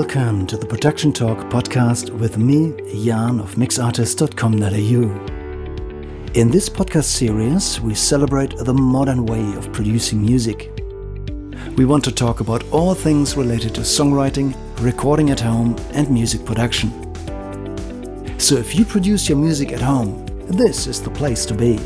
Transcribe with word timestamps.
Welcome 0.00 0.46
to 0.46 0.56
the 0.56 0.64
Production 0.64 1.12
Talk 1.12 1.36
podcast 1.50 2.08
with 2.08 2.38
me, 2.38 2.72
Jan 3.04 3.38
of 3.38 3.56
mixartist.com.au. 3.56 6.32
In 6.32 6.50
this 6.50 6.70
podcast 6.70 7.04
series, 7.04 7.78
we 7.82 7.94
celebrate 7.94 8.56
the 8.56 8.72
modern 8.72 9.26
way 9.26 9.44
of 9.58 9.70
producing 9.74 10.22
music. 10.22 10.72
We 11.76 11.84
want 11.84 12.02
to 12.04 12.12
talk 12.12 12.40
about 12.40 12.64
all 12.70 12.94
things 12.94 13.36
related 13.36 13.74
to 13.74 13.82
songwriting, 13.82 14.56
recording 14.80 15.28
at 15.28 15.40
home, 15.40 15.76
and 15.92 16.10
music 16.10 16.46
production. 16.46 16.90
So 18.38 18.56
if 18.56 18.74
you 18.74 18.86
produce 18.86 19.28
your 19.28 19.36
music 19.36 19.70
at 19.70 19.82
home, 19.82 20.24
this 20.46 20.86
is 20.86 21.02
the 21.02 21.10
place 21.10 21.44
to 21.44 21.52
be. 21.52 21.76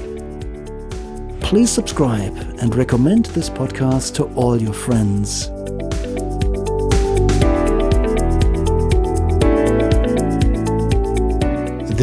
Please 1.40 1.72
subscribe 1.72 2.36
and 2.60 2.76
recommend 2.76 3.24
this 3.26 3.50
podcast 3.50 4.14
to 4.14 4.32
all 4.34 4.62
your 4.62 4.72
friends. 4.72 5.50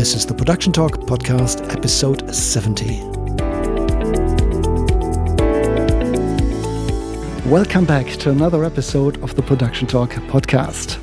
This 0.02 0.16
is 0.16 0.26
the 0.26 0.34
Production 0.34 0.74
Talk 0.74 0.94
Podcast, 1.02 1.72
episode 1.72 2.34
70. 2.34 3.02
Welcome 7.48 7.86
back 7.86 8.08
to 8.08 8.32
another 8.32 8.64
episode 8.64 9.22
of 9.22 9.36
the 9.36 9.44
Production 9.44 9.88
Talk 9.88 10.10
Podcast. 10.10 10.98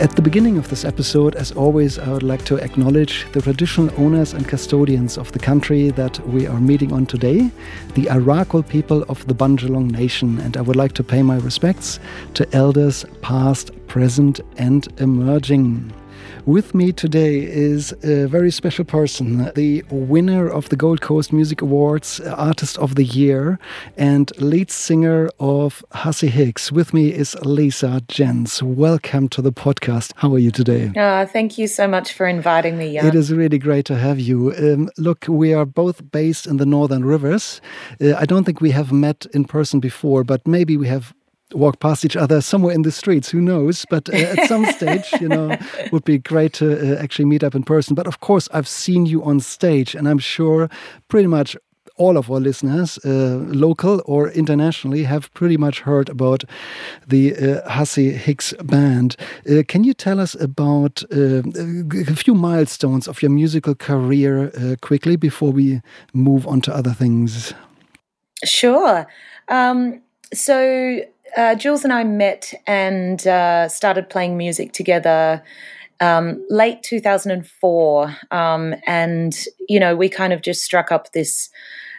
At 0.00 0.14
the 0.16 0.20
beginning 0.20 0.58
of 0.58 0.68
this 0.68 0.84
episode, 0.84 1.34
as 1.34 1.52
always, 1.52 1.98
I 1.98 2.12
would 2.12 2.22
like 2.22 2.44
to 2.44 2.56
acknowledge 2.56 3.26
the 3.32 3.40
traditional 3.40 3.90
owners 3.96 4.34
and 4.34 4.46
custodians 4.46 5.16
of 5.16 5.32
the 5.32 5.38
country 5.38 5.88
that 5.88 6.20
we 6.28 6.46
are 6.46 6.60
meeting 6.60 6.92
on 6.92 7.06
today, 7.06 7.50
the 7.94 8.04
Arakwal 8.04 8.68
people 8.68 9.02
of 9.04 9.26
the 9.28 9.34
Bundjalung 9.34 9.90
Nation, 9.90 10.38
and 10.40 10.58
I 10.58 10.60
would 10.60 10.76
like 10.76 10.92
to 10.96 11.02
pay 11.02 11.22
my 11.22 11.38
respects 11.38 11.98
to 12.34 12.46
elders 12.54 13.06
past, 13.22 13.70
present, 13.86 14.40
and 14.58 14.86
emerging. 15.00 15.90
With 16.46 16.74
me 16.74 16.90
today 16.90 17.40
is 17.40 17.92
a 18.02 18.26
very 18.26 18.50
special 18.50 18.84
person, 18.84 19.52
the 19.54 19.84
winner 19.90 20.48
of 20.48 20.70
the 20.70 20.76
Gold 20.76 21.00
Coast 21.00 21.32
Music 21.32 21.62
Awards, 21.62 22.18
Artist 22.18 22.76
of 22.78 22.96
the 22.96 23.04
Year, 23.04 23.60
and 23.96 24.36
lead 24.38 24.68
singer 24.68 25.30
of 25.38 25.84
Hussy 25.92 26.26
Hicks. 26.26 26.72
With 26.72 26.92
me 26.92 27.12
is 27.12 27.36
Leesa 27.42 28.04
Gentz. 28.08 28.60
Welcome 28.60 29.28
to 29.28 29.40
the 29.40 29.52
podcast. 29.52 30.14
How 30.16 30.34
are 30.34 30.40
you 30.40 30.50
today? 30.50 30.90
Oh, 30.96 31.26
thank 31.26 31.58
you 31.58 31.68
so 31.68 31.86
much 31.86 32.12
for 32.12 32.26
inviting 32.26 32.76
me. 32.76 32.94
Jan. 32.94 33.06
It 33.06 33.14
is 33.14 33.32
really 33.32 33.58
great 33.58 33.84
to 33.86 33.96
have 33.96 34.18
you. 34.18 34.52
Um, 34.56 34.90
look, 34.98 35.26
we 35.28 35.54
are 35.54 35.64
both 35.64 36.10
based 36.10 36.48
in 36.48 36.56
the 36.56 36.66
Northern 36.66 37.04
Rivers. 37.04 37.60
Uh, 38.00 38.14
I 38.14 38.24
don't 38.24 38.42
think 38.42 38.60
we 38.60 38.72
have 38.72 38.90
met 38.90 39.26
in 39.32 39.44
person 39.44 39.78
before, 39.78 40.24
but 40.24 40.44
maybe 40.44 40.76
we 40.76 40.88
have 40.88 41.14
walk 41.54 41.80
past 41.80 42.04
each 42.04 42.16
other 42.16 42.40
somewhere 42.40 42.74
in 42.74 42.82
the 42.82 42.90
streets. 42.90 43.30
Who 43.30 43.40
knows? 43.40 43.84
But 43.88 44.08
uh, 44.08 44.16
at 44.16 44.48
some 44.48 44.64
stage, 44.76 45.12
you 45.20 45.28
know, 45.28 45.56
would 45.92 46.04
be 46.04 46.18
great 46.18 46.52
to 46.54 46.96
uh, 46.96 47.02
actually 47.02 47.26
meet 47.26 47.44
up 47.44 47.54
in 47.54 47.62
person. 47.62 47.94
But 47.94 48.06
of 48.06 48.20
course, 48.20 48.48
I've 48.52 48.68
seen 48.68 49.06
you 49.06 49.22
on 49.24 49.40
stage, 49.40 49.94
and 49.94 50.08
I'm 50.08 50.18
sure 50.18 50.68
pretty 51.08 51.28
much 51.28 51.56
all 51.96 52.16
of 52.16 52.30
our 52.30 52.40
listeners, 52.40 52.98
uh, 53.04 53.36
local 53.48 54.02
or 54.06 54.30
internationally, 54.30 55.04
have 55.04 55.32
pretty 55.34 55.56
much 55.56 55.80
heard 55.80 56.08
about 56.08 56.44
the 57.06 57.34
uh, 57.36 57.70
Hussy 57.70 58.12
Hicks 58.12 58.54
band. 58.64 59.16
Uh, 59.48 59.62
can 59.68 59.84
you 59.84 59.94
tell 59.94 60.18
us 60.18 60.34
about 60.40 61.02
uh, 61.12 61.42
a 62.10 62.16
few 62.16 62.34
milestones 62.34 63.08
of 63.08 63.22
your 63.22 63.30
musical 63.30 63.74
career 63.74 64.50
uh, 64.56 64.76
quickly 64.80 65.16
before 65.16 65.52
we 65.52 65.80
move 66.12 66.46
on 66.46 66.60
to 66.62 66.74
other 66.74 66.94
things? 66.94 67.54
Sure. 68.44 69.06
Um, 69.48 70.00
so 70.32 71.02
uh, 71.36 71.54
Julz 71.54 71.84
and 71.84 71.92
I 71.92 72.04
met 72.04 72.52
and 72.66 73.26
uh, 73.26 73.68
started 73.68 74.08
playing 74.10 74.36
music 74.36 74.72
together 74.72 75.42
um, 76.00 76.44
late 76.50 76.82
2004. 76.82 78.16
Um, 78.30 78.74
and, 78.86 79.34
you 79.68 79.78
know, 79.78 79.94
we 79.94 80.08
kind 80.08 80.32
of 80.32 80.42
just 80.42 80.62
struck 80.62 80.90
up 80.90 81.12
this 81.12 81.48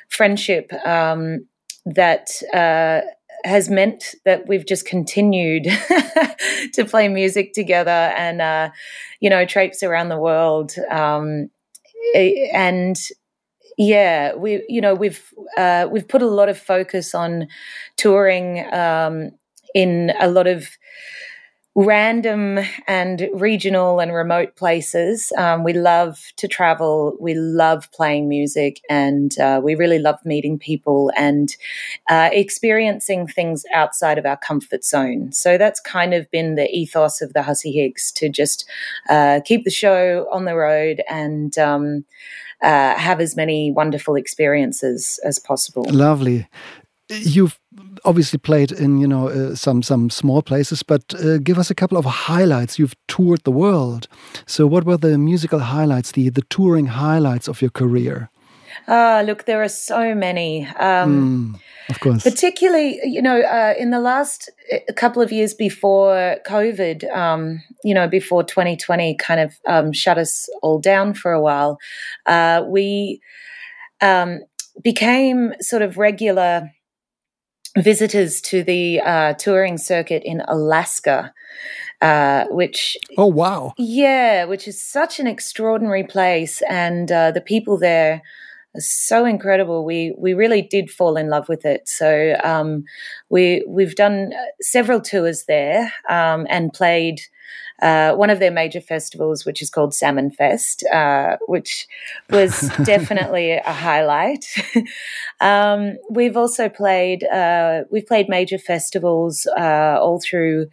friendship 0.10 0.72
um, 0.86 1.48
that 1.86 2.30
uh, 2.54 3.02
has 3.46 3.70
meant 3.70 4.16
that 4.26 4.48
we've 4.48 4.66
just 4.66 4.86
continued 4.86 5.64
to 6.74 6.86
play 6.86 7.08
music 7.08 7.54
together 7.54 7.90
and, 7.90 8.42
uh, 8.42 8.70
you 9.20 9.30
know, 9.30 9.46
traipse 9.46 9.84
around 9.84 10.10
the 10.10 10.20
world. 10.20 10.74
Um, 10.92 11.50
and 12.54 12.98
yeah, 13.78 14.36
we 14.36 14.64
you 14.70 14.82
know 14.82 14.94
we've 14.94 15.34
uh, 15.58 15.88
we've 15.92 16.08
put 16.08 16.22
a 16.22 16.28
lot 16.28 16.50
of 16.50 16.58
focus 16.58 17.16
on 17.16 17.48
touring 17.98 18.66
um, 18.74 19.32
in 19.74 20.14
a 20.20 20.30
lot 20.30 20.48
of 20.48 20.68
random 21.76 22.60
and 22.88 23.28
regional 23.34 24.00
and 24.00 24.14
remote 24.14 24.56
places. 24.56 25.32
Um, 25.38 25.64
we 25.64 25.74
love 25.74 26.20
to 26.38 26.48
travel. 26.48 27.18
We 27.20 27.34
love 27.34 27.92
playing 27.92 28.30
music, 28.30 28.80
and 28.90 29.38
uh, 29.40 29.60
we 29.64 29.74
really 29.76 30.00
love 30.00 30.20
meeting 30.24 30.60
people 30.60 31.12
and 31.18 31.50
uh, 32.10 32.30
experiencing 32.32 33.28
things 33.28 33.64
outside 33.74 34.18
of 34.18 34.26
our 34.26 34.38
comfort 34.38 34.84
zone. 34.84 35.32
So 35.32 35.58
that's 35.58 35.80
kind 35.80 36.14
of 36.14 36.30
been 36.30 36.56
the 36.56 36.70
ethos 36.70 37.22
of 37.22 37.34
the 37.34 37.42
Hussy 37.42 37.72
Hicks 37.72 38.12
to 38.14 38.30
just 38.30 38.70
uh, 39.10 39.40
keep 39.44 39.64
the 39.64 39.72
show 39.72 40.28
on 40.32 40.46
the 40.46 40.56
road 40.56 41.02
and. 41.10 41.58
Um, 41.58 42.06
uh, 42.64 42.96
have 42.96 43.20
as 43.20 43.36
many 43.36 43.72
wonderful 43.72 44.16
experiences 44.16 45.20
as 45.24 45.38
possible. 45.40 45.84
Lovely. 45.90 46.48
You've 47.10 47.60
obviously 48.06 48.40
played 48.40 48.72
in 48.72 48.98
you 48.98 49.08
know 49.08 49.28
uh, 49.28 49.56
some 49.56 49.84
some 49.84 50.10
small 50.10 50.42
places, 50.42 50.84
but 50.84 51.14
uh, 51.16 51.38
give 51.38 51.60
us 51.60 51.70
a 51.70 51.76
couple 51.76 51.98
of 51.98 52.06
highlights. 52.06 52.80
You've 52.80 52.96
toured 53.08 53.44
the 53.44 53.52
world, 53.52 54.08
so 54.48 54.66
what 54.66 54.86
were 54.86 54.98
the 54.98 55.18
musical 55.18 55.60
highlights, 55.60 56.14
the 56.14 56.30
the 56.30 56.44
touring 56.50 56.88
highlights 56.88 57.48
of 57.48 57.62
your 57.62 57.72
career? 57.72 58.30
Ah, 58.88 59.24
look, 59.26 59.46
there 59.46 59.62
are 59.62 59.70
so 59.70 60.14
many. 60.16 60.66
Um, 60.80 61.54
mm, 61.56 61.62
of 61.90 62.00
course. 62.00 62.24
Particularly, 62.24 63.00
you 63.04 63.22
know, 63.22 63.42
uh, 63.42 63.74
in 63.78 63.92
the 63.92 64.00
last 64.00 64.50
uh, 64.72 64.94
couple 64.96 65.22
of 65.22 65.32
years 65.32 65.54
before 65.54 66.38
COVID, 66.48 67.10
um, 67.16 67.62
you 67.84 67.94
know, 67.94 68.08
before 68.08 68.44
2020 68.44 69.16
kind 69.16 69.40
of 69.40 69.54
um, 69.68 69.92
shut 69.92 70.18
us 70.18 70.50
all 70.62 70.80
down 70.80 71.14
for 71.14 71.32
a 71.32 71.42
while, 71.42 71.78
uh, 72.26 72.64
we 72.68 73.22
um, 74.02 74.40
became 74.84 75.54
sort 75.62 75.82
of 75.82 75.98
regular 75.98 76.72
visitors 77.78 78.40
to 78.42 78.64
the 78.64 79.02
uh, 79.02 79.34
touring 79.34 79.78
circuit 79.78 80.24
in 80.26 80.42
Alaska. 80.48 81.34
Uh, 82.02 82.46
which 82.50 82.98
oh 83.18 83.28
wow 83.28 83.74
yeah 83.78 84.44
which 84.44 84.68
is 84.68 84.82
such 84.82 85.22
an 85.22 85.28
extraordinary 85.28 86.04
place 86.04 86.62
and 86.70 87.10
uh, 87.14 87.32
the 87.32 87.40
people 87.40 87.78
there 87.78 88.22
so 88.78 89.26
incredible. 89.26 89.86
We 89.86 90.14
we 90.18 90.34
really 90.34 90.62
did 90.62 90.90
fall 90.90 91.18
in 91.18 91.30
love 91.30 91.50
with 91.50 91.66
it. 91.66 91.88
So 91.88 92.36
um, 92.44 92.84
we 93.30 93.64
we've 93.68 93.96
done 93.96 94.34
several 94.62 95.02
tours 95.02 95.46
there 95.48 95.94
um, 96.10 96.48
and 96.50 96.74
played. 96.74 97.22
Uh, 97.82 98.14
one 98.14 98.30
of 98.30 98.40
their 98.40 98.52
major 98.52 98.80
festivals, 98.80 99.46
which 99.46 99.62
is 99.62 99.70
called 99.70 99.94
Salmon 99.94 100.32
Fest, 100.32 100.86
uh, 100.94 101.36
which 101.48 101.86
was 102.30 102.72
definitely 102.84 103.52
a 103.52 103.74
highlight. 103.74 104.46
um, 105.42 105.98
we've 106.10 106.38
also 106.38 106.70
played 106.70 107.26
uh, 107.26 107.82
we've 107.92 108.08
played 108.08 108.30
major 108.30 108.58
festivals 108.58 109.48
uh, 109.58 109.98
all 110.00 110.22
through 110.22 110.68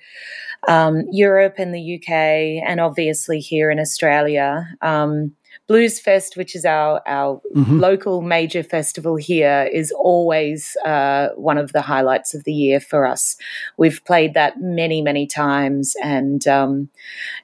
um, 0.69 1.05
Europe 1.11 1.55
and 1.59 1.75
the 1.75 1.97
UK, 1.97 2.63
and 2.69 2.81
obviously 2.81 3.41
here 3.41 3.71
in 3.71 3.81
Australia. 3.81 4.69
Um, 4.83 5.33
Blues 5.71 6.01
Fest, 6.01 6.37
which 6.37 6.57
is 6.57 6.65
our 6.65 7.01
our 7.07 7.41
mm-hmm. 7.55 7.79
local 7.79 8.23
major 8.23 8.65
festival 8.65 9.15
here, 9.15 9.71
is 9.73 9.93
always 9.93 10.77
uh, 10.85 11.29
one 11.37 11.59
of 11.59 11.73
the 11.73 11.81
highlights 11.81 12.35
of 12.35 12.43
the 12.43 12.53
year 12.53 12.81
for 12.81 13.07
us. 13.07 13.37
We've 13.77 14.05
played 14.05 14.35
that 14.35 14.61
many 14.61 15.01
many 15.01 15.29
times, 15.29 15.95
and 16.03 16.45
um, 16.49 16.89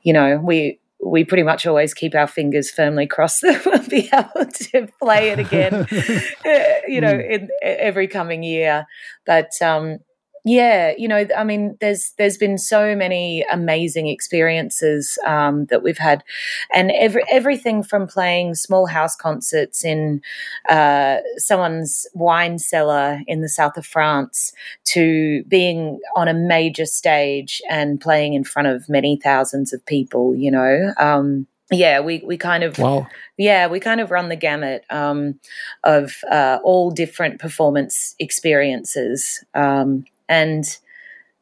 you 0.02 0.12
know 0.12 0.38
we 0.38 0.80
we 0.98 1.22
pretty 1.22 1.44
much 1.44 1.68
always 1.68 1.94
keep 1.94 2.16
our 2.16 2.26
fingers 2.26 2.68
firmly 2.68 3.06
crossed 3.06 3.40
that 3.42 3.64
we'll 3.64 3.88
be 3.88 4.10
able 4.12 4.50
to 4.50 4.88
play 5.00 5.28
it 5.28 5.38
again, 5.38 5.74
uh, 6.44 6.88
you 6.88 7.00
know, 7.00 7.14
mm. 7.14 7.30
in 7.30 7.48
every 7.62 8.08
coming 8.08 8.42
year. 8.42 8.88
But 9.24 9.52
um, 9.62 10.00
yeah, 10.48 10.92
you 10.96 11.08
know, 11.08 11.26
I 11.36 11.42
mean, 11.42 11.76
there's 11.80 12.12
there's 12.18 12.38
been 12.38 12.56
so 12.56 12.94
many 12.94 13.44
amazing 13.50 14.06
experiences 14.06 15.18
um, 15.26 15.66
that 15.66 15.82
we've 15.82 15.98
had, 15.98 16.22
and 16.72 16.92
every 16.92 17.24
everything 17.28 17.82
from 17.82 18.06
playing 18.06 18.54
small 18.54 18.86
house 18.86 19.16
concerts 19.16 19.84
in 19.84 20.22
uh, 20.68 21.16
someone's 21.36 22.06
wine 22.14 22.60
cellar 22.60 23.22
in 23.26 23.40
the 23.40 23.48
south 23.48 23.76
of 23.76 23.84
France 23.84 24.52
to 24.84 25.42
being 25.48 25.98
on 26.14 26.28
a 26.28 26.34
major 26.34 26.86
stage 26.86 27.60
and 27.68 28.00
playing 28.00 28.34
in 28.34 28.44
front 28.44 28.68
of 28.68 28.88
many 28.88 29.18
thousands 29.20 29.72
of 29.72 29.84
people. 29.84 30.32
You 30.36 30.52
know. 30.52 30.92
Um, 30.96 31.48
yeah, 31.72 31.98
we, 31.98 32.22
we 32.24 32.36
kind 32.36 32.62
of 32.62 32.78
wow. 32.78 33.08
yeah 33.36 33.66
we 33.66 33.80
kind 33.80 34.00
of 34.00 34.12
run 34.12 34.28
the 34.28 34.36
gamut 34.36 34.84
um, 34.90 35.40
of 35.82 36.18
uh, 36.30 36.60
all 36.62 36.92
different 36.92 37.40
performance 37.40 38.14
experiences. 38.20 39.44
Um, 39.52 40.04
and 40.28 40.64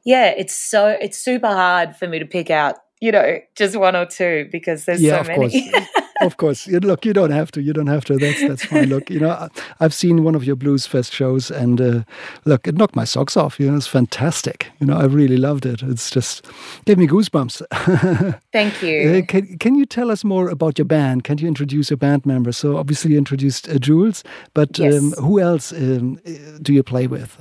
yeah, 0.05 0.27
it's 0.27 0.55
so 0.55 0.89
it's 0.89 1.19
super 1.19 1.49
hard 1.49 1.97
for 1.97 2.07
me 2.07 2.19
to 2.19 2.27
pick 2.27 2.51
out 2.51 2.77
you 3.05 3.13
know, 3.13 3.39
just 3.55 3.77
one 3.77 3.95
or 3.95 4.07
two 4.07 4.49
because 4.51 4.87
there's 4.87 5.03
yeah, 5.03 5.23
so 5.23 5.29
many. 5.29 5.71
of 6.21 6.37
course. 6.37 6.67
Look, 6.69 7.05
you 7.05 7.13
don't 7.13 7.31
have 7.31 7.51
to. 7.53 7.63
You 7.63 7.73
don't 7.73 7.87
have 7.87 8.05
to. 8.07 8.17
That's 8.17 8.41
that's 8.41 8.65
fine. 8.65 8.89
Look, 8.89 9.11
you 9.11 9.21
know, 9.21 9.49
I've 9.81 9.95
seen 9.95 10.25
one 10.25 10.35
of 10.35 10.45
your 10.45 10.57
Blues 10.57 10.87
Fest 10.87 11.13
shows, 11.13 11.51
and 11.51 11.81
uh, 11.81 12.03
look, 12.45 12.67
it 12.67 12.77
knocked 12.77 12.97
my 12.97 13.05
socks 13.05 13.37
off. 13.37 13.59
You 13.59 13.71
know, 13.71 13.77
it's 13.77 13.87
fantastic. 13.87 14.71
You 14.81 14.87
know, 14.87 14.97
I 14.97 15.05
really 15.05 15.37
loved 15.37 15.67
it. 15.67 15.83
It's 15.83 16.11
just 16.11 16.47
gave 16.85 16.99
me 16.99 17.07
goosebumps. 17.07 18.41
Thank 18.53 18.83
you. 18.83 19.11
Uh, 19.11 19.27
can 19.27 19.59
Can 19.59 19.75
you 19.75 19.87
tell 19.87 20.11
us 20.11 20.25
more 20.25 20.49
about 20.49 20.79
your 20.79 20.87
band? 20.87 21.25
Can 21.25 21.39
you 21.39 21.49
introduce 21.49 21.91
your 21.91 21.99
band 21.99 22.27
members? 22.27 22.57
So 22.57 22.77
obviously 22.77 23.13
you 23.13 23.19
introduced 23.19 23.69
uh, 23.69 23.75
Julz, 23.75 24.25
but 24.55 24.79
yes. 24.79 24.95
um, 24.95 25.13
who 25.13 25.41
else 25.41 25.73
um, 25.73 26.21
do 26.63 26.73
you 26.73 26.83
play 26.83 27.07
with? 27.07 27.37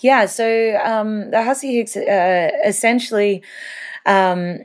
Yeah, 0.00 0.26
so 0.26 0.78
um, 0.84 1.30
the 1.30 1.42
Hussy 1.42 1.76
Hicks 1.76 1.96
uh, 1.96 2.50
essentially. 2.64 3.42
Um, 4.06 4.60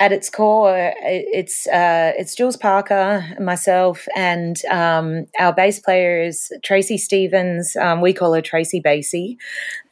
at 0.00 0.10
its 0.10 0.30
core, 0.30 0.94
it's 1.02 1.66
uh, 1.66 2.12
it's 2.16 2.34
Julz 2.34 2.58
Parker, 2.58 3.24
myself, 3.38 4.08
and 4.16 4.56
um, 4.70 5.26
our 5.38 5.52
bass 5.52 5.80
player 5.80 6.22
is 6.22 6.50
Tracy 6.64 6.96
Stevens. 6.96 7.76
Um, 7.76 8.00
we 8.00 8.14
call 8.14 8.32
her 8.32 8.40
Tracy 8.40 8.80
Basie, 8.80 9.36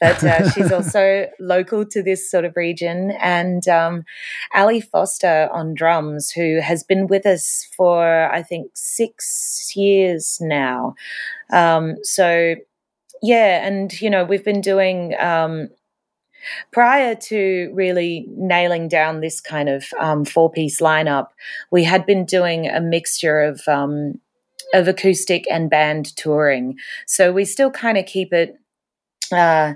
but 0.00 0.24
uh, 0.24 0.50
she's 0.52 0.72
also 0.72 1.26
local 1.38 1.84
to 1.84 2.02
this 2.02 2.30
sort 2.30 2.46
of 2.46 2.56
region. 2.56 3.12
And 3.20 3.68
um, 3.68 4.04
Ali 4.54 4.80
Foster 4.80 5.50
on 5.52 5.74
drums, 5.74 6.30
who 6.30 6.60
has 6.60 6.82
been 6.82 7.06
with 7.06 7.26
us 7.26 7.68
for 7.76 8.32
I 8.32 8.42
think 8.42 8.70
six 8.74 9.72
years 9.76 10.38
now. 10.40 10.94
Um, 11.52 11.96
so 12.02 12.54
yeah, 13.22 13.66
and 13.66 14.00
you 14.00 14.08
know 14.08 14.24
we've 14.24 14.44
been 14.44 14.62
doing 14.62 15.14
um, 15.20 15.68
Prior 16.72 17.14
to 17.14 17.70
really 17.74 18.26
nailing 18.30 18.88
down 18.88 19.20
this 19.20 19.40
kind 19.40 19.68
of 19.68 19.86
um, 19.98 20.24
four 20.24 20.50
piece 20.50 20.80
lineup, 20.80 21.28
we 21.70 21.84
had 21.84 22.06
been 22.06 22.24
doing 22.24 22.68
a 22.68 22.80
mixture 22.80 23.40
of 23.40 23.60
um, 23.68 24.20
of 24.72 24.88
acoustic 24.88 25.44
and 25.50 25.70
band 25.70 26.16
touring. 26.16 26.76
So 27.06 27.32
we 27.32 27.44
still 27.44 27.70
kind 27.70 27.98
of 27.98 28.06
keep 28.06 28.32
it. 28.32 28.58
Uh, 29.32 29.74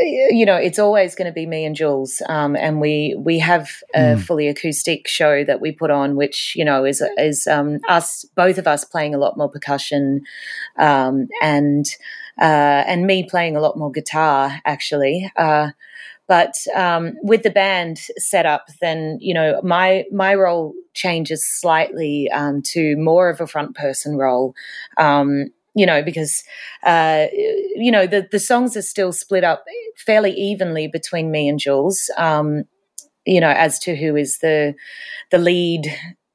you 0.00 0.44
know, 0.44 0.56
it's 0.56 0.78
always 0.78 1.14
going 1.14 1.26
to 1.26 1.32
be 1.32 1.46
me 1.46 1.64
and 1.64 1.74
Julz, 1.74 2.20
um, 2.28 2.56
and 2.56 2.78
we 2.80 3.16
we 3.18 3.38
have 3.38 3.70
a 3.94 3.98
mm. 3.98 4.22
fully 4.22 4.46
acoustic 4.46 5.08
show 5.08 5.44
that 5.44 5.62
we 5.62 5.72
put 5.72 5.90
on, 5.90 6.14
which 6.14 6.52
you 6.54 6.64
know 6.64 6.84
is 6.84 7.02
is 7.16 7.46
um, 7.46 7.78
us 7.88 8.26
both 8.36 8.58
of 8.58 8.66
us 8.66 8.84
playing 8.84 9.14
a 9.14 9.18
lot 9.18 9.38
more 9.38 9.48
percussion, 9.48 10.20
um, 10.78 11.28
and 11.40 11.86
uh, 12.40 12.84
and 12.86 13.06
me 13.06 13.24
playing 13.28 13.56
a 13.56 13.60
lot 13.60 13.78
more 13.78 13.90
guitar 13.90 14.60
actually. 14.64 15.30
Uh, 15.36 15.70
but 16.28 16.54
um, 16.74 17.14
with 17.22 17.42
the 17.42 17.50
band 17.50 17.98
set 18.18 18.44
up, 18.46 18.68
then 18.80 19.18
you 19.20 19.32
know 19.32 19.60
my 19.64 20.04
my 20.12 20.34
role 20.34 20.74
changes 20.94 21.44
slightly 21.44 22.30
um, 22.30 22.60
to 22.62 22.96
more 22.98 23.30
of 23.30 23.40
a 23.40 23.46
front 23.46 23.74
person 23.74 24.16
role. 24.16 24.54
Um, 24.98 25.46
you 25.74 25.86
know, 25.86 26.02
because 26.02 26.44
uh, 26.84 27.26
you 27.32 27.90
know 27.90 28.06
the 28.06 28.28
the 28.30 28.38
songs 28.38 28.76
are 28.76 28.82
still 28.82 29.12
split 29.12 29.42
up 29.42 29.64
fairly 29.96 30.32
evenly 30.32 30.86
between 30.86 31.30
me 31.30 31.48
and 31.48 31.58
Julz. 31.58 32.10
Um, 32.18 32.64
you 33.24 33.40
know, 33.40 33.50
as 33.50 33.78
to 33.80 33.96
who 33.96 34.14
is 34.14 34.38
the 34.38 34.74
the 35.30 35.38
lead, 35.38 35.86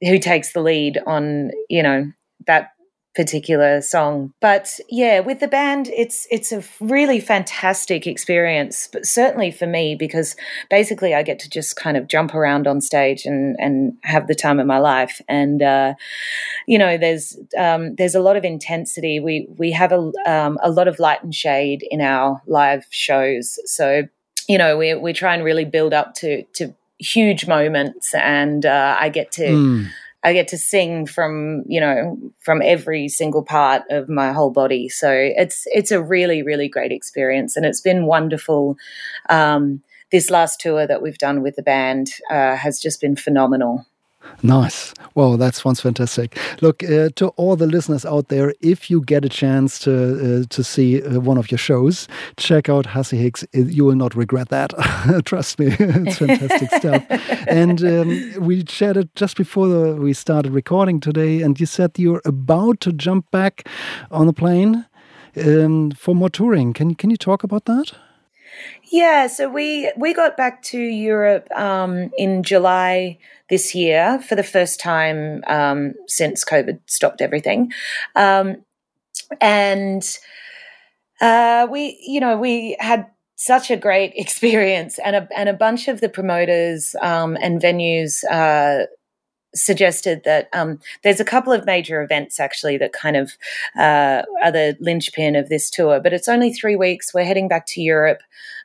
who 0.02 0.18
takes 0.18 0.54
the 0.54 0.62
lead 0.62 1.00
on 1.06 1.52
you 1.70 1.84
know 1.84 2.12
that 2.48 2.70
particular 3.16 3.82
song. 3.82 4.34
But 4.40 4.80
yeah, 4.90 5.20
with 5.20 5.40
the 5.40 5.48
band, 5.48 5.90
it's 5.96 6.28
it's 6.32 6.52
a 6.52 6.64
really 6.80 7.20
fantastic 7.20 8.08
experience. 8.08 8.90
But 8.92 9.06
certainly 9.06 9.52
for 9.52 9.68
me, 9.68 9.96
because 9.96 10.36
basically 10.70 11.14
I 11.14 11.24
get 11.24 11.40
to 11.40 11.50
just 11.50 11.76
kind 11.76 11.96
of 11.96 12.08
jump 12.08 12.34
around 12.34 12.68
on 12.68 12.82
stage 12.82 13.26
and 13.26 13.56
and 13.60 13.94
have 14.04 14.28
the 14.28 14.36
time 14.36 14.60
of 14.60 14.66
my 14.66 14.80
life. 14.80 15.22
And 15.28 15.62
uh, 15.62 15.94
you 16.68 16.78
know, 16.78 16.98
there's 16.98 17.38
um, 17.58 17.96
there's 17.96 18.16
a 18.16 18.22
lot 18.22 18.36
of 18.36 18.44
intensity. 18.44 19.20
We 19.20 19.48
we 19.58 19.72
have 19.72 19.92
a 19.92 20.12
um, 20.26 20.58
a 20.64 20.72
lot 20.72 20.88
of 20.88 21.00
light 21.00 21.24
and 21.24 21.34
shade 21.34 21.86
in 21.90 22.02
our 22.02 22.42
live 22.48 22.86
shows. 22.90 23.60
So 23.66 24.04
you 24.50 24.58
know, 24.58 24.78
we 24.78 24.96
we 24.96 25.14
try 25.14 25.34
and 25.36 25.44
really 25.44 25.66
build 25.66 25.94
up 25.94 26.16
to 26.16 26.44
to 26.54 26.74
huge 26.98 27.48
moments, 27.48 28.14
and 28.16 28.66
uh, 28.66 28.98
I 29.00 29.10
get 29.10 29.32
to. 29.34 29.48
Mm 29.48 29.88
I 30.24 30.34
get 30.34 30.48
to 30.50 30.58
sing 30.58 31.06
from, 31.06 31.64
you 31.68 31.82
know, 31.82 32.18
from 32.40 32.62
every 32.64 33.10
single 33.10 33.44
part 33.44 33.84
of 33.90 34.08
my 34.08 34.32
whole 34.32 34.52
body. 34.52 34.90
So 34.90 35.12
it's 35.12 35.64
it's 35.68 35.92
a 35.92 36.02
really, 36.02 36.44
really 36.44 36.70
great 36.70 36.92
experience. 36.92 37.58
And 37.58 37.66
it's 37.66 37.82
been 37.82 38.06
wonderful. 38.06 38.78
Um, 39.30 39.84
this 40.12 40.30
last 40.30 40.60
tour 40.60 40.86
that 40.86 41.02
we've 41.02 41.18
done 41.18 41.42
with 41.42 41.56
the 41.56 41.64
band 41.64 42.12
uh, 42.30 42.56
has 42.56 42.80
just 42.80 43.02
been 43.02 43.16
phenomenal. 43.16 43.86
Nice. 44.42 44.94
Well, 45.16 45.38
that 45.38 45.56
sounds 45.56 45.80
fantastic. 45.80 46.38
Look, 46.62 46.84
uh, 46.84 47.10
to 47.16 47.28
all 47.38 47.56
the 47.56 47.66
listeners 47.68 48.06
out 48.06 48.28
there, 48.28 48.54
if 48.62 48.90
you 48.90 49.02
get 49.02 49.24
a 49.24 49.30
chance 49.30 49.80
to 49.80 49.94
uh, 49.94 50.46
to 50.50 50.64
see 50.64 51.02
uh, 51.02 51.20
one 51.20 51.38
of 51.38 51.50
your 51.50 51.58
shows, 51.58 52.08
check 52.36 52.68
out 52.68 52.86
Hussy 52.88 53.18
Hicks. 53.18 53.46
You 53.54 53.86
will 53.86 53.96
not 53.96 54.16
regret 54.16 54.50
that. 54.50 54.74
Trust 55.26 55.60
me, 55.60 55.68
it's 55.80 56.18
fantastic 56.18 56.70
stuff. 56.72 57.04
And 57.48 57.84
um, 57.84 58.34
we 58.40 58.64
chatted 58.64 59.10
just 59.16 59.38
before 59.38 59.68
the, 59.68 59.96
we 59.96 60.14
started 60.14 60.52
recording 60.52 61.00
today, 61.00 61.42
and 61.42 61.60
you 61.60 61.66
said 61.66 61.92
you're 61.98 62.22
about 62.26 62.80
to 62.82 62.92
jump 62.92 63.30
back 63.32 63.68
on 64.12 64.28
the 64.28 64.34
plane 64.34 64.86
um, 65.38 65.92
for 65.92 66.16
more 66.16 66.30
touring. 66.30 66.74
Can 66.74 66.96
can 66.96 67.10
you 67.10 67.18
talk 67.18 67.44
about 67.44 67.66
that? 67.66 67.94
Yeah, 68.92 69.28
so 69.28 69.50
we 69.50 69.92
we 69.98 70.14
got 70.14 70.38
back 70.38 70.62
to 70.64 70.80
Europe 70.80 71.50
um, 71.56 72.12
in 72.18 72.44
July 72.44 73.18
this 73.50 73.74
year 73.74 74.20
for 74.28 74.36
the 74.36 74.44
first 74.44 74.80
time 74.80 75.44
um, 75.48 75.94
since 76.08 76.46
COVID 76.46 76.80
stopped 76.86 77.22
everything, 77.22 77.72
um, 78.16 78.64
and 79.42 80.04
uh, 81.22 81.68
we 81.72 82.00
you 82.06 82.20
know 82.20 82.38
we 82.38 82.76
had 82.80 83.08
such 83.36 83.72
a 83.72 83.78
great 83.78 84.14
experience, 84.16 85.00
and 85.04 85.16
a 85.16 85.28
and 85.36 85.50
a 85.50 85.54
bunch 85.54 85.88
of 85.88 86.02
the 86.02 86.10
promoters 86.10 86.96
um, 87.02 87.38
and 87.42 87.62
venues. 87.62 88.24
Uh, 88.30 88.86
suggested 89.56 90.24
that 90.26 90.50
um, 90.54 90.80
there's 91.04 91.20
a 91.20 91.26
couple 91.26 91.54
of 91.54 91.66
major 91.66 92.02
events 92.02 92.40
actually 92.40 92.78
that 92.78 92.94
kind 92.94 93.16
of 93.16 93.38
uh, 93.78 94.24
are 94.44 94.52
the 94.52 94.78
linchpin 94.80 95.36
of 95.36 95.50
this 95.50 95.70
tour, 95.70 96.00
but 96.00 96.14
it's 96.14 96.28
only 96.28 96.52
three 96.52 96.76
weeks. 96.76 97.14
We're 97.14 97.26
heading 97.26 97.48
back 97.48 97.66
to 97.68 97.82
Europe. 97.82 98.22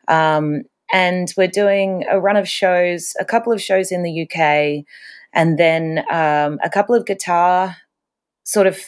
Um, 0.08 0.62
and 0.90 1.32
we're 1.36 1.48
doing 1.48 2.04
a 2.10 2.18
run 2.18 2.36
of 2.36 2.48
shows, 2.48 3.14
a 3.20 3.24
couple 3.24 3.52
of 3.52 3.60
shows 3.60 3.92
in 3.92 4.02
the 4.02 4.22
UK, 4.22 4.84
and 5.32 5.58
then 5.58 5.98
um, 6.10 6.58
a 6.62 6.70
couple 6.72 6.94
of 6.94 7.04
guitar 7.04 7.76
sort 8.44 8.66
of 8.66 8.80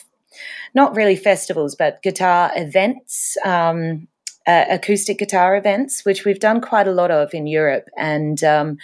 not 0.75 0.95
really 0.95 1.17
festivals, 1.17 1.75
but 1.75 2.03
guitar 2.03 2.51
events 2.57 3.37
um, 3.45 4.09
uh, 4.47 4.65
acoustic 4.71 5.19
guitar 5.19 5.57
events, 5.57 6.05
which 6.05 6.25
we've 6.25 6.41
done 6.41 6.61
quite 6.61 6.89
a 6.89 6.93
lot 6.93 7.11
of 7.11 7.35
in 7.35 7.47
Europe. 7.47 7.89
And 7.97 8.43
um, 8.43 8.79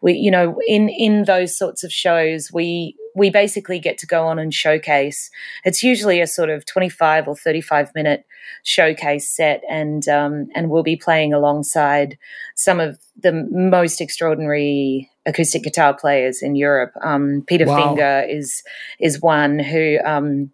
we, 0.00 0.14
you 0.14 0.30
know, 0.30 0.58
in 0.66 0.88
in 0.88 1.24
those 1.24 1.56
sorts 1.56 1.84
of 1.84 1.92
shows, 1.92 2.50
we 2.52 2.96
we 3.14 3.30
basically 3.30 3.78
get 3.78 3.98
to 3.98 4.06
go 4.06 4.26
on 4.26 4.38
and 4.38 4.54
showcase. 4.54 5.30
It's 5.64 5.82
usually 5.82 6.20
a 6.20 6.26
sort 6.26 6.50
of 6.50 6.64
twenty 6.64 6.88
five 6.88 7.28
or 7.28 7.36
thirty 7.36 7.60
five 7.60 7.90
minute 7.94 8.24
showcase 8.62 9.28
set, 9.28 9.62
and 9.70 10.08
um, 10.08 10.48
and 10.54 10.70
we'll 10.70 10.82
be 10.82 10.96
playing 10.96 11.32
alongside 11.32 12.18
some 12.54 12.80
of 12.80 12.98
the 13.20 13.32
most 13.50 14.00
extraordinary 14.00 15.10
acoustic 15.26 15.62
guitar 15.62 15.94
players 15.94 16.42
in 16.42 16.56
Europe. 16.56 16.92
Um, 17.04 17.44
Peter 17.46 17.66
wow. 17.66 17.88
Finger 17.88 18.26
is 18.28 18.62
is 18.98 19.20
one 19.20 19.58
who 19.58 19.98
um, 20.04 20.50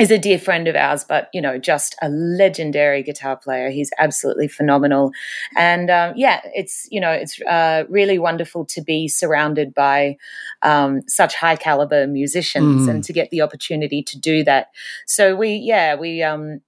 is 0.00 0.10
a 0.10 0.18
dear 0.18 0.38
friend 0.38 0.68
of 0.68 0.74
ours, 0.74 1.04
but 1.04 1.28
you 1.32 1.40
know, 1.40 1.58
just 1.58 1.94
a 2.02 2.08
legendary 2.08 3.02
guitar 3.02 3.36
player. 3.36 3.70
He's 3.70 3.90
absolutely 3.98 4.48
phenomenal, 4.48 5.12
and 5.56 5.90
um, 5.90 6.14
yeah, 6.16 6.40
it's 6.54 6.88
you 6.90 7.00
know, 7.00 7.10
it's 7.10 7.40
uh, 7.42 7.84
really 7.88 8.18
wonderful 8.18 8.64
to 8.66 8.80
be 8.80 9.08
surrounded 9.08 9.74
by 9.74 10.16
um, 10.62 11.02
such 11.08 11.34
high 11.34 11.56
caliber 11.56 12.06
musicians 12.06 12.86
mm. 12.86 12.90
and 12.90 13.04
to 13.04 13.12
get 13.12 13.30
the 13.30 13.42
opportunity 13.42 14.02
to 14.04 14.18
do 14.18 14.42
that. 14.44 14.68
So 15.06 15.36
we, 15.36 15.56
yeah, 15.56 15.94
we 15.94 16.22
um, 16.22 16.60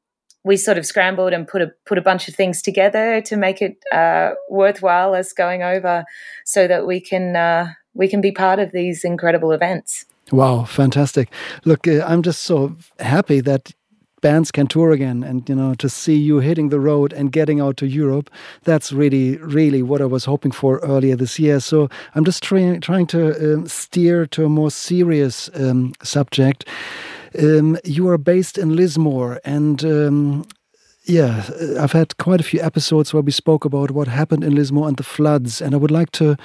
we 0.45 0.57
sort 0.57 0.76
of 0.78 0.85
scrambled 0.85 1.33
and 1.33 1.49
put 1.49 1.62
a 1.62 1.73
put 1.87 1.99
a 1.99 2.02
bunch 2.02 2.28
of 2.28 2.35
things 2.35 2.61
together 2.61 3.21
to 3.23 3.37
make 3.37 3.62
it 3.62 3.78
uh, 3.93 4.33
worthwhile 4.50 5.14
us 5.14 5.33
going 5.33 5.62
over, 5.62 6.04
so 6.45 6.69
that 6.69 6.87
we 6.87 7.00
can 7.00 7.35
uh, 7.35 7.69
we 7.95 8.07
can 8.09 8.21
be 8.21 8.33
part 8.33 8.59
of 8.59 8.73
these 8.73 9.04
incredible 9.04 9.52
events. 9.52 10.04
Wow, 10.33 10.64
fantastic! 10.64 11.31
Look, 11.64 11.87
uh, 11.87 12.04
I'm 12.07 12.23
just 12.23 12.43
so 12.43 12.75
happy 12.99 13.40
that 13.40 13.73
bands 14.23 14.50
can 14.50 14.66
tour 14.66 14.90
again 14.90 15.23
and 15.23 15.47
you 15.50 15.54
know 15.54 15.75
to 15.75 15.87
see 15.87 16.16
you 16.16 16.38
hitting 16.38 16.71
the 16.71 16.81
road 16.81 17.12
and 17.12 17.31
getting 17.31 17.61
out 17.61 17.76
to 17.76 17.87
Europe. 17.87 18.31
That's 18.62 18.90
really 18.90 19.37
really 19.37 19.83
what 19.83 20.00
I 20.00 20.07
was 20.07 20.25
hoping 20.25 20.50
for 20.50 20.78
earlier 20.78 21.14
this 21.16 21.38
year. 21.38 21.61
So 21.61 21.90
I'm 22.14 22.25
just 22.25 22.43
trying 22.43 22.81
trying 22.81 23.07
to 23.09 23.54
um, 23.54 23.69
steer 23.69 24.26
to 24.28 24.47
a 24.47 24.49
more 24.49 24.71
serious 24.71 25.50
um, 25.54 25.93
subject. 26.02 26.66
Um, 27.38 27.76
you 27.85 28.09
are 28.09 28.19
based 28.19 28.57
in 28.57 28.76
Lismore 28.76 29.40
and 29.45 29.85
um, 29.85 30.47
yeah, 31.06 31.44
I've 31.78 31.92
had 31.92 32.16
quite 32.16 32.40
a 32.40 32.44
few 32.44 32.62
episodes 32.62 33.12
where 33.12 33.23
we 33.23 33.30
spoke 33.30 33.66
about 33.66 33.90
what 33.90 34.08
happened 34.08 34.42
in 34.42 34.54
Lismore 34.54 34.88
and 34.88 34.96
the 34.96 35.02
floods, 35.02 35.61
and 35.61 35.75
I 35.75 35.78
would 35.78 35.90
like 35.90 36.11
to 36.12 36.37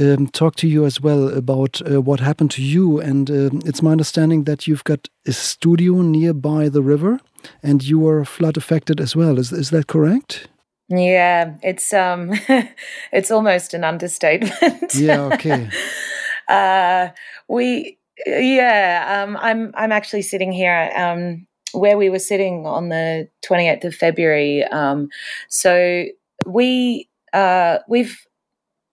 um, 0.00 0.28
talk 0.28 0.56
to 0.56 0.68
you 0.68 0.86
as 0.86 0.98
well 1.00 1.28
about 1.28 1.82
uh, 1.82 2.00
what 2.00 2.20
happened 2.20 2.50
to 2.52 2.62
you. 2.62 3.00
And 3.00 3.30
um, 3.30 3.60
it's 3.66 3.82
my 3.82 3.92
understanding 3.92 4.44
that 4.44 4.66
you've 4.66 4.84
got 4.84 5.08
a 5.26 5.32
studio 5.32 6.00
nearby 6.00 6.70
the 6.70 6.82
river, 6.82 7.20
and 7.62 7.82
you 7.82 7.98
were 7.98 8.24
flood 8.24 8.56
affected 8.56 8.98
as 8.98 9.14
well. 9.14 9.38
Is 9.38 9.52
is 9.52 9.70
that 9.70 9.88
correct? 9.88 10.48
Yeah, 10.88 11.56
it's 11.62 11.92
um, 11.92 12.32
it's 13.12 13.30
almost 13.30 13.74
an 13.74 13.84
understatement. 13.84 14.94
Yeah. 14.94 15.24
Okay. 15.34 15.68
uh, 16.48 17.08
we 17.46 17.98
yeah, 18.26 19.22
um, 19.22 19.36
I'm 19.36 19.72
I'm 19.74 19.92
actually 19.92 20.22
sitting 20.22 20.50
here 20.50 20.90
um, 20.96 21.46
where 21.72 21.98
we 21.98 22.08
were 22.08 22.18
sitting 22.18 22.66
on 22.66 22.88
the 22.88 23.28
28th 23.46 23.84
of 23.84 23.94
February. 23.94 24.64
Um, 24.64 25.08
so 25.48 26.04
we 26.46 27.08
uh, 27.32 27.78
we've 27.88 28.24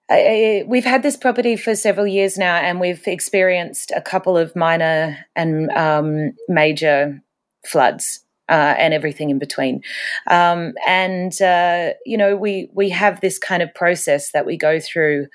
uh, 0.08 0.62
we've 0.66 0.84
had 0.84 1.02
this 1.02 1.16
property 1.16 1.56
for 1.56 1.74
several 1.74 2.06
years 2.06 2.38
now, 2.38 2.56
and 2.56 2.80
we've 2.80 3.06
experienced 3.08 3.92
a 3.94 4.00
couple 4.00 4.36
of 4.36 4.54
minor 4.54 5.18
and 5.34 5.70
um, 5.70 6.32
major 6.48 7.20
floods. 7.64 8.20
Uh, 8.48 8.76
and 8.78 8.94
everything 8.94 9.28
in 9.28 9.40
between, 9.40 9.82
um, 10.30 10.72
and 10.86 11.42
uh, 11.42 11.90
you 12.04 12.16
know 12.16 12.36
we 12.36 12.70
we 12.72 12.88
have 12.90 13.20
this 13.20 13.40
kind 13.40 13.60
of 13.60 13.74
process 13.74 14.30
that 14.30 14.46
we 14.46 14.56
go 14.56 14.78
through 14.78 15.26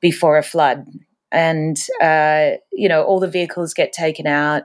before 0.00 0.38
a 0.38 0.42
flood, 0.44 0.86
and 1.32 1.76
uh, 2.02 2.50
you 2.72 2.88
know 2.88 3.02
all 3.02 3.20
the 3.20 3.28
vehicles 3.28 3.74
get 3.74 3.92
taken 3.92 4.26
out. 4.26 4.64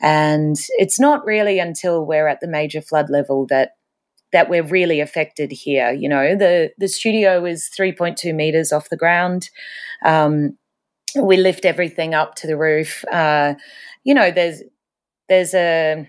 And 0.00 0.56
it's 0.78 1.00
not 1.00 1.24
really 1.24 1.58
until 1.58 2.04
we're 2.04 2.28
at 2.28 2.40
the 2.40 2.48
major 2.48 2.80
flood 2.80 3.10
level 3.10 3.46
that 3.46 3.72
that 4.32 4.48
we're 4.48 4.64
really 4.64 5.00
affected 5.00 5.50
here. 5.52 5.92
You 5.92 6.08
know 6.08 6.36
the 6.36 6.72
the 6.78 6.88
studio 6.88 7.44
is 7.44 7.70
3.2 7.76 8.34
meters 8.34 8.72
off 8.72 8.90
the 8.90 8.96
ground. 8.96 9.50
Um, 10.04 10.58
we 11.20 11.36
lift 11.36 11.64
everything 11.64 12.14
up 12.14 12.34
to 12.36 12.46
the 12.46 12.56
roof. 12.56 13.04
Uh, 13.10 13.54
you 14.04 14.14
know 14.14 14.30
there's 14.30 14.62
there's 15.28 15.54
a 15.54 16.08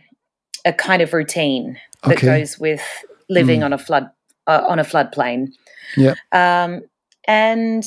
a 0.66 0.74
kind 0.74 1.02
of 1.02 1.14
routine 1.14 1.80
that 2.04 2.18
okay. 2.18 2.40
goes 2.40 2.60
with 2.60 2.82
living 3.30 3.62
mm. 3.62 3.66
on 3.66 3.74
a 3.74 3.78
flood 3.78 4.10
uh, 4.48 4.64
on 4.68 4.80
a 4.80 4.84
floodplain. 4.84 5.50
Yeah. 5.96 6.16
Um, 6.32 6.82
and 7.28 7.84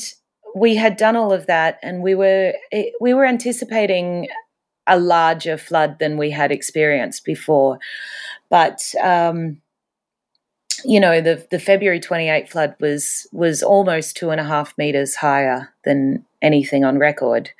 we 0.55 0.75
had 0.75 0.97
done 0.97 1.15
all 1.15 1.31
of 1.31 1.47
that 1.47 1.79
and 1.81 2.01
we 2.01 2.15
were 2.15 2.53
we 2.99 3.13
were 3.13 3.25
anticipating 3.25 4.27
a 4.87 4.99
larger 4.99 5.57
flood 5.57 5.99
than 5.99 6.17
we 6.17 6.31
had 6.31 6.51
experienced 6.51 7.23
before. 7.23 7.79
But 8.49 8.81
um, 9.01 9.61
you 10.83 10.99
know 10.99 11.21
the 11.21 11.47
the 11.51 11.59
February 11.59 11.99
28 11.99 12.49
flood 12.49 12.75
was 12.79 13.27
was 13.31 13.61
almost 13.61 14.17
two 14.17 14.31
and 14.31 14.39
a 14.39 14.43
half 14.43 14.77
meters 14.77 15.15
higher 15.15 15.73
than 15.85 16.25
anything 16.41 16.83
on 16.83 16.97
record. 16.97 17.51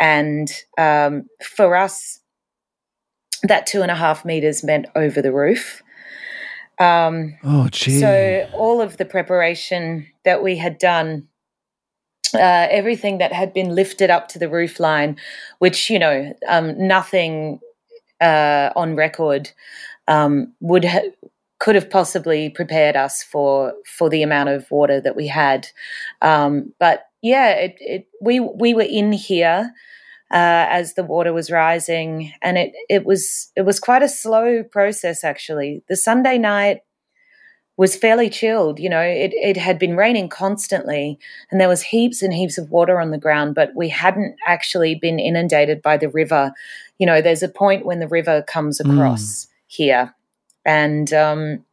And 0.00 0.50
um, 0.78 1.28
for 1.42 1.76
us 1.76 2.20
that 3.42 3.66
two 3.66 3.82
and 3.82 3.90
a 3.90 3.94
half 3.94 4.24
meters 4.24 4.64
meant 4.64 4.86
over 4.96 5.20
the 5.20 5.32
roof. 5.32 5.82
Um, 6.78 7.36
oh 7.44 7.68
gee. 7.70 8.00
so 8.00 8.48
all 8.52 8.80
of 8.80 8.96
the 8.96 9.04
preparation 9.04 10.08
that 10.24 10.42
we 10.42 10.56
had 10.56 10.78
done 10.78 11.28
uh, 12.32 12.68
everything 12.70 13.18
that 13.18 13.32
had 13.32 13.52
been 13.52 13.74
lifted 13.74 14.10
up 14.10 14.28
to 14.28 14.38
the 14.38 14.48
roof 14.48 14.80
line, 14.80 15.16
which, 15.58 15.90
you 15.90 15.98
know, 15.98 16.32
um, 16.48 16.86
nothing 16.86 17.60
uh, 18.20 18.70
on 18.76 18.96
record 18.96 19.50
um, 20.08 20.52
would 20.60 20.86
could 21.60 21.74
have 21.74 21.88
possibly 21.88 22.50
prepared 22.50 22.96
us 22.96 23.22
for 23.22 23.74
for 23.86 24.10
the 24.10 24.22
amount 24.22 24.48
of 24.48 24.70
water 24.70 25.00
that 25.00 25.16
we 25.16 25.26
had. 25.26 25.68
Um, 26.20 26.72
but 26.78 27.06
yeah, 27.22 27.50
it, 27.50 27.76
it, 27.80 28.06
we 28.20 28.40
we 28.40 28.74
were 28.74 28.82
in 28.82 29.12
here 29.12 29.72
uh, 30.30 30.66
as 30.68 30.94
the 30.94 31.04
water 31.04 31.32
was 31.32 31.50
rising, 31.50 32.32
and 32.42 32.58
it 32.58 32.72
it 32.88 33.04
was 33.04 33.50
it 33.56 33.62
was 33.62 33.80
quite 33.80 34.02
a 34.02 34.08
slow 34.08 34.62
process 34.62 35.24
actually. 35.24 35.82
The 35.88 35.96
Sunday 35.96 36.38
night 36.38 36.80
was 37.76 37.96
fairly 37.96 38.30
chilled. 38.30 38.78
You 38.78 38.88
know, 38.88 39.00
it, 39.00 39.32
it 39.34 39.56
had 39.56 39.78
been 39.78 39.96
raining 39.96 40.28
constantly 40.28 41.18
and 41.50 41.60
there 41.60 41.68
was 41.68 41.82
heaps 41.82 42.22
and 42.22 42.32
heaps 42.32 42.58
of 42.58 42.70
water 42.70 43.00
on 43.00 43.10
the 43.10 43.18
ground, 43.18 43.54
but 43.54 43.74
we 43.74 43.88
hadn't 43.88 44.36
actually 44.46 44.94
been 44.94 45.18
inundated 45.18 45.82
by 45.82 45.96
the 45.96 46.08
river. 46.08 46.52
You 46.98 47.06
know, 47.06 47.20
there's 47.20 47.42
a 47.42 47.48
point 47.48 47.84
when 47.84 47.98
the 47.98 48.08
river 48.08 48.42
comes 48.42 48.80
hmm. 48.80 48.90
across 48.90 49.46
mm. 49.46 49.48
here. 49.66 50.14
And 50.64 51.12
um, 51.12 51.64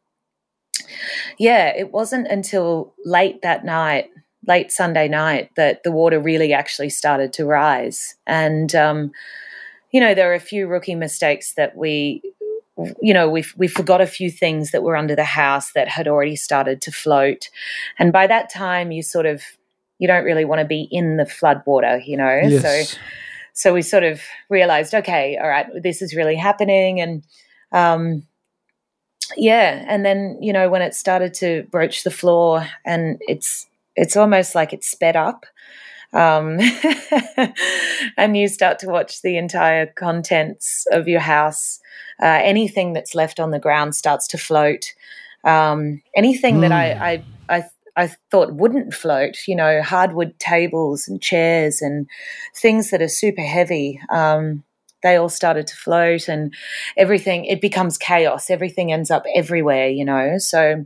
yeah, 1.37 1.67
it 1.75 1.91
wasn't 1.91 2.27
until 2.27 2.93
late 3.05 3.41
that 3.41 3.63
night, 3.63 4.09
late 4.47 4.71
Sunday 4.71 5.07
night, 5.07 5.51
that 5.55 5.83
the 5.83 5.91
water 5.91 6.19
really 6.19 6.51
actually 6.51 6.89
started 6.89 7.31
to 7.33 7.45
rise. 7.45 8.15
And, 8.25 8.73
um, 8.75 9.11
you 9.91 10.01
know, 10.01 10.13
there 10.13 10.31
are 10.31 10.35
a 10.35 10.39
few 10.39 10.67
rookie 10.67 10.95
mistakes 10.95 11.53
that 11.53 11.77
we 11.77 12.21
you 13.01 13.13
know, 13.13 13.29
we 13.29 13.43
we 13.57 13.67
forgot 13.67 14.01
a 14.01 14.07
few 14.07 14.31
things 14.31 14.71
that 14.71 14.83
were 14.83 14.95
under 14.95 15.15
the 15.15 15.23
house 15.23 15.73
that 15.73 15.87
had 15.87 16.07
already 16.07 16.35
started 16.35 16.81
to 16.83 16.91
float, 16.91 17.49
and 17.99 18.13
by 18.13 18.27
that 18.27 18.51
time, 18.51 18.91
you 18.91 19.03
sort 19.03 19.25
of 19.25 19.43
you 19.99 20.07
don't 20.07 20.23
really 20.23 20.45
want 20.45 20.59
to 20.59 20.65
be 20.65 20.87
in 20.89 21.17
the 21.17 21.25
flood 21.25 21.61
water, 21.65 22.01
you 22.05 22.17
know. 22.17 22.39
Yes. 22.43 22.91
So, 22.91 22.97
so 23.53 23.73
we 23.73 23.81
sort 23.81 24.03
of 24.03 24.21
realized, 24.49 24.95
okay, 24.95 25.37
all 25.37 25.49
right, 25.49 25.67
this 25.81 26.01
is 26.01 26.15
really 26.15 26.35
happening, 26.35 27.01
and 27.01 27.23
um, 27.71 28.23
yeah, 29.35 29.85
and 29.87 30.05
then 30.05 30.37
you 30.41 30.53
know 30.53 30.69
when 30.69 30.81
it 30.81 30.95
started 30.95 31.33
to 31.35 31.63
broach 31.71 32.03
the 32.03 32.11
floor, 32.11 32.65
and 32.85 33.21
it's 33.27 33.67
it's 33.95 34.15
almost 34.15 34.55
like 34.55 34.73
it 34.73 34.83
sped 34.83 35.15
up. 35.15 35.45
Um, 36.13 36.59
and 38.17 38.35
you 38.35 38.49
start 38.49 38.79
to 38.79 38.87
watch 38.87 39.21
the 39.21 39.37
entire 39.37 39.85
contents 39.85 40.85
of 40.91 41.07
your 41.07 41.21
house 41.21 41.79
uh, 42.21 42.39
anything 42.43 42.93
that's 42.93 43.15
left 43.15 43.39
on 43.39 43.51
the 43.51 43.59
ground 43.59 43.95
starts 43.95 44.27
to 44.29 44.37
float. 44.37 44.93
Um, 45.43 46.01
anything 46.15 46.57
mm. 46.57 46.61
that 46.61 46.71
I, 46.71 46.93
hmm. 46.93 47.03
I, 47.03 47.23
I 47.57 47.63
I 47.95 48.07
thought 48.29 48.53
wouldn't 48.53 48.93
float, 48.93 49.35
you 49.47 49.55
know, 49.55 49.81
hardwood 49.81 50.39
tables 50.39 51.07
and 51.07 51.21
chairs 51.21 51.81
and 51.81 52.07
things 52.55 52.89
that 52.91 53.01
are 53.01 53.09
super 53.09 53.41
heavy. 53.41 53.99
Um, 54.09 54.63
they 55.03 55.15
all 55.15 55.29
started 55.29 55.67
to 55.67 55.75
float 55.75 56.27
and 56.27 56.53
everything, 56.95 57.45
it 57.45 57.59
becomes 57.59 57.97
chaos. 57.97 58.49
Everything 58.49 58.91
ends 58.91 59.11
up 59.11 59.25
everywhere, 59.35 59.89
you 59.89 60.05
know. 60.05 60.37
So, 60.37 60.85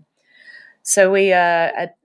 so 0.84 1.12
we, 1.12 1.34
uh, 1.34 1.36
at, 1.36 1.98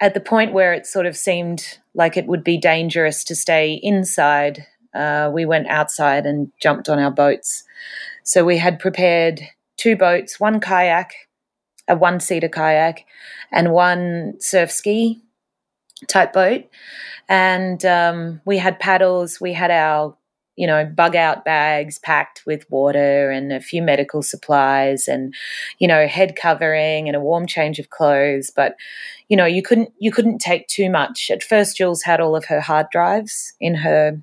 at 0.00 0.14
the 0.14 0.20
point 0.20 0.52
where 0.52 0.72
it 0.74 0.86
sort 0.86 1.06
of 1.06 1.16
seemed 1.16 1.78
like 1.94 2.16
it 2.16 2.26
would 2.26 2.44
be 2.44 2.58
dangerous 2.58 3.24
to 3.24 3.36
stay 3.36 3.78
inside, 3.82 4.66
uh, 4.94 5.30
we 5.32 5.46
went 5.46 5.68
outside 5.68 6.26
and 6.26 6.52
jumped 6.60 6.88
on 6.88 6.98
our 6.98 7.10
boats 7.10 7.64
so 8.24 8.44
we 8.44 8.58
had 8.58 8.78
prepared 8.78 9.42
two 9.76 9.96
boats, 9.96 10.40
one 10.40 10.60
kayak, 10.60 11.12
a 11.86 11.96
one 11.96 12.20
seater 12.20 12.48
kayak, 12.48 13.04
and 13.52 13.72
one 13.72 14.34
surf 14.40 14.70
ski 14.70 15.22
type 16.08 16.32
boat. 16.32 16.64
And 17.28 17.84
um, 17.84 18.40
we 18.44 18.58
had 18.58 18.80
paddles, 18.80 19.40
we 19.40 19.52
had 19.52 19.70
our 19.70 20.16
you 20.56 20.66
know 20.66 20.84
bug 20.84 21.16
out 21.16 21.44
bags 21.44 21.98
packed 21.98 22.42
with 22.46 22.70
water 22.70 23.30
and 23.30 23.52
a 23.52 23.60
few 23.60 23.82
medical 23.82 24.22
supplies 24.22 25.08
and 25.08 25.34
you 25.78 25.88
know 25.88 26.06
head 26.06 26.36
covering 26.36 27.08
and 27.08 27.16
a 27.16 27.20
warm 27.20 27.46
change 27.46 27.80
of 27.80 27.90
clothes 27.90 28.52
but 28.54 28.76
you 29.28 29.36
know 29.36 29.44
you 29.46 29.62
couldn't 29.62 29.92
you 29.98 30.12
couldn't 30.12 30.38
take 30.38 30.68
too 30.68 30.88
much 30.88 31.30
at 31.30 31.42
first 31.42 31.76
julz 31.76 32.04
had 32.04 32.20
all 32.20 32.36
of 32.36 32.44
her 32.44 32.60
hard 32.60 32.86
drives 32.90 33.54
in 33.60 33.74
her 33.74 34.20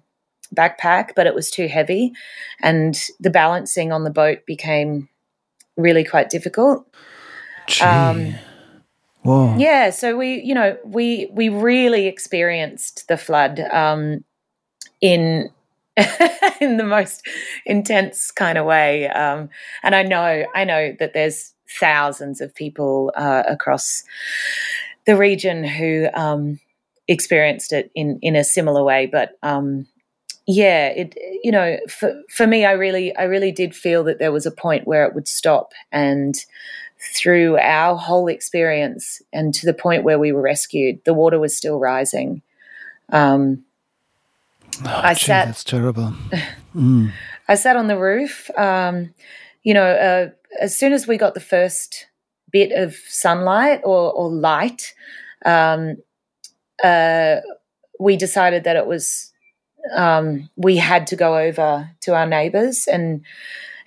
backpack, 0.55 1.11
but 1.15 1.27
it 1.27 1.35
was 1.35 1.49
too 1.49 1.67
heavy, 1.67 2.13
and 2.61 2.97
the 3.19 3.29
balancing 3.29 3.91
on 3.91 4.03
the 4.03 4.09
boat 4.09 4.45
became 4.45 5.09
really 5.77 6.03
quite 6.03 6.29
difficult. 6.29 6.85
Gee. 7.67 7.83
Um, 7.83 8.35
Whoa. 9.23 9.55
Yeah, 9.57 9.91
so 9.91 10.17
we, 10.17 10.41
you 10.41 10.55
know, 10.55 10.77
we 10.83 11.29
we 11.31 11.49
really 11.49 12.07
experienced 12.07 13.07
the 13.07 13.17
flood 13.17 13.59
um, 13.59 14.23
in 14.99 15.51
in 16.59 16.77
the 16.77 16.83
most 16.83 17.27
intense 17.65 18.31
kind 18.31 18.57
of 18.57 18.65
way, 18.65 19.07
um, 19.09 19.49
and 19.83 19.93
I 19.93 20.01
know 20.01 20.45
I 20.55 20.63
know 20.63 20.95
that 20.99 21.13
there's 21.13 21.53
thousands 21.79 22.41
of 22.41 22.55
people 22.55 23.13
uh, 23.15 23.43
across 23.47 24.03
the 25.05 25.15
region 25.15 25.63
who 25.63 26.07
um, 26.15 26.59
experienced 27.07 27.73
it 27.73 27.91
in 27.93 28.17
in 28.23 28.35
a 28.35 28.43
similar 28.43 28.83
way, 28.83 29.05
but 29.05 29.33
um, 29.43 29.85
yeah, 30.47 30.87
it 30.87 31.17
you 31.43 31.51
know 31.51 31.77
for 31.87 32.21
for 32.29 32.47
me, 32.47 32.65
I 32.65 32.71
really 32.71 33.15
I 33.15 33.23
really 33.23 33.51
did 33.51 33.75
feel 33.75 34.03
that 34.05 34.19
there 34.19 34.31
was 34.31 34.45
a 34.45 34.51
point 34.51 34.87
where 34.87 35.05
it 35.05 35.13
would 35.13 35.27
stop, 35.27 35.73
and 35.91 36.35
through 36.99 37.57
our 37.57 37.95
whole 37.95 38.27
experience, 38.27 39.21
and 39.33 39.53
to 39.53 39.65
the 39.65 39.73
point 39.73 40.03
where 40.03 40.19
we 40.19 40.31
were 40.31 40.41
rescued, 40.41 40.99
the 41.05 41.13
water 41.13 41.39
was 41.39 41.55
still 41.55 41.79
rising. 41.79 42.41
Um, 43.09 43.63
oh, 44.85 44.89
I 45.03 45.13
gee, 45.13 45.25
sat. 45.25 45.45
That's 45.45 45.63
terrible. 45.63 46.13
Mm. 46.73 47.11
I 47.49 47.55
sat 47.55 47.75
on 47.75 47.87
the 47.87 47.97
roof. 47.97 48.49
Um, 48.57 49.13
you 49.61 49.73
know, 49.73 49.83
uh, 49.83 50.29
as 50.61 50.73
soon 50.73 50.93
as 50.93 51.05
we 51.05 51.17
got 51.17 51.33
the 51.33 51.41
first 51.41 52.07
bit 52.49 52.71
of 52.71 52.95
sunlight 53.07 53.81
or, 53.83 54.11
or 54.13 54.29
light, 54.29 54.93
um, 55.45 55.97
uh, 56.81 57.37
we 57.99 58.15
decided 58.15 58.63
that 58.63 58.77
it 58.77 58.87
was 58.87 59.30
um, 59.95 60.49
we 60.55 60.77
had 60.77 61.07
to 61.07 61.15
go 61.15 61.37
over 61.37 61.89
to 62.01 62.15
our 62.15 62.25
neighbours 62.25 62.87
and 62.87 63.23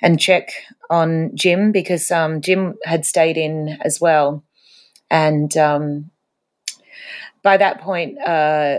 and 0.00 0.20
check 0.20 0.50
on 0.90 1.30
Jim 1.34 1.72
because 1.72 2.10
um, 2.10 2.40
Jim 2.40 2.74
had 2.84 3.06
stayed 3.06 3.36
in 3.36 3.78
as 3.82 4.00
well, 4.00 4.42
and 5.10 5.56
um, 5.56 6.10
by 7.42 7.56
that 7.56 7.80
point, 7.80 8.18
uh, 8.20 8.78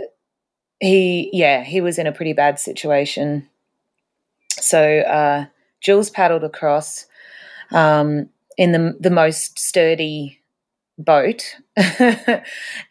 he 0.79 1.29
yeah 1.33 1.63
he 1.63 1.81
was 1.81 1.97
in 1.97 2.07
a 2.07 2.11
pretty 2.11 2.33
bad 2.33 2.59
situation. 2.59 3.47
So 4.51 4.99
uh, 4.99 5.45
Julz 5.81 6.11
paddled 6.11 6.43
across 6.43 7.05
um, 7.71 8.29
in 8.57 8.71
the 8.71 8.97
the 8.99 9.11
most 9.11 9.59
sturdy 9.59 10.39
boat, 10.97 11.55
and 11.77 12.41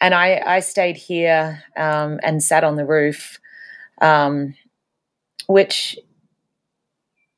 I 0.00 0.42
I 0.46 0.60
stayed 0.60 0.96
here 0.96 1.62
um, 1.76 2.20
and 2.22 2.42
sat 2.42 2.64
on 2.64 2.76
the 2.76 2.86
roof, 2.86 3.38
um, 4.00 4.54
which 5.46 5.98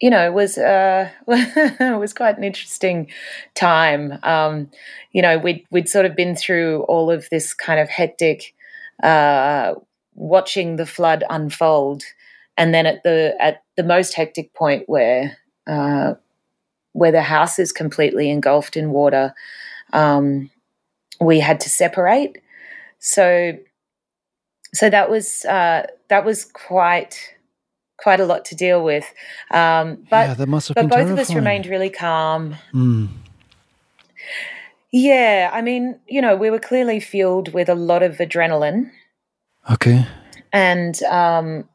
you 0.01 0.11
know 0.11 0.31
was 0.33 0.59
uh, 0.59 1.11
was 1.27 2.13
quite 2.13 2.37
an 2.37 2.45
interesting 2.45 3.11
time. 3.55 4.19
Um, 4.23 4.71
you 5.13 5.23
know, 5.23 5.39
we'd 5.39 5.65
we'd 5.71 5.89
sort 5.89 6.07
of 6.07 6.17
been 6.17 6.37
through 6.37 6.83
all 6.83 7.11
of 7.11 7.29
this 7.31 7.55
kind 7.55 7.81
of 7.81 7.89
hectic, 7.89 8.55
uh, 9.03 9.75
watching 10.15 10.77
the 10.77 10.87
flood 10.87 11.25
unfold, 11.31 12.03
and 12.57 12.75
then 12.75 12.87
at 12.87 13.03
the 13.03 13.37
at 13.41 13.63
the 13.77 13.85
most 13.85 14.15
hectic 14.15 14.53
point 14.55 14.85
where 14.89 15.37
uh, 15.67 16.15
where 16.93 17.13
the 17.13 17.23
house 17.23 17.59
is 17.59 17.73
completely 17.73 18.31
engulfed 18.31 18.77
in 18.77 18.91
water, 18.91 19.35
um, 19.93 20.51
we 21.21 21.41
had 21.41 21.61
to 21.61 21.71
separate. 21.71 22.39
So 22.99 23.59
so 24.77 24.91
that 24.91 25.11
was 25.11 25.45
uh, 25.47 25.87
that 26.09 26.25
was 26.25 26.45
quite 26.45 27.35
quite 27.99 28.21
a 28.21 28.27
lot 28.27 28.45
to 28.47 28.55
deal 28.55 28.85
with. 28.85 29.05
Um, 29.51 30.07
but 30.11 30.29
yeah, 30.29 30.35
that 30.35 30.47
must 30.49 30.69
have 30.69 30.75
but 30.75 30.83
both 30.83 30.91
terrifying. 30.93 31.13
of 31.13 31.19
us 31.19 31.35
remained 31.35 31.67
really 31.67 31.91
calm. 31.91 32.57
Mm. 32.75 33.09
Yeah, 34.93 35.51
I 35.53 35.63
mean, 35.63 35.99
you 36.07 36.23
know, 36.23 36.37
we 36.37 36.51
were 36.51 36.59
clearly 36.59 37.01
fueled 37.01 37.53
with 37.53 37.69
a 37.69 37.75
lot 37.75 38.03
of 38.03 38.17
adrenaline, 38.17 38.91
Okay. 39.71 40.07
and 40.53 41.03
um, 41.05 41.69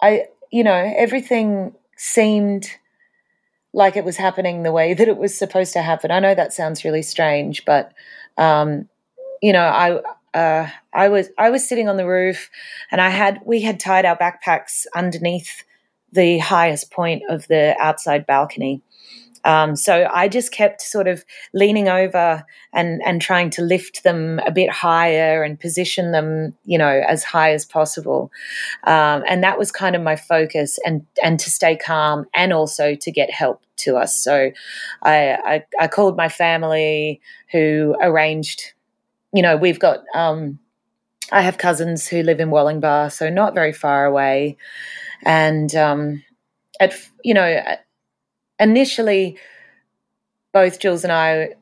I, 0.00 0.26
you 0.50 0.62
know, 0.62 0.92
everything 0.96 1.74
seemed 1.96 2.68
like 3.72 3.96
it 3.96 4.04
was 4.04 4.16
happening 4.16 4.62
the 4.62 4.72
way 4.72 4.94
that 4.98 5.08
it 5.08 5.16
was 5.16 5.36
supposed 5.36 5.72
to 5.72 5.82
happen. 5.82 6.10
I 6.10 6.20
know 6.20 6.34
that 6.34 6.52
sounds 6.52 6.84
really 6.84 7.02
strange, 7.02 7.64
but 7.64 7.92
um, 8.36 8.88
you 9.42 9.52
know, 9.52 9.64
I 9.64 10.00
uh, 10.34 10.68
I 10.92 11.08
was 11.08 11.28
I 11.38 11.50
was 11.50 11.68
sitting 11.68 11.88
on 11.88 11.96
the 11.96 12.06
roof, 12.06 12.50
and 12.90 13.00
I 13.00 13.10
had 13.10 13.40
we 13.44 13.62
had 13.62 13.80
tied 13.80 14.04
our 14.04 14.16
backpacks 14.16 14.86
underneath 14.94 15.64
the 16.12 16.38
highest 16.38 16.90
point 16.90 17.22
of 17.28 17.46
the 17.48 17.74
outside 17.78 18.26
balcony. 18.26 18.82
Um, 19.44 19.74
so 19.74 20.08
I 20.12 20.28
just 20.28 20.52
kept 20.52 20.80
sort 20.82 21.08
of 21.08 21.24
leaning 21.52 21.88
over 21.88 22.44
and 22.72 23.02
and 23.04 23.20
trying 23.20 23.50
to 23.50 23.62
lift 23.62 24.04
them 24.04 24.40
a 24.46 24.52
bit 24.52 24.70
higher 24.70 25.42
and 25.42 25.58
position 25.58 26.12
them, 26.12 26.54
you 26.64 26.78
know, 26.78 27.02
as 27.08 27.24
high 27.24 27.52
as 27.52 27.64
possible. 27.64 28.30
Um, 28.84 29.24
and 29.26 29.42
that 29.42 29.58
was 29.58 29.72
kind 29.72 29.96
of 29.96 30.02
my 30.02 30.16
focus, 30.16 30.78
and 30.86 31.04
and 31.22 31.40
to 31.40 31.50
stay 31.50 31.76
calm, 31.76 32.26
and 32.34 32.52
also 32.52 32.94
to 32.94 33.10
get 33.10 33.30
help 33.30 33.62
to 33.78 33.96
us. 33.96 34.16
So 34.16 34.52
I 35.02 35.32
I, 35.44 35.64
I 35.80 35.88
called 35.88 36.16
my 36.16 36.28
family, 36.28 37.20
who 37.50 37.96
arranged. 38.00 38.72
You 39.32 39.42
know, 39.42 39.56
we've 39.56 39.78
got. 39.78 40.00
Um, 40.14 40.58
I 41.30 41.40
have 41.40 41.56
cousins 41.56 42.06
who 42.06 42.22
live 42.22 42.40
in 42.40 42.50
Wollongbar, 42.50 43.10
so 43.10 43.30
not 43.30 43.54
very 43.54 43.72
far 43.72 44.04
away, 44.04 44.58
and 45.22 45.74
um, 45.74 46.22
at 46.80 46.94
you 47.24 47.34
know 47.34 47.62
initially, 48.58 49.38
both 50.52 50.78
Julz 50.78 51.04
and 51.04 51.12
I 51.12 51.54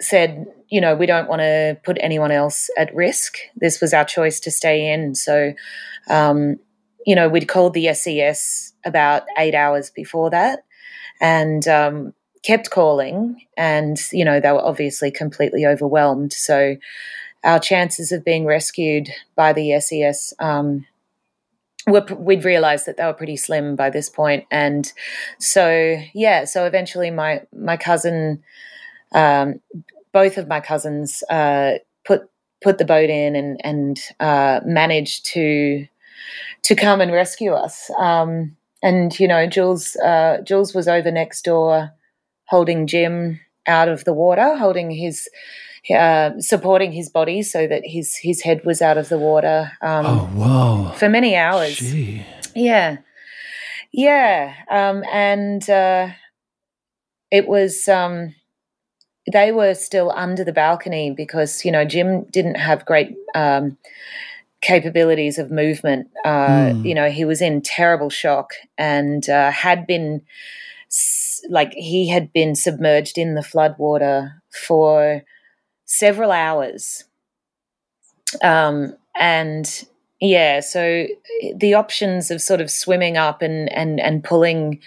said, 0.00 0.46
you 0.68 0.80
know, 0.80 0.94
we 0.94 1.06
don't 1.06 1.28
want 1.28 1.40
to 1.40 1.78
put 1.84 1.96
anyone 2.00 2.32
else 2.32 2.68
at 2.76 2.94
risk. 2.94 3.36
This 3.56 3.80
was 3.80 3.94
our 3.94 4.04
choice 4.04 4.40
to 4.40 4.50
stay 4.50 4.92
in. 4.92 5.14
So, 5.14 5.52
um, 6.08 6.58
you 7.06 7.14
know, 7.14 7.28
we'd 7.28 7.48
called 7.48 7.74
the 7.74 7.92
SES 7.94 8.72
about 8.84 9.22
eight 9.38 9.54
hours 9.54 9.90
before 9.90 10.30
that 10.30 10.64
and 11.20 11.66
um, 11.68 12.14
kept 12.42 12.70
calling. 12.70 13.46
And, 13.56 13.98
you 14.12 14.24
know, 14.24 14.40
they 14.40 14.52
were 14.52 14.64
obviously 14.64 15.10
completely 15.10 15.66
overwhelmed. 15.66 16.32
So, 16.32 16.76
our 17.44 17.58
chances 17.58 18.12
of 18.12 18.24
being 18.24 18.44
rescued 18.44 19.08
by 19.34 19.52
the 19.52 19.78
SES 19.80 20.32
um, 20.38 20.86
were, 21.86 22.04
we'd 22.16 22.44
realized 22.44 22.86
that 22.86 22.96
they 22.96 23.04
were 23.04 23.12
pretty 23.12 23.36
slim 23.36 23.76
by 23.76 23.90
this 23.90 24.08
point, 24.08 24.44
and 24.50 24.92
so 25.38 25.96
yeah. 26.14 26.44
So 26.44 26.64
eventually, 26.66 27.10
my 27.10 27.42
my 27.52 27.76
cousin, 27.76 28.42
um, 29.12 29.60
both 30.12 30.38
of 30.38 30.48
my 30.48 30.60
cousins, 30.60 31.22
uh, 31.28 31.78
put 32.04 32.22
put 32.62 32.78
the 32.78 32.84
boat 32.84 33.10
in 33.10 33.34
and 33.34 33.60
and 33.64 34.00
uh, 34.20 34.60
managed 34.64 35.26
to 35.26 35.86
to 36.62 36.74
come 36.76 37.00
and 37.00 37.12
rescue 37.12 37.52
us. 37.52 37.90
Um, 37.98 38.56
and 38.82 39.18
you 39.18 39.26
know, 39.26 39.46
Julz 39.48 39.96
uh, 39.96 40.42
Julz 40.42 40.74
was 40.74 40.86
over 40.86 41.10
next 41.10 41.44
door, 41.44 41.90
holding 42.52 42.86
Jim 42.86 43.40
out 43.66 43.88
of 43.88 44.04
the 44.04 44.12
water, 44.12 44.56
holding 44.56 44.90
his 44.90 45.26
uh, 45.90 46.30
supporting 46.38 46.92
his 46.92 47.08
body 47.08 47.42
so 47.42 47.66
that 47.66 47.82
his 47.84 48.16
his 48.16 48.42
head 48.42 48.60
was 48.64 48.82
out 48.82 48.98
of 48.98 49.08
the 49.08 49.18
water. 49.18 49.72
Um, 49.80 50.06
oh 50.06 50.30
wow! 50.34 50.92
For 50.96 51.08
many 51.08 51.34
hours. 51.34 51.76
Gee. 51.76 52.24
Yeah, 52.54 52.98
yeah, 53.90 54.54
um, 54.70 55.02
and 55.10 55.68
uh, 55.68 56.08
it 57.30 57.48
was. 57.48 57.88
Um, 57.88 58.34
they 59.32 59.52
were 59.52 59.74
still 59.74 60.10
under 60.10 60.44
the 60.44 60.52
balcony 60.52 61.14
because 61.16 61.64
you 61.64 61.72
know 61.72 61.84
Jim 61.84 62.24
didn't 62.30 62.56
have 62.56 62.84
great 62.84 63.16
um, 63.34 63.78
capabilities 64.60 65.38
of 65.38 65.50
movement. 65.50 66.08
Uh, 66.24 66.72
Mm. 66.72 66.84
You 66.84 66.94
know, 66.94 67.10
he 67.10 67.24
was 67.24 67.40
in 67.40 67.62
terrible 67.62 68.10
shock 68.10 68.48
and 68.78 69.28
uh, 69.28 69.50
had 69.50 69.86
been 69.86 70.22
like 71.48 71.72
he 71.74 72.08
had 72.08 72.32
been 72.32 72.54
submerged 72.54 73.18
in 73.18 73.34
the 73.34 73.40
floodwater 73.40 74.32
for 74.50 75.22
several 75.84 76.32
hours. 76.32 77.04
Um, 78.42 78.96
and 79.14 79.84
yeah, 80.20 80.60
so 80.60 81.06
the 81.54 81.74
options 81.74 82.30
of 82.30 82.40
sort 82.40 82.60
of 82.60 82.70
swimming 82.70 83.16
up 83.16 83.42
and 83.42 83.70
and 83.72 84.00
and 84.00 84.24
pulling 84.24 84.80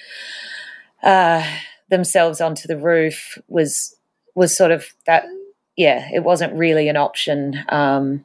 uh, 1.03 1.45
themselves 1.89 2.41
onto 2.41 2.67
the 2.67 2.77
roof 2.77 3.37
was 3.47 3.95
was 4.33 4.55
sort 4.55 4.71
of 4.71 4.87
that. 5.05 5.25
Yeah, 5.77 6.09
it 6.13 6.23
wasn't 6.23 6.53
really 6.53 6.87
an 6.87 6.95
option. 6.95 7.61
Um, 7.67 8.23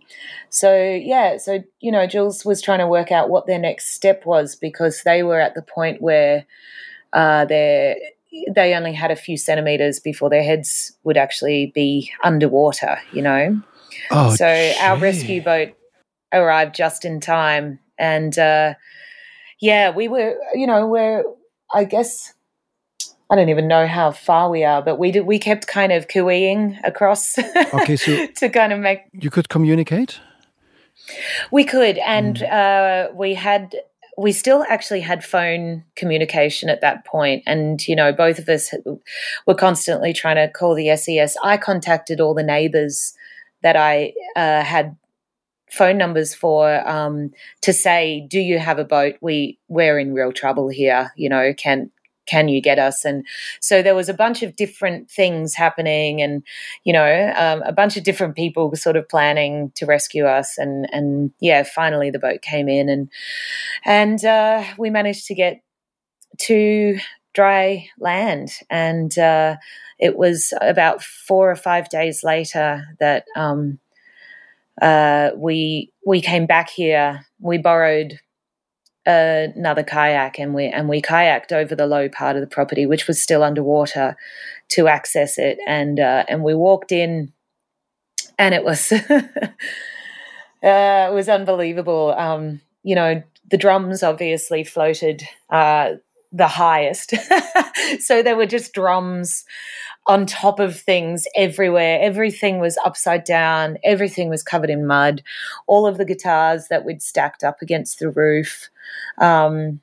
so 0.50 0.80
yeah, 0.80 1.36
so 1.36 1.64
you 1.80 1.90
know, 1.90 2.06
Julz 2.06 2.44
was 2.44 2.62
trying 2.62 2.78
to 2.78 2.86
work 2.86 3.10
out 3.10 3.28
what 3.28 3.46
their 3.46 3.58
next 3.58 3.92
step 3.94 4.24
was 4.24 4.54
because 4.54 5.02
they 5.02 5.24
were 5.24 5.40
at 5.40 5.54
the 5.54 5.62
point 5.62 6.00
where 6.00 6.46
uh, 7.12 7.44
they 7.44 8.12
they 8.54 8.74
only 8.74 8.92
had 8.92 9.10
a 9.10 9.16
few 9.16 9.36
centimeters 9.36 9.98
before 10.00 10.30
their 10.30 10.42
heads 10.42 10.92
would 11.04 11.16
actually 11.16 11.72
be 11.74 12.10
underwater. 12.22 12.98
You 13.12 13.22
know. 13.22 13.60
Oh, 14.10 14.34
So 14.34 14.46
our 14.80 14.96
rescue 14.98 15.42
boat 15.42 15.70
arrived 16.32 16.74
just 16.76 17.04
in 17.04 17.20
time, 17.20 17.80
and 17.98 18.38
uh, 18.38 18.74
yeah, 19.60 19.90
we 19.90 20.06
were, 20.08 20.36
you 20.54 20.66
know, 20.66 20.86
we're, 20.86 21.24
I 21.74 21.84
guess, 21.84 22.32
I 23.30 23.36
don't 23.36 23.48
even 23.48 23.66
know 23.68 23.86
how 23.86 24.12
far 24.12 24.48
we 24.48 24.64
are, 24.64 24.80
but 24.80 24.98
we 24.98 25.10
did, 25.12 25.26
we 25.26 25.38
kept 25.38 25.66
kind 25.66 25.92
of 25.92 26.06
cooeying 26.08 26.78
across. 26.84 27.36
Okay, 27.74 27.96
so- 27.96 28.26
to 28.36 28.48
kind 28.48 28.72
of 28.72 28.78
make 28.78 29.00
You 29.12 29.30
could 29.30 29.48
communicate. 29.48 30.20
we 31.50 31.64
could, 31.64 31.98
and 31.98 32.36
Mm. 32.36 32.52
uh, 33.10 33.12
we 33.14 33.34
had. 33.34 33.74
We 34.20 34.33
still 34.33 34.66
actually 34.68 35.00
had 35.00 35.24
phone 35.24 35.83
communication 35.96 36.68
at 36.68 36.83
that 36.83 37.06
point, 37.06 37.42
and 37.46 37.87
you 37.88 37.96
know, 37.96 38.12
both 38.12 38.38
of 38.38 38.50
us 38.50 38.74
were 39.46 39.54
constantly 39.54 40.12
trying 40.12 40.37
to 40.37 40.52
call 40.52 40.74
the 40.74 40.94
SES. 40.94 41.37
I 41.42 41.56
contacted 41.56 42.20
all 42.20 42.35
the 42.35 42.42
neighbours 42.42 43.14
that 43.62 43.76
I 43.76 44.12
uh, 44.37 44.62
had 44.62 44.94
phone 45.70 45.96
numbers 45.96 46.35
for 46.35 46.87
um, 46.87 47.30
to 47.62 47.72
say, 47.72 48.26
"Do 48.28 48.40
you 48.40 48.59
have 48.59 48.78
a 48.78 48.85
boat? 48.85 49.14
We 49.22 49.59
we're 49.68 49.98
in 49.98 50.12
real 50.12 50.33
trouble 50.33 50.68
here. 50.68 51.12
You 51.16 51.30
know, 51.30 51.54
can 51.56 51.90
can 52.30 52.48
you 52.48 52.60
get 52.60 52.78
us?" 52.78 53.04
And 53.04 53.26
so 53.60 53.82
there 53.82 53.94
was 53.94 54.08
a 54.08 54.14
bunch 54.14 54.42
of 54.42 54.56
different 54.56 55.10
things 55.10 55.54
happening, 55.54 56.22
and 56.22 56.42
you 56.84 56.92
know, 56.92 57.32
um, 57.36 57.62
a 57.62 57.72
bunch 57.72 57.96
of 57.96 58.04
different 58.04 58.36
people 58.36 58.70
were 58.70 58.76
sort 58.76 58.96
of 58.96 59.08
planning 59.08 59.72
to 59.76 59.86
rescue 59.86 60.26
us. 60.26 60.58
And 60.58 60.88
and 60.92 61.32
yeah, 61.40 61.62
finally 61.64 62.10
the 62.10 62.18
boat 62.18 62.42
came 62.42 62.68
in, 62.68 62.88
and 62.88 63.10
and 63.84 64.24
uh, 64.24 64.64
we 64.78 64.90
managed 64.90 65.26
to 65.26 65.34
get 65.34 65.62
to 66.38 66.98
dry 67.32 67.88
land. 67.98 68.50
And 68.68 69.16
uh, 69.18 69.56
it 69.98 70.16
was 70.16 70.52
about 70.60 71.02
four 71.02 71.50
or 71.50 71.56
five 71.56 71.88
days 71.88 72.24
later 72.24 72.84
that 72.98 73.24
um, 73.36 73.78
uh, 74.80 75.30
we 75.36 75.92
we 76.06 76.20
came 76.20 76.46
back 76.46 76.70
here. 76.70 77.26
We 77.38 77.58
borrowed 77.58 78.18
another 79.06 79.82
kayak 79.82 80.38
and 80.38 80.54
we 80.54 80.66
and 80.66 80.88
we 80.88 81.00
kayaked 81.00 81.52
over 81.52 81.74
the 81.74 81.86
low 81.86 82.08
part 82.08 82.36
of 82.36 82.40
the 82.40 82.46
property, 82.46 82.86
which 82.86 83.06
was 83.06 83.20
still 83.20 83.42
underwater, 83.42 84.16
to 84.70 84.88
access 84.88 85.38
it. 85.38 85.58
And 85.66 86.00
uh, 86.00 86.24
and 86.28 86.42
we 86.42 86.54
walked 86.54 86.92
in, 86.92 87.32
and 88.38 88.54
it 88.54 88.64
was 88.64 88.92
uh, 88.92 88.98
it 90.62 91.14
was 91.14 91.28
unbelievable. 91.28 92.14
Um, 92.16 92.60
you 92.82 92.94
know, 92.94 93.22
the 93.50 93.58
drums 93.58 94.02
obviously 94.02 94.64
floated 94.64 95.22
uh, 95.50 95.92
the 96.32 96.48
highest. 96.48 97.14
so 98.00 98.22
there 98.22 98.36
were 98.36 98.46
just 98.46 98.72
drums 98.72 99.44
on 100.06 100.26
top 100.26 100.58
of 100.58 100.78
things 100.78 101.26
everywhere. 101.36 101.98
Everything 102.00 102.58
was 102.58 102.78
upside 102.84 103.24
down. 103.24 103.78
Everything 103.84 104.28
was 104.28 104.42
covered 104.42 104.70
in 104.70 104.86
mud. 104.86 105.22
All 105.66 105.86
of 105.86 105.98
the 105.98 106.04
guitars 106.04 106.68
that 106.68 106.84
we'd 106.84 107.02
stacked 107.02 107.44
up 107.44 107.62
against 107.62 107.98
the 107.98 108.10
roof. 108.10 108.70
Um, 109.18 109.80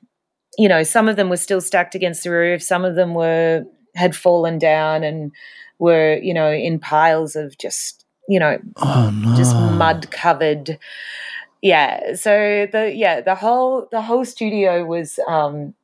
you 0.58 0.68
know, 0.68 0.82
some 0.82 1.08
of 1.08 1.16
them 1.16 1.28
were 1.28 1.36
still 1.36 1.60
stacked 1.60 1.94
against 1.94 2.24
the 2.24 2.30
roof. 2.30 2.62
Some 2.62 2.84
of 2.84 2.96
them 2.96 3.14
were 3.14 3.64
had 3.94 4.14
fallen 4.14 4.58
down 4.58 5.02
and 5.02 5.32
were, 5.78 6.18
you 6.18 6.34
know, 6.34 6.50
in 6.50 6.78
piles 6.78 7.36
of 7.36 7.56
just, 7.58 8.04
you 8.28 8.38
know, 8.38 8.58
oh, 8.76 9.10
no. 9.14 9.36
just 9.36 9.54
mud 9.54 10.10
covered. 10.10 10.78
Yeah. 11.62 12.14
So 12.14 12.68
the 12.70 12.92
yeah 12.94 13.20
the 13.20 13.34
whole 13.34 13.88
the 13.90 14.02
whole 14.02 14.24
studio 14.24 14.84
was 14.84 15.18
um, 15.28 15.74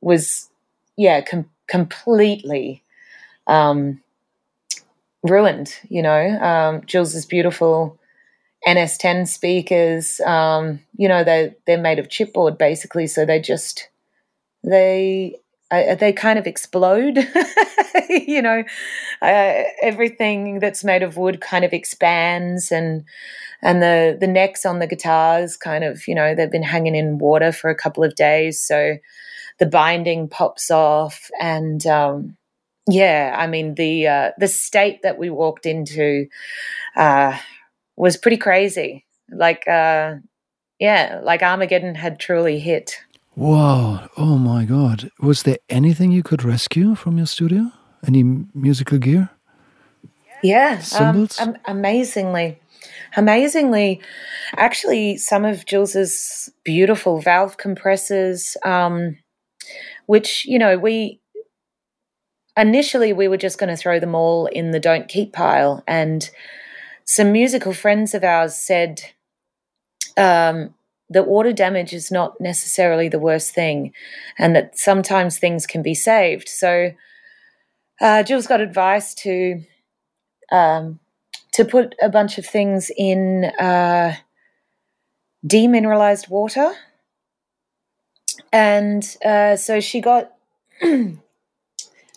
was 0.00 0.48
yeah 0.96 1.20
com- 1.20 1.50
completely 1.68 2.82
um, 3.46 4.00
ruined. 5.22 5.74
You 5.88 6.02
know, 6.02 6.38
um, 6.40 6.82
Julz's 6.86 7.26
beautiful 7.26 7.98
NS10 8.66 9.26
speakers. 9.26 10.20
Um, 10.20 10.80
you 10.96 11.08
know, 11.08 11.24
they 11.24 11.54
they're 11.66 11.78
made 11.78 11.98
of 11.98 12.08
chipboard 12.08 12.58
basically, 12.58 13.06
so 13.06 13.24
they 13.24 13.40
just 13.40 13.88
they 14.62 15.36
uh, 15.70 15.94
they 15.94 16.12
kind 16.12 16.38
of 16.38 16.46
explode. 16.46 17.18
you 18.08 18.42
know, 18.42 18.62
uh, 19.22 19.62
everything 19.82 20.58
that's 20.58 20.84
made 20.84 21.02
of 21.02 21.16
wood 21.16 21.40
kind 21.40 21.64
of 21.64 21.72
expands, 21.72 22.70
and 22.70 23.04
and 23.62 23.82
the 23.82 24.16
the 24.20 24.26
necks 24.26 24.66
on 24.66 24.78
the 24.78 24.86
guitars 24.86 25.56
kind 25.56 25.84
of 25.84 26.06
you 26.06 26.14
know 26.14 26.34
they've 26.34 26.50
been 26.50 26.62
hanging 26.62 26.94
in 26.94 27.18
water 27.18 27.52
for 27.52 27.70
a 27.70 27.74
couple 27.74 28.04
of 28.04 28.14
days, 28.14 28.60
so 28.60 28.96
the 29.58 29.66
binding 29.66 30.28
pops 30.28 30.70
off, 30.70 31.30
and 31.40 31.86
um, 31.86 32.36
yeah, 32.90 33.34
I 33.36 33.46
mean 33.46 33.74
the 33.74 34.06
uh, 34.06 34.30
the 34.38 34.48
state 34.48 35.02
that 35.02 35.18
we 35.18 35.30
walked 35.30 35.66
into 35.66 36.26
uh, 36.96 37.38
was 37.96 38.16
pretty 38.16 38.36
crazy. 38.36 39.06
Like 39.30 39.66
uh, 39.68 40.16
yeah, 40.78 41.20
like 41.22 41.42
Armageddon 41.42 41.94
had 41.94 42.18
truly 42.18 42.58
hit. 42.58 43.00
Wow! 43.36 44.08
Oh 44.16 44.36
my 44.38 44.64
God! 44.64 45.10
Was 45.20 45.44
there 45.44 45.58
anything 45.68 46.10
you 46.10 46.22
could 46.22 46.42
rescue 46.42 46.94
from 46.94 47.16
your 47.16 47.26
studio? 47.26 47.70
Any 48.06 48.24
musical 48.54 48.98
gear? 48.98 49.30
Yeah, 50.42 50.78
cymbals. 50.78 51.38
Um, 51.38 51.56
amazingly, 51.66 52.58
amazingly, 53.16 54.00
actually, 54.56 55.16
some 55.16 55.44
of 55.44 55.64
Julz's 55.64 56.50
beautiful 56.64 57.20
valve 57.20 57.56
compressors. 57.56 58.56
Um, 58.64 59.16
which 60.06 60.44
you 60.44 60.58
know 60.58 60.76
we 60.76 61.19
initially 62.60 63.12
we 63.12 63.28
were 63.28 63.36
just 63.36 63.58
going 63.58 63.70
to 63.70 63.76
throw 63.76 63.98
them 63.98 64.14
all 64.14 64.46
in 64.46 64.70
the 64.70 64.80
don't 64.80 65.08
keep 65.08 65.32
pile 65.32 65.82
and 65.86 66.30
some 67.04 67.32
musical 67.32 67.72
friends 67.72 68.14
of 68.14 68.22
ours 68.22 68.54
said 68.54 69.02
um, 70.16 70.74
that 71.08 71.26
water 71.26 71.52
damage 71.52 71.92
is 71.92 72.10
not 72.12 72.40
necessarily 72.40 73.08
the 73.08 73.18
worst 73.18 73.52
thing 73.52 73.92
and 74.38 74.54
that 74.54 74.78
sometimes 74.78 75.36
things 75.36 75.66
can 75.66 75.82
be 75.82 75.94
saved. 75.94 76.48
So 76.48 76.92
uh, 78.00 78.22
Julz 78.22 78.46
got 78.46 78.60
advice 78.60 79.12
to 79.14 79.62
um, 80.52 81.00
to 81.52 81.64
put 81.64 81.96
a 82.00 82.08
bunch 82.08 82.38
of 82.38 82.46
things 82.46 82.90
in 82.96 83.46
uh, 83.58 84.14
demineralized 85.44 86.28
water. 86.28 86.72
And 88.52 89.04
uh, 89.24 89.56
so 89.56 89.80
she 89.80 90.00
got 90.00 90.32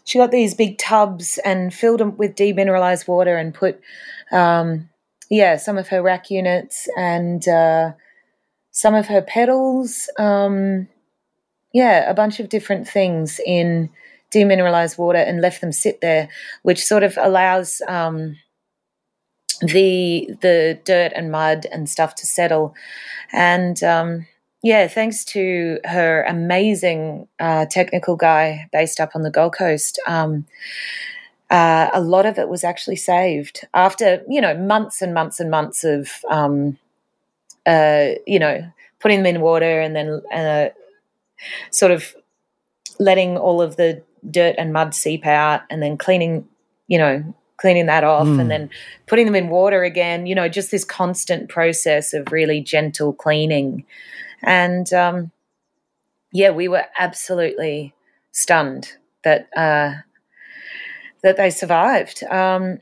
she 0.03 0.17
got 0.17 0.31
these 0.31 0.53
big 0.53 0.77
tubs 0.77 1.39
and 1.45 1.73
filled 1.73 1.99
them 1.99 2.17
with 2.17 2.35
demineralized 2.35 3.07
water 3.07 3.37
and 3.37 3.53
put 3.53 3.79
um, 4.31 4.89
yeah 5.29 5.57
some 5.57 5.77
of 5.77 5.87
her 5.87 6.01
rack 6.01 6.29
units 6.29 6.87
and 6.97 7.47
uh, 7.47 7.91
some 8.71 8.95
of 8.95 9.07
her 9.07 9.21
pedals 9.21 10.09
um, 10.17 10.87
yeah 11.73 12.09
a 12.09 12.13
bunch 12.13 12.39
of 12.39 12.49
different 12.49 12.87
things 12.87 13.39
in 13.45 13.89
demineralized 14.33 14.97
water 14.97 15.19
and 15.19 15.41
left 15.41 15.61
them 15.61 15.71
sit 15.71 16.01
there 16.01 16.27
which 16.63 16.83
sort 16.83 17.03
of 17.03 17.17
allows 17.21 17.81
um, 17.87 18.35
the 19.67 20.29
the 20.41 20.79
dirt 20.83 21.13
and 21.15 21.31
mud 21.31 21.65
and 21.71 21.89
stuff 21.89 22.15
to 22.15 22.25
settle. 22.25 22.75
And 23.31 23.81
um, 23.83 24.27
yeah, 24.63 24.87
thanks 24.87 25.25
to 25.25 25.79
her 25.83 26.23
amazing 26.23 27.27
uh, 27.37 27.65
technical 27.69 28.15
guy 28.15 28.69
based 28.71 29.01
up 29.01 29.11
on 29.13 29.21
the 29.21 29.29
Gold 29.29 29.53
Coast. 29.55 29.99
Um, 30.07 30.45
uh, 31.49 31.89
a 31.93 31.99
lot 31.99 32.25
of 32.25 32.39
it 32.39 32.47
was 32.47 32.63
actually 32.63 32.95
saved 32.95 33.67
after 33.73 34.23
you 34.27 34.39
know 34.39 34.57
months 34.57 35.01
and 35.01 35.13
months 35.13 35.39
and 35.41 35.51
months 35.51 35.83
of 35.83 36.09
um, 36.29 36.79
uh, 37.65 38.11
you 38.25 38.39
know 38.39 38.65
putting 39.01 39.21
them 39.21 39.35
in 39.35 39.41
water 39.41 39.81
and 39.81 39.95
then 39.95 40.21
uh, 40.33 40.69
sort 41.69 41.91
of 41.91 42.15
letting 42.99 43.37
all 43.37 43.61
of 43.61 43.75
the 43.75 44.01
dirt 44.31 44.55
and 44.57 44.71
mud 44.71 44.95
seep 44.95 45.25
out 45.25 45.61
and 45.69 45.83
then 45.83 45.97
cleaning 45.97 46.47
you 46.87 46.97
know 46.97 47.21
cleaning 47.57 47.85
that 47.85 48.05
off 48.05 48.27
mm. 48.27 48.39
and 48.39 48.49
then 48.49 48.69
putting 49.07 49.25
them 49.25 49.35
in 49.35 49.49
water 49.49 49.83
again 49.83 50.25
you 50.25 50.33
know 50.33 50.47
just 50.47 50.71
this 50.71 50.85
constant 50.85 51.49
process 51.49 52.13
of 52.13 52.31
really 52.31 52.61
gentle 52.61 53.11
cleaning 53.11 53.85
and 54.43 54.91
um, 54.93 55.31
yeah, 56.31 56.51
we 56.51 56.67
were 56.67 56.85
absolutely 56.97 57.93
stunned 58.31 58.93
that 59.23 59.47
uh, 59.55 59.93
that 61.21 61.37
they 61.37 61.49
survived. 61.49 62.23
Um, 62.23 62.79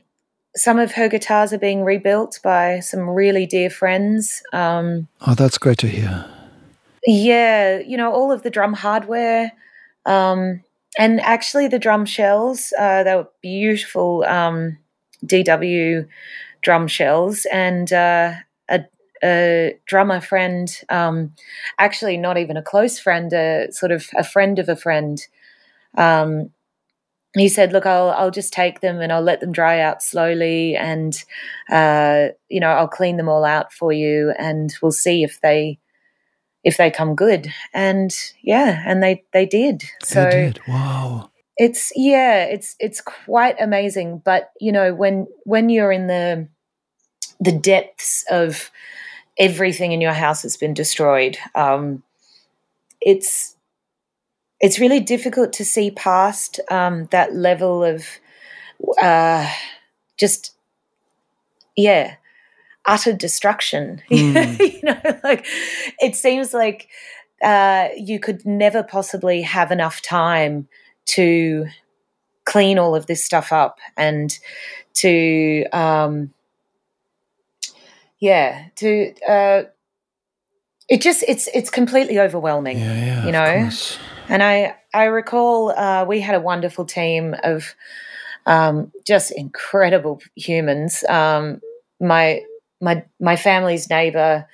some 0.56 0.78
of 0.78 0.92
her 0.92 1.08
guitars 1.08 1.52
are 1.52 1.58
being 1.58 1.84
rebuilt 1.84 2.40
by 2.42 2.80
some 2.80 3.08
really 3.08 3.46
dear 3.46 3.70
friends. 3.70 4.42
Um, 4.52 5.08
oh, 5.26 5.34
that's 5.34 5.58
great 5.58 5.78
to 5.78 5.88
hear. 5.88 6.26
Yeah, 7.06 7.78
you 7.78 7.96
know, 7.96 8.12
all 8.12 8.30
of 8.30 8.42
the 8.42 8.50
drum 8.50 8.74
hardware, 8.74 9.52
um, 10.06 10.62
and 10.98 11.20
actually 11.20 11.68
the 11.68 11.78
drum 11.78 12.04
shells, 12.04 12.72
uh, 12.78 13.02
they 13.02 13.14
were 13.14 13.28
beautiful 13.40 14.24
um, 14.24 14.78
DW 15.24 16.06
drum 16.62 16.86
shells, 16.86 17.46
and 17.52 17.92
uh, 17.92 18.34
a 19.22 19.78
drummer 19.86 20.20
friend, 20.20 20.80
um, 20.88 21.34
actually 21.78 22.16
not 22.16 22.38
even 22.38 22.56
a 22.56 22.62
close 22.62 22.98
friend, 22.98 23.32
a 23.32 23.68
sort 23.70 23.92
of 23.92 24.08
a 24.16 24.24
friend 24.24 24.58
of 24.58 24.68
a 24.68 24.76
friend. 24.76 25.26
Um, 25.96 26.50
he 27.34 27.48
said, 27.48 27.72
"Look, 27.72 27.86
I'll 27.86 28.10
I'll 28.10 28.30
just 28.30 28.52
take 28.52 28.80
them 28.80 29.00
and 29.00 29.12
I'll 29.12 29.22
let 29.22 29.40
them 29.40 29.52
dry 29.52 29.80
out 29.80 30.02
slowly, 30.02 30.76
and 30.76 31.14
uh, 31.70 32.28
you 32.48 32.60
know 32.60 32.68
I'll 32.68 32.88
clean 32.88 33.16
them 33.16 33.28
all 33.28 33.44
out 33.44 33.72
for 33.72 33.92
you, 33.92 34.34
and 34.38 34.74
we'll 34.82 34.92
see 34.92 35.22
if 35.22 35.40
they 35.40 35.78
if 36.64 36.76
they 36.76 36.90
come 36.90 37.14
good." 37.14 37.52
And 37.72 38.14
yeah, 38.42 38.82
and 38.86 39.02
they 39.02 39.24
they 39.32 39.46
did. 39.46 39.84
So 40.02 40.24
they 40.24 40.30
did. 40.30 40.60
wow. 40.68 41.30
It's 41.56 41.92
yeah, 41.96 42.44
it's 42.44 42.76
it's 42.80 43.00
quite 43.00 43.56
amazing. 43.60 44.20
But 44.24 44.50
you 44.60 44.72
know 44.72 44.94
when 44.94 45.26
when 45.44 45.70
you're 45.70 45.92
in 45.92 46.08
the 46.08 46.48
the 47.40 47.52
depths 47.52 48.24
of 48.30 48.70
everything 49.38 49.92
in 49.92 50.00
your 50.00 50.12
house 50.12 50.42
has 50.42 50.56
been 50.56 50.74
destroyed. 50.74 51.38
Um, 51.54 52.02
it's 53.00 53.56
it's 54.60 54.78
really 54.78 55.00
difficult 55.00 55.52
to 55.54 55.64
see 55.64 55.90
past 55.90 56.60
um, 56.70 57.06
that 57.10 57.34
level 57.34 57.82
of 57.84 58.06
uh, 59.00 59.50
just 60.16 60.54
yeah 61.76 62.16
utter 62.84 63.12
destruction. 63.12 64.02
Mm. 64.10 64.58
you 64.60 64.80
know, 64.82 65.20
like 65.24 65.46
it 66.00 66.16
seems 66.16 66.54
like 66.54 66.88
uh, 67.42 67.88
you 67.96 68.20
could 68.20 68.46
never 68.46 68.82
possibly 68.82 69.42
have 69.42 69.70
enough 69.72 70.00
time 70.00 70.68
to 71.04 71.66
clean 72.44 72.78
all 72.78 72.94
of 72.94 73.06
this 73.06 73.24
stuff 73.24 73.52
up 73.52 73.78
and 73.96 74.38
to 74.94 75.64
um, 75.72 76.32
yeah 78.22 78.68
to 78.76 79.12
uh, 79.28 79.62
it 80.88 81.02
just 81.02 81.22
it's 81.28 81.48
it's 81.52 81.68
completely 81.68 82.18
overwhelming 82.18 82.78
yeah, 82.78 83.04
yeah, 83.04 83.26
you 83.26 83.32
know 83.32 83.70
And 84.28 84.42
I, 84.42 84.76
I 84.94 85.04
recall 85.04 85.70
uh, 85.70 86.06
we 86.06 86.20
had 86.20 86.34
a 86.34 86.40
wonderful 86.40 86.86
team 86.86 87.34
of 87.42 87.74
um, 88.46 88.90
just 89.06 89.30
incredible 89.32 90.22
humans. 90.36 91.04
Um, 91.08 91.60
my 92.00 92.42
my 92.80 93.04
my 93.20 93.36
family's 93.36 93.90
neighbor 93.90 94.46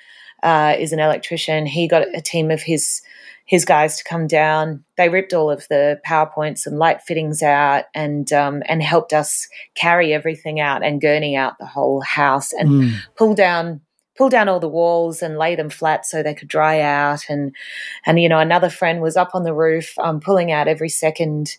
uh, 0.42 0.74
is 0.78 0.92
an 0.92 1.00
electrician. 1.00 1.66
He 1.66 1.86
got 1.86 2.12
a 2.14 2.20
team 2.20 2.50
of 2.50 2.62
his 2.62 3.02
his 3.48 3.64
guys 3.64 3.96
to 3.96 4.04
come 4.04 4.26
down. 4.26 4.84
They 4.98 5.08
ripped 5.08 5.32
all 5.32 5.50
of 5.50 5.66
the 5.68 5.98
powerpoints 6.06 6.66
and 6.66 6.78
light 6.78 7.00
fittings 7.00 7.42
out, 7.42 7.84
and 7.94 8.30
um, 8.30 8.62
and 8.66 8.82
helped 8.82 9.14
us 9.14 9.48
carry 9.74 10.12
everything 10.12 10.60
out 10.60 10.84
and 10.84 11.00
gurney 11.00 11.34
out 11.34 11.58
the 11.58 11.66
whole 11.66 12.02
house 12.02 12.52
and 12.52 12.68
mm. 12.68 12.94
pull 13.16 13.34
down 13.34 13.80
pull 14.18 14.28
down 14.28 14.48
all 14.48 14.60
the 14.60 14.68
walls 14.68 15.22
and 15.22 15.38
lay 15.38 15.54
them 15.54 15.70
flat 15.70 16.04
so 16.04 16.22
they 16.22 16.34
could 16.34 16.48
dry 16.48 16.80
out. 16.80 17.24
And 17.30 17.56
and 18.04 18.20
you 18.20 18.28
know 18.28 18.38
another 18.38 18.68
friend 18.68 19.00
was 19.00 19.16
up 19.16 19.30
on 19.32 19.44
the 19.44 19.54
roof 19.54 19.98
um, 19.98 20.20
pulling 20.20 20.52
out 20.52 20.68
every 20.68 20.90
second 20.90 21.56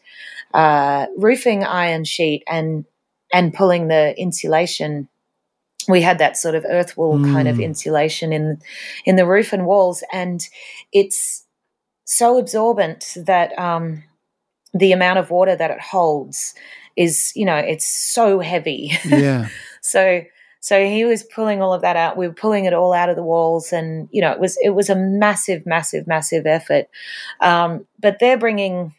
uh, 0.54 1.08
roofing 1.17 1.63
iron 1.63 2.04
sheet 2.04 2.43
and 2.47 2.86
and 3.34 3.52
pulling 3.52 3.88
the 3.88 4.15
insulation 4.15 5.10
we 5.88 6.02
had 6.02 6.19
that 6.19 6.38
sort 6.38 6.54
of 6.54 6.65
earth 6.69 6.95
wall 6.97 7.17
mm. 7.17 7.34
kind 7.34 7.47
of 7.47 7.56
hmm. 7.56 7.62
insulation 7.62 8.32
in 8.32 8.60
in 9.06 9.15
the 9.15 9.25
roof 9.25 9.54
and 9.54 9.65
walls 9.65 10.04
and 10.12 10.47
it's 10.91 11.45
so 12.10 12.39
absorbent 12.39 13.13
that 13.15 13.58
um, 13.60 14.04
the 14.74 14.91
amount 14.91 15.19
of 15.19 15.30
water 15.30 15.56
that 15.56 15.72
it 15.72 15.80
holds 15.80 16.56
is 16.95 17.32
you 17.36 17.45
know 17.45 17.56
it's 17.56 17.86
so 17.86 18.39
heavy. 18.39 18.91
Yeah. 19.06 19.50
So 19.82 20.24
so 20.60 20.86
he 20.86 21.06
was 21.06 21.24
pulling 21.24 21.62
all 21.62 21.74
of 21.74 21.82
that 21.84 21.95
out. 21.95 22.17
We 22.17 22.28
were 22.28 22.34
pulling 22.34 22.65
it 22.65 22.74
all 22.74 22.91
out 22.91 23.08
of 23.08 23.15
the 23.15 23.24
walls 23.24 23.72
and 23.72 24.10
you 24.12 24.22
know 24.22 24.30
it 24.30 24.39
was 24.41 24.58
it 24.62 24.72
was 24.72 24.89
a 24.89 24.95
massive 24.95 25.65
massive 25.65 26.06
massive 26.06 26.45
effort. 26.45 26.88
Um, 27.39 27.88
but 27.98 28.17
they're 28.19 28.38
bringing 28.38 28.93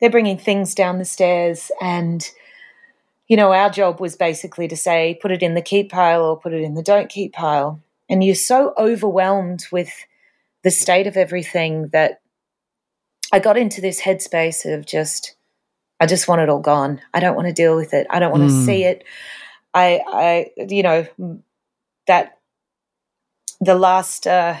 they're 0.00 0.10
bringing 0.10 0.36
things 0.36 0.74
down 0.74 0.98
the 0.98 1.04
stairs 1.04 1.70
and 1.80 2.28
you 3.28 3.36
know, 3.36 3.52
our 3.52 3.70
job 3.70 4.00
was 4.00 4.16
basically 4.16 4.68
to 4.68 4.76
say, 4.76 5.18
put 5.22 5.30
it 5.30 5.42
in 5.42 5.54
the 5.54 5.62
keep 5.62 5.90
pile 5.90 6.22
or 6.22 6.38
put 6.38 6.52
it 6.52 6.62
in 6.62 6.74
the 6.74 6.82
don't 6.82 7.08
keep 7.08 7.32
pile. 7.32 7.80
And 8.10 8.22
you're 8.22 8.34
so 8.34 8.74
overwhelmed 8.76 9.64
with 9.70 9.90
the 10.64 10.70
state 10.70 11.06
of 11.06 11.16
everything 11.16 11.88
that 11.92 12.20
I 13.32 13.38
got 13.38 13.56
into 13.56 13.80
this 13.80 14.00
headspace 14.00 14.70
of 14.72 14.86
just, 14.86 15.34
I 15.98 16.06
just 16.06 16.28
want 16.28 16.42
it 16.42 16.48
all 16.48 16.60
gone. 16.60 17.00
I 17.14 17.20
don't 17.20 17.34
want 17.34 17.48
to 17.48 17.54
deal 17.54 17.76
with 17.76 17.94
it. 17.94 18.06
I 18.10 18.18
don't 18.18 18.30
want 18.30 18.44
mm. 18.44 18.48
to 18.48 18.64
see 18.64 18.84
it. 18.84 19.04
I, 19.74 20.00
I, 20.06 20.50
you 20.68 20.82
know, 20.82 21.06
that 22.06 22.38
the 23.60 23.74
last, 23.74 24.26
uh, 24.26 24.58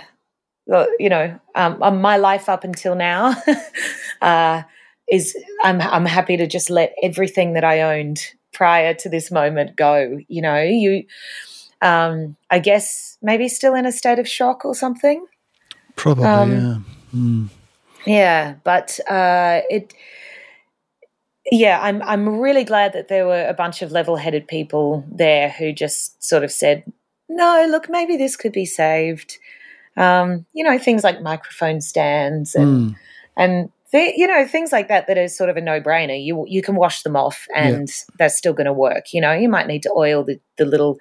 you 0.98 1.08
know, 1.08 1.38
um, 1.54 1.82
um 1.82 2.00
my 2.00 2.16
life 2.16 2.48
up 2.48 2.64
until 2.64 2.94
now, 2.94 3.34
uh, 4.22 4.62
is 5.10 5.36
I'm 5.62 5.80
I'm 5.80 6.06
happy 6.06 6.36
to 6.36 6.46
just 6.46 6.70
let 6.70 6.94
everything 7.02 7.52
that 7.52 7.64
I 7.64 7.98
owned 7.98 8.20
prior 8.52 8.94
to 8.94 9.08
this 9.08 9.30
moment 9.30 9.76
go. 9.76 10.18
You 10.28 10.42
know, 10.42 10.62
you, 10.62 11.04
um, 11.82 12.36
I 12.50 12.60
guess, 12.60 13.18
maybe 13.20 13.48
still 13.48 13.74
in 13.74 13.84
a 13.84 13.92
state 13.92 14.18
of 14.18 14.28
shock 14.28 14.64
or 14.64 14.74
something. 14.74 15.26
Probably, 15.96 16.24
um, 16.24 16.52
yeah. 16.52 17.20
Mm. 17.20 17.48
Yeah, 18.06 18.54
but 18.64 18.98
uh, 19.08 19.62
it. 19.70 19.94
Yeah, 21.50 21.80
I'm. 21.82 22.02
I'm 22.02 22.40
really 22.40 22.64
glad 22.64 22.92
that 22.92 23.08
there 23.08 23.26
were 23.26 23.46
a 23.46 23.54
bunch 23.54 23.82
of 23.82 23.90
level-headed 23.90 24.46
people 24.46 25.04
there 25.10 25.50
who 25.50 25.72
just 25.72 26.22
sort 26.22 26.44
of 26.44 26.52
said, 26.52 26.84
"No, 27.28 27.66
look, 27.68 27.88
maybe 27.90 28.16
this 28.16 28.36
could 28.36 28.52
be 28.52 28.66
saved." 28.66 29.38
Um, 29.96 30.46
you 30.52 30.64
know, 30.64 30.78
things 30.78 31.04
like 31.04 31.20
microphone 31.20 31.80
stands 31.80 32.54
and 32.54 32.92
mm. 32.92 32.96
and 33.36 33.70
you 33.92 34.26
know 34.26 34.46
things 34.46 34.72
like 34.72 34.88
that 34.88 35.06
that 35.06 35.18
are 35.18 35.28
sort 35.28 35.50
of 35.50 35.56
a 35.56 35.60
no-brainer 35.60 36.22
you 36.22 36.44
you 36.48 36.62
can 36.62 36.76
wash 36.76 37.02
them 37.02 37.16
off 37.16 37.46
and 37.54 37.88
yeah. 37.88 38.14
that's 38.18 38.36
still 38.36 38.52
going 38.54 38.66
to 38.66 38.72
work 38.72 39.12
you 39.12 39.20
know 39.20 39.32
you 39.32 39.48
might 39.48 39.66
need 39.66 39.82
to 39.82 39.92
oil 39.94 40.24
the, 40.24 40.40
the 40.56 40.64
little 40.64 40.98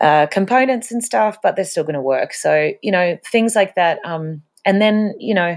uh, 0.00 0.26
components 0.26 0.92
and 0.92 1.02
stuff 1.02 1.38
but 1.42 1.56
they're 1.56 1.64
still 1.64 1.84
going 1.84 1.94
to 1.94 2.00
work 2.00 2.32
so 2.32 2.72
you 2.82 2.92
know 2.92 3.18
things 3.24 3.56
like 3.56 3.74
that 3.74 3.98
um, 4.04 4.42
and 4.64 4.80
then 4.80 5.14
you 5.18 5.34
know 5.34 5.56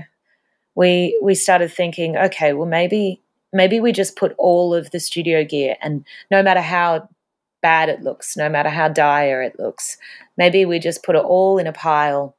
we 0.79 1.19
we 1.21 1.35
started 1.35 1.71
thinking 1.71 2.15
okay 2.15 2.53
well 2.53 2.65
maybe 2.65 3.21
maybe 3.51 3.81
we 3.81 3.91
just 3.91 4.15
put 4.15 4.33
all 4.37 4.73
of 4.73 4.89
the 4.91 4.99
studio 4.99 5.43
gear 5.43 5.75
and 5.81 6.05
no 6.31 6.41
matter 6.41 6.61
how 6.61 7.07
bad 7.61 7.89
it 7.89 8.01
looks 8.01 8.37
no 8.37 8.47
matter 8.47 8.69
how 8.69 8.87
dire 8.87 9.41
it 9.41 9.59
looks 9.59 9.97
maybe 10.37 10.63
we 10.63 10.79
just 10.79 11.03
put 11.03 11.17
it 11.17 11.23
all 11.23 11.57
in 11.57 11.67
a 11.67 11.73
pile 11.73 12.33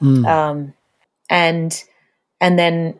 mm. 0.00 0.26
um, 0.26 0.72
and 1.28 1.84
and 2.40 2.58
then 2.58 2.98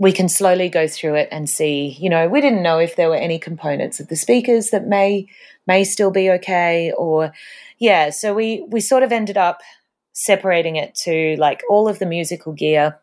we 0.00 0.10
can 0.10 0.28
slowly 0.28 0.68
go 0.68 0.88
through 0.88 1.14
it 1.14 1.28
and 1.30 1.48
see 1.48 1.96
you 2.00 2.10
know 2.10 2.26
we 2.26 2.40
didn't 2.40 2.64
know 2.64 2.80
if 2.80 2.96
there 2.96 3.08
were 3.08 3.14
any 3.28 3.38
components 3.38 4.00
of 4.00 4.08
the 4.08 4.16
speakers 4.16 4.70
that 4.70 4.88
may 4.88 5.28
may 5.68 5.84
still 5.84 6.10
be 6.10 6.28
okay 6.28 6.92
or 6.98 7.32
yeah 7.78 8.10
so 8.10 8.34
we 8.34 8.66
we 8.70 8.80
sort 8.80 9.04
of 9.04 9.12
ended 9.12 9.36
up 9.36 9.60
separating 10.12 10.74
it 10.74 10.96
to 10.96 11.36
like 11.38 11.62
all 11.70 11.86
of 11.86 12.00
the 12.00 12.06
musical 12.06 12.52
gear 12.52 12.98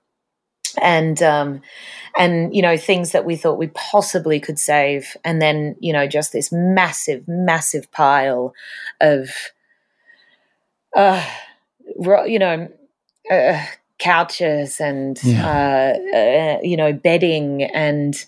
and 0.81 1.21
um 1.21 1.61
and 2.17 2.55
you 2.55 2.61
know 2.61 2.77
things 2.77 3.11
that 3.11 3.25
we 3.25 3.35
thought 3.35 3.57
we 3.57 3.67
possibly 3.67 4.39
could 4.39 4.59
save 4.59 5.15
and 5.23 5.41
then 5.41 5.75
you 5.79 5.93
know 5.93 6.07
just 6.07 6.33
this 6.33 6.51
massive 6.51 7.27
massive 7.27 7.91
pile 7.91 8.53
of 9.01 9.29
uh 10.95 11.23
you 12.25 12.39
know 12.39 12.67
uh, 13.31 13.65
couches 13.99 14.79
and 14.79 15.21
yeah. 15.23 15.47
uh, 16.13 16.17
uh, 16.17 16.59
you 16.61 16.77
know 16.77 16.93
bedding 16.93 17.63
and 17.63 18.25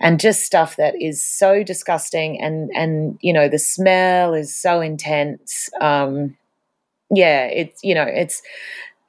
and 0.00 0.20
just 0.20 0.40
stuff 0.40 0.76
that 0.76 1.00
is 1.00 1.24
so 1.24 1.62
disgusting 1.62 2.40
and 2.40 2.70
and 2.74 3.18
you 3.20 3.32
know 3.32 3.48
the 3.48 3.58
smell 3.58 4.34
is 4.34 4.54
so 4.54 4.80
intense 4.80 5.70
um 5.80 6.36
yeah 7.10 7.44
it's 7.46 7.82
you 7.84 7.94
know 7.94 8.04
it's 8.06 8.42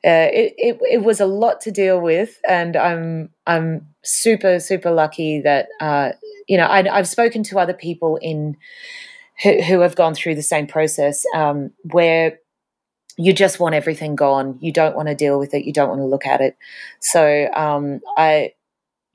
uh, 0.06 0.30
it, 0.32 0.80
it 0.82 1.04
was 1.04 1.20
a 1.20 1.26
lot 1.26 1.62
to 1.62 1.72
deal 1.72 2.00
with 2.00 2.40
and 2.48 2.76
i'm 2.78 3.30
i'm 3.48 3.88
super 4.04 4.60
super 4.60 4.92
lucky 4.92 5.42
that 5.42 5.68
uh 5.82 6.12
you 6.48 6.58
know 6.58 6.66
I, 6.66 6.98
i've 6.98 7.08
spoken 7.08 7.44
to 7.44 7.60
other 7.60 7.74
people 7.74 8.18
in 8.22 8.56
who, 9.44 9.62
who 9.62 9.80
have 9.82 9.96
gone 9.96 10.16
through 10.16 10.36
the 10.36 10.44
same 10.44 10.68
process 10.68 11.26
um 11.36 11.72
where 11.92 12.40
you 13.18 13.34
just 13.34 13.60
want 13.60 13.76
everything 13.76 14.16
gone. 14.16 14.58
You 14.62 14.72
don't 14.72 14.96
want 14.96 15.08
to 15.08 15.16
deal 15.16 15.40
with 15.40 15.54
it. 15.54 15.66
You 15.66 15.74
don't 15.74 15.90
want 15.90 16.02
to 16.02 16.06
look 16.06 16.26
at 16.26 16.42
it. 16.42 16.58
So 17.00 17.48
um, 17.54 18.02
I, 18.18 18.54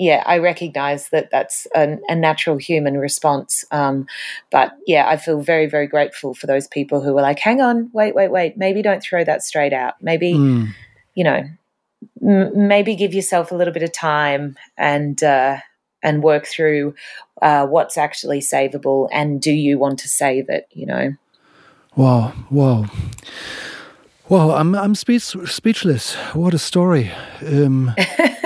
yeah, 0.01 0.23
I 0.25 0.39
recognize 0.39 1.11
that 1.11 1.31
that's 1.31 1.67
a, 1.77 1.99
a 2.09 2.17
natural 2.17 2.57
human 2.57 2.97
response. 2.97 3.67
Um, 3.71 4.07
but 4.51 4.73
yeah, 4.87 5.07
I 5.07 5.19
feel 5.19 5.43
very, 5.43 5.67
very 5.67 5.87
grateful 5.87 6.33
for 6.33 6.47
those 6.47 6.67
people 6.67 7.03
who 7.03 7.13
were 7.13 7.21
like, 7.21 7.39
hang 7.39 7.61
on, 7.61 7.91
wait, 7.93 8.15
wait, 8.15 8.31
wait. 8.31 8.57
Maybe 8.57 8.81
don't 8.81 9.03
throw 9.03 9.25
that 9.25 9.43
straight 9.43 9.75
out. 9.75 9.97
Maybe, 10.01 10.33
mm. 10.33 10.69
you 11.15 11.25
know, 11.25 11.43
m- 12.27 12.67
maybe 12.69 12.97
give 12.97 13.13
yourself 13.13 13.53
a 13.53 13.55
little 13.55 13.75
bit 13.75 13.83
of 13.83 13.93
time 13.93 14.57
and, 14.79 15.23
uh, 15.23 15.59
and 16.03 16.23
work 16.23 16.47
through 16.47 16.95
uh, 17.43 17.67
what's 17.67 17.99
actually 17.99 18.41
savable 18.41 19.07
and 19.13 19.43
do 19.43 19.53
you 19.53 19.79
want 19.79 19.99
to 19.99 20.09
save 20.09 20.49
it, 20.49 20.67
you 20.71 20.87
know? 20.87 21.15
Wow, 21.95 22.33
wow. 22.51 22.87
Wow, 24.31 24.53
I'm 24.53 24.77
I'm 24.77 24.95
speech, 24.95 25.37
speechless. 25.45 26.15
What 26.35 26.55
a 26.55 26.59
story! 26.59 27.11
Um, 27.45 27.93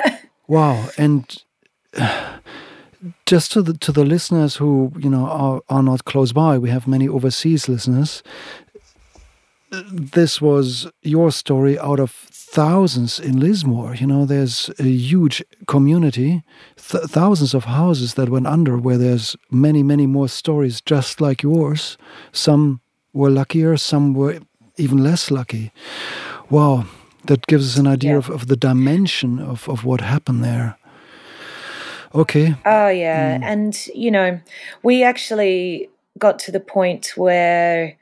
wow, 0.46 0.88
and 0.96 1.44
just 3.26 3.52
to 3.52 3.62
the 3.62 3.74
to 3.74 3.92
the 3.92 4.04
listeners 4.04 4.56
who 4.56 4.92
you 4.98 5.10
know 5.10 5.26
are 5.26 5.60
are 5.68 5.82
not 5.82 6.04
close 6.04 6.32
by, 6.32 6.58
we 6.58 6.70
have 6.70 6.86
many 6.86 7.08
overseas 7.08 7.68
listeners. 7.68 8.22
This 9.92 10.40
was 10.40 10.86
your 11.02 11.32
story 11.32 11.76
out 11.78 11.98
of 11.98 12.10
thousands 12.10 13.18
in 13.18 13.40
Lismore. 13.40 13.96
You 13.96 14.06
know, 14.06 14.24
there's 14.24 14.70
a 14.78 14.84
huge 14.84 15.42
community, 15.66 16.42
th 16.76 17.10
thousands 17.10 17.54
of 17.54 17.64
houses 17.64 18.14
that 18.14 18.28
went 18.28 18.46
under, 18.46 18.78
where 18.78 18.98
there's 18.98 19.36
many, 19.50 19.82
many 19.82 20.06
more 20.06 20.28
stories 20.28 20.80
just 20.80 21.20
like 21.20 21.42
yours. 21.42 21.98
Some 22.32 22.80
were 23.12 23.30
luckier, 23.30 23.76
some 23.76 24.14
were 24.14 24.38
even 24.76 24.98
less 25.02 25.30
lucky. 25.30 25.72
Wow, 26.50 26.84
that 27.26 27.46
gives 27.46 27.72
us 27.72 27.78
an 27.78 27.86
idea 27.86 28.12
yeah. 28.12 28.18
of, 28.18 28.30
of 28.30 28.46
the 28.46 28.56
dimension 28.56 29.38
of, 29.38 29.68
of 29.68 29.84
what 29.84 30.00
happened 30.00 30.44
there. 30.44 30.76
Okay. 32.14 32.54
Oh, 32.64 32.88
yeah. 32.88 33.38
Mm. 33.38 33.42
And, 33.42 33.86
you 33.94 34.10
know, 34.10 34.40
we 34.82 35.02
actually 35.02 35.88
got 36.18 36.38
to 36.40 36.52
the 36.52 36.60
point 36.60 37.12
where 37.16 37.96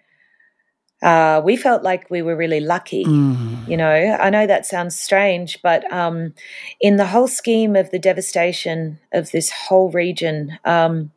uh, 1.02 1.40
we 1.44 1.56
felt 1.56 1.82
like 1.82 2.10
we 2.10 2.20
were 2.20 2.36
really 2.36 2.60
lucky. 2.60 3.04
Mm. 3.04 3.66
You 3.66 3.76
know, 3.76 3.90
I 4.20 4.28
know 4.30 4.46
that 4.46 4.66
sounds 4.66 4.98
strange, 4.98 5.60
but 5.62 5.90
um, 5.92 6.34
in 6.80 6.96
the 6.96 7.06
whole 7.06 7.28
scheme 7.28 7.74
of 7.74 7.90
the 7.90 7.98
devastation 7.98 8.98
of 9.12 9.30
this 9.30 9.50
whole 9.50 9.90
region, 9.90 10.58
um, 10.64 11.10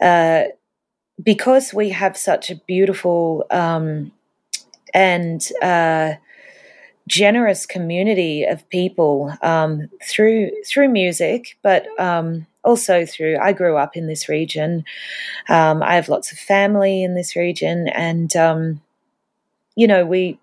uh, 0.00 0.44
because 1.22 1.72
we 1.72 1.90
have 1.90 2.16
such 2.16 2.50
a 2.50 2.56
beautiful 2.56 3.46
um, 3.50 4.12
and 4.94 5.48
uh, 5.62 6.14
generous 7.12 7.66
community 7.66 8.42
of 8.42 8.66
people 8.70 9.36
um, 9.42 9.90
through 10.02 10.50
through 10.66 10.88
music, 10.88 11.58
but 11.62 11.86
um, 12.00 12.46
also 12.64 13.04
through. 13.04 13.36
I 13.36 13.52
grew 13.52 13.76
up 13.76 13.98
in 13.98 14.06
this 14.06 14.30
region. 14.30 14.84
Um, 15.50 15.82
I 15.82 15.94
have 15.96 16.08
lots 16.08 16.32
of 16.32 16.38
family 16.38 17.04
in 17.04 17.14
this 17.14 17.36
region, 17.36 17.86
and 17.88 18.34
um, 18.34 18.80
you 19.76 19.86
know 19.86 20.06
we 20.06 20.38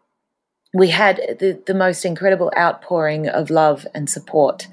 we 0.72 0.90
had 0.90 1.38
the, 1.40 1.60
the 1.66 1.74
most 1.74 2.06
incredible 2.06 2.52
outpouring 2.56 3.28
of 3.28 3.50
love 3.50 3.88
and 3.96 4.08
support, 4.08 4.68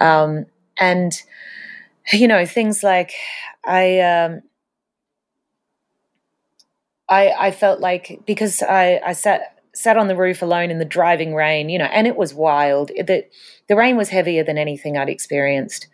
um, 0.00 0.46
and 0.80 1.12
you 2.12 2.26
know 2.26 2.44
things 2.44 2.82
like 2.82 3.12
I. 3.64 4.00
Um, 4.00 4.42
I, 7.08 7.34
I 7.36 7.50
felt 7.50 7.80
like 7.80 8.20
because 8.24 8.62
I, 8.62 9.00
I 9.04 9.14
sat 9.14 9.59
sat 9.74 9.96
on 9.96 10.08
the 10.08 10.16
roof 10.16 10.42
alone 10.42 10.70
in 10.70 10.78
the 10.78 10.84
driving 10.84 11.34
rain, 11.34 11.68
you 11.68 11.78
know, 11.78 11.86
and 11.86 12.06
it 12.06 12.16
was 12.16 12.34
wild. 12.34 12.88
The, 12.88 13.24
the 13.68 13.76
rain 13.76 13.96
was 13.96 14.08
heavier 14.08 14.44
than 14.44 14.58
anything 14.58 14.96
I'd 14.96 15.08
experienced. 15.08 15.86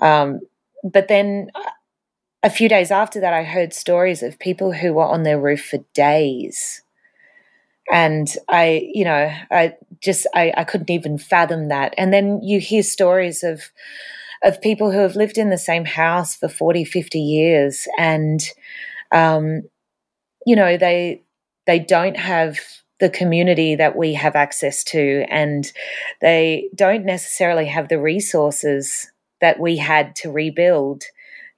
Um, 0.00 0.40
but 0.84 1.08
then 1.08 1.50
uh, 1.54 1.70
a 2.42 2.50
few 2.50 2.68
days 2.68 2.90
after 2.90 3.20
that, 3.20 3.32
I 3.32 3.44
heard 3.44 3.72
stories 3.72 4.22
of 4.22 4.38
people 4.38 4.72
who 4.72 4.94
were 4.94 5.06
on 5.06 5.22
their 5.22 5.40
roof 5.40 5.64
for 5.64 5.78
days. 5.94 6.82
And 7.90 8.28
I, 8.48 8.88
you 8.92 9.04
know, 9.04 9.32
I 9.50 9.74
just, 10.00 10.26
I, 10.34 10.52
I 10.56 10.64
couldn't 10.64 10.90
even 10.90 11.18
fathom 11.18 11.68
that. 11.68 11.94
And 11.98 12.12
then 12.12 12.40
you 12.42 12.60
hear 12.60 12.82
stories 12.82 13.42
of, 13.42 13.70
of 14.42 14.60
people 14.60 14.90
who 14.90 14.98
have 14.98 15.16
lived 15.16 15.38
in 15.38 15.50
the 15.50 15.58
same 15.58 15.84
house 15.84 16.34
for 16.36 16.48
40, 16.48 16.84
50 16.84 17.18
years 17.18 17.86
and, 17.98 18.40
um, 19.12 19.62
you 20.46 20.56
know, 20.56 20.76
they, 20.76 21.22
they 21.66 21.78
don't 21.78 22.16
have 22.16 22.58
the 23.02 23.10
community 23.10 23.74
that 23.74 23.96
we 23.96 24.14
have 24.14 24.36
access 24.36 24.84
to, 24.84 25.24
and 25.28 25.72
they 26.20 26.68
don't 26.72 27.04
necessarily 27.04 27.66
have 27.66 27.88
the 27.88 28.00
resources 28.00 29.10
that 29.40 29.58
we 29.58 29.76
had 29.76 30.14
to 30.14 30.30
rebuild. 30.30 31.02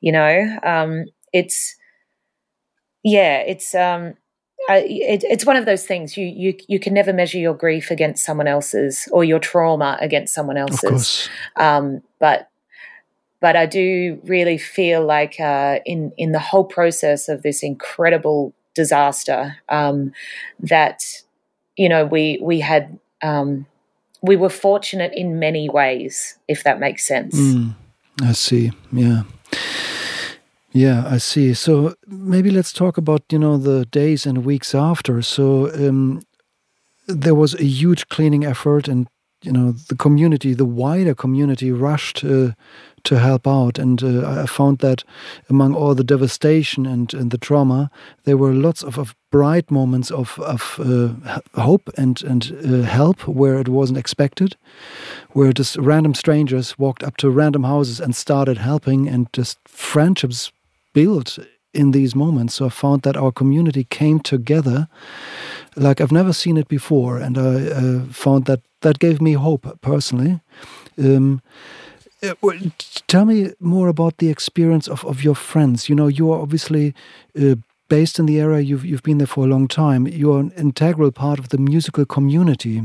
You 0.01 0.13
know, 0.13 0.59
um, 0.63 1.05
it's 1.35 1.77
yeah, 3.03 3.41
it's 3.41 3.75
um, 3.75 4.15
it, 4.71 5.23
it's 5.25 5.45
one 5.45 5.57
of 5.57 5.67
those 5.67 5.85
things 5.87 6.17
you 6.17 6.25
you 6.25 6.55
you 6.67 6.81
can 6.81 6.95
never 6.95 7.13
measure 7.13 7.37
your 7.37 7.53
grief 7.53 7.91
against 7.91 8.25
someone 8.25 8.49
else's 8.49 9.07
or 9.13 9.23
your 9.23 9.39
trauma 9.39 9.99
against 10.01 10.35
someone 10.35 10.57
else's. 10.57 11.29
Um, 11.57 12.01
but 12.21 12.49
but 13.43 13.55
I 13.55 13.67
do 13.67 14.19
really 14.25 14.57
feel 14.57 15.05
like 15.05 15.39
uh, 15.39 15.81
in 15.85 16.11
in 16.17 16.33
the 16.33 16.39
whole 16.39 16.65
process 16.65 17.29
of 17.29 17.43
this 17.43 17.63
incredible 17.63 18.55
disaster 18.75 19.57
um, 19.69 20.13
that 20.59 21.03
you 21.77 21.89
know, 21.89 22.05
we 22.05 22.39
we 22.43 22.61
had 22.61 22.99
um, 23.23 23.67
we 24.23 24.37
were 24.37 24.51
fortunate 24.51 25.13
in 25.15 25.39
many 25.39 25.69
ways, 25.69 26.39
if 26.49 26.65
that 26.65 26.81
makes 26.81 27.07
sense. 27.07 27.35
Mm, 27.35 27.75
I 28.23 28.33
see. 28.33 28.73
Yeah. 28.93 29.23
Yeah, 30.73 31.05
I 31.07 31.19
see. 31.19 31.55
So 31.55 31.95
maybe 32.09 32.51
let's 32.51 32.73
talk 32.73 32.99
about 32.99 33.23
you 33.31 33.39
know 33.39 33.57
the 33.57 33.87
days 33.87 34.27
and 34.27 34.45
weeks 34.45 34.75
after. 34.75 35.23
So 35.23 35.73
um, 35.73 36.23
there 37.07 37.35
was 37.35 37.55
a 37.55 37.65
huge 37.65 38.09
cleaning 38.09 38.45
effort, 38.45 38.89
and 38.89 39.07
you 39.45 39.53
know 39.53 39.73
the 39.89 39.97
community, 39.97 40.55
the 40.55 40.65
wider 40.65 41.15
community, 41.15 41.71
rushed 41.71 42.25
uh, 42.25 42.53
to 43.05 43.19
help 43.19 43.47
out. 43.47 43.79
And 43.79 44.03
uh, 44.03 44.43
I 44.43 44.47
found 44.47 44.79
that 44.79 45.05
among 45.49 45.75
all 45.75 45.95
the 45.95 46.05
devastation 46.05 46.87
and, 46.87 47.13
and 47.15 47.31
the 47.31 47.39
trauma, 47.39 47.91
there 48.25 48.37
were 48.37 48.53
lots 48.53 48.83
of, 48.83 48.99
of 48.99 49.15
bright 49.31 49.71
moments 49.71 50.11
of, 50.11 50.39
of 50.41 50.81
uh, 50.81 51.41
hope 51.61 51.91
and, 51.97 52.23
and 52.23 52.53
uh, 52.65 52.87
help 52.87 53.29
where 53.29 53.61
it 53.61 53.69
wasn't 53.69 53.99
expected, 53.99 54.57
where 55.31 55.53
just 55.53 55.77
random 55.77 56.15
strangers 56.15 56.79
walked 56.79 57.03
up 57.03 57.17
to 57.19 57.31
random 57.31 57.65
houses 57.65 58.01
and 58.01 58.17
started 58.17 58.59
helping, 58.59 59.09
and 59.09 59.33
just 59.33 59.59
friendships 59.69 60.51
built 60.93 61.39
in 61.75 61.91
these 61.91 62.15
moments. 62.15 62.55
So 62.55 62.67
I 62.67 62.71
found 62.71 63.03
that 63.03 63.17
our 63.17 63.33
community 63.33 63.85
came 63.85 64.21
together 64.21 64.89
like 65.77 66.01
I've 66.01 66.13
never 66.13 66.33
seen 66.33 66.57
it 66.57 66.69
before, 66.69 67.19
and 67.19 67.37
I 67.37 67.71
uh, 67.71 68.05
found 68.11 68.45
that 68.45 68.61
that 68.81 68.99
gave 68.99 69.21
me 69.21 69.33
hope 69.33 69.81
personally. 69.81 70.41
Um, 70.99 71.43
uh, 72.23 72.35
tell 73.07 73.25
me 73.25 73.51
more 73.61 73.89
about 73.89 74.19
the 74.19 74.31
experience 74.31 74.89
of, 74.89 75.05
of 75.05 75.23
your 75.23 75.35
friends. 75.35 75.89
You 75.89 75.95
know, 75.95 76.07
you 76.07 76.33
are 76.33 76.41
obviously 76.41 76.95
uh, 77.41 77.57
based 77.89 78.19
in 78.19 78.27
the 78.27 78.41
area. 78.41 78.61
You've 78.61 78.85
you've 78.85 79.03
been 79.03 79.19
there 79.19 79.27
for 79.27 79.45
a 79.45 79.49
long 79.49 79.69
time. 79.69 80.07
You 80.07 80.33
are 80.33 80.41
an 80.41 80.53
integral 80.57 81.13
part 81.13 81.39
of 81.39 81.49
the 81.49 81.59
musical 81.59 82.05
community. 82.05 82.83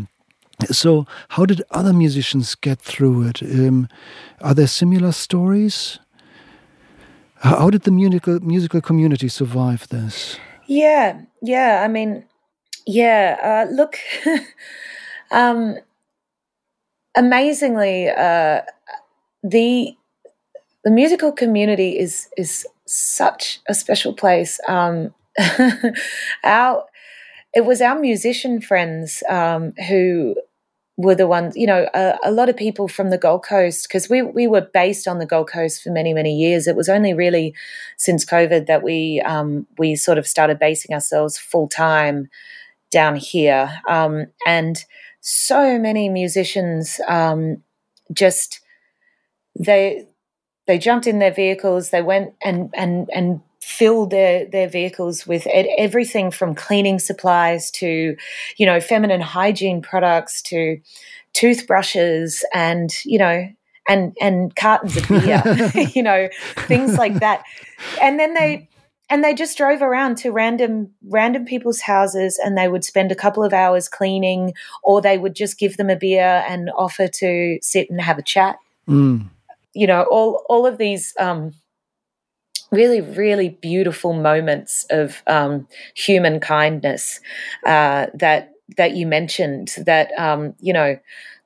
So, 0.71 1.05
how 1.29 1.45
did 1.45 1.61
other 1.71 1.93
musicians 1.93 2.55
get 2.55 2.79
through 2.81 3.27
it? 3.27 3.41
Um, 3.41 3.87
are 4.41 4.53
there 4.53 4.67
similar 4.67 5.13
stories? 5.13 5.99
How 7.41 7.69
did 7.69 7.83
the 7.83 7.91
musical 7.91 8.39
musical 8.41 8.81
community 8.81 9.29
survive 9.29 9.87
this? 9.89 10.37
Yeah, 10.67 11.21
yeah. 11.41 11.81
I 11.83 11.87
mean, 11.87 12.25
yeah. 12.85 13.37
Uh, 13.41 13.71
look, 13.71 13.97
um, 15.31 15.77
amazingly, 17.15 18.09
uh, 18.09 18.61
the 19.41 19.95
the 20.83 20.91
musical 20.91 21.31
community 21.31 21.97
is 21.97 22.27
is 22.37 22.67
such 22.85 23.61
a 23.69 23.73
special 23.73 24.13
place. 24.13 24.59
Um, 24.67 25.13
our 26.43 26.85
it 27.53 27.65
was 27.65 27.81
our 27.81 27.97
musician 27.99 28.61
friends 28.61 29.23
um, 29.29 29.73
who 29.87 30.35
were 30.99 31.15
the 31.15 31.27
ones, 31.27 31.55
you 31.55 31.65
know, 31.65 31.87
a, 31.93 32.17
a 32.25 32.31
lot 32.31 32.49
of 32.49 32.57
people 32.57 32.89
from 32.89 33.09
the 33.09 33.17
Gold 33.17 33.45
Coast, 33.45 33.87
because 33.87 34.09
we, 34.09 34.21
we 34.21 34.47
were 34.47 34.67
based 34.73 35.07
on 35.07 35.17
the 35.17 35.25
Gold 35.25 35.49
Coast 35.49 35.81
for 35.81 35.91
many, 35.91 36.13
many 36.13 36.35
years. 36.35 36.67
It 36.67 36.75
was 36.75 36.89
only 36.89 37.13
really 37.13 37.55
since 37.95 38.25
COVID 38.25 38.65
that 38.65 38.83
we, 38.83 39.21
um, 39.25 39.65
we 39.77 39.95
sort 39.95 40.17
of 40.17 40.27
started 40.27 40.59
basing 40.59 40.93
ourselves 40.93 41.37
full 41.37 41.69
time 41.69 42.29
down 42.91 43.15
here. 43.15 43.71
Um, 43.87 44.25
and 44.45 44.83
so 45.21 45.79
many 45.79 46.09
musicians 46.09 46.99
um, 47.07 47.63
just 48.11 48.59
they 49.57 50.05
they 50.67 50.77
jumped 50.77 51.07
in 51.07 51.19
their 51.19 51.33
vehicles. 51.33 51.89
They 51.89 52.01
went 52.01 52.33
and 52.41 52.69
and 52.73 53.09
and 53.13 53.41
filled 53.61 54.11
their 54.11 54.45
their 54.45 54.67
vehicles 54.67 55.27
with 55.27 55.45
everything 55.47 56.31
from 56.31 56.55
cleaning 56.55 56.99
supplies 56.99 57.71
to, 57.71 58.15
you 58.57 58.65
know, 58.65 58.79
feminine 58.79 59.21
hygiene 59.21 59.81
products 59.81 60.41
to 60.43 60.79
toothbrushes 61.33 62.43
and 62.53 62.91
you 63.05 63.19
know 63.19 63.47
and 63.87 64.15
and 64.21 64.55
cartons 64.55 64.97
of 64.97 65.07
beer, 65.07 65.43
you 65.93 66.03
know, 66.03 66.29
things 66.67 66.97
like 66.97 67.19
that. 67.19 67.43
And 68.01 68.19
then 68.19 68.33
they 68.33 68.69
and 69.09 69.23
they 69.23 69.33
just 69.33 69.57
drove 69.57 69.81
around 69.81 70.17
to 70.19 70.31
random 70.31 70.91
random 71.07 71.45
people's 71.45 71.81
houses 71.81 72.39
and 72.43 72.57
they 72.57 72.67
would 72.67 72.83
spend 72.83 73.11
a 73.11 73.15
couple 73.15 73.43
of 73.43 73.53
hours 73.53 73.89
cleaning 73.89 74.53
or 74.83 75.01
they 75.01 75.17
would 75.17 75.35
just 75.35 75.57
give 75.57 75.77
them 75.77 75.89
a 75.89 75.95
beer 75.95 76.43
and 76.47 76.69
offer 76.77 77.07
to 77.07 77.59
sit 77.61 77.89
and 77.89 78.01
have 78.01 78.17
a 78.17 78.23
chat. 78.23 78.57
Mm 78.87 79.29
you 79.73 79.87
know, 79.87 80.03
all 80.03 80.45
all 80.49 80.65
of 80.65 80.77
these 80.77 81.13
um, 81.19 81.53
really, 82.71 83.01
really 83.01 83.49
beautiful 83.49 84.13
moments 84.13 84.85
of 84.89 85.21
um, 85.27 85.67
human 85.95 86.39
kindness 86.39 87.19
uh, 87.65 88.07
that 88.13 88.51
that 88.77 88.95
you 88.95 89.07
mentioned. 89.07 89.75
That 89.85 90.11
um, 90.17 90.55
you 90.59 90.73
know, 90.73 90.97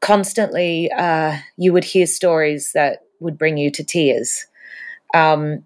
constantly 0.02 0.92
uh, 0.92 1.38
you 1.58 1.74
would 1.74 1.84
hear 1.86 2.06
stories 2.08 2.72
that 2.74 3.04
would 3.20 3.38
bring 3.38 3.58
you 3.58 3.72
to 3.72 3.84
tears. 3.84 4.46
Um, 5.14 5.64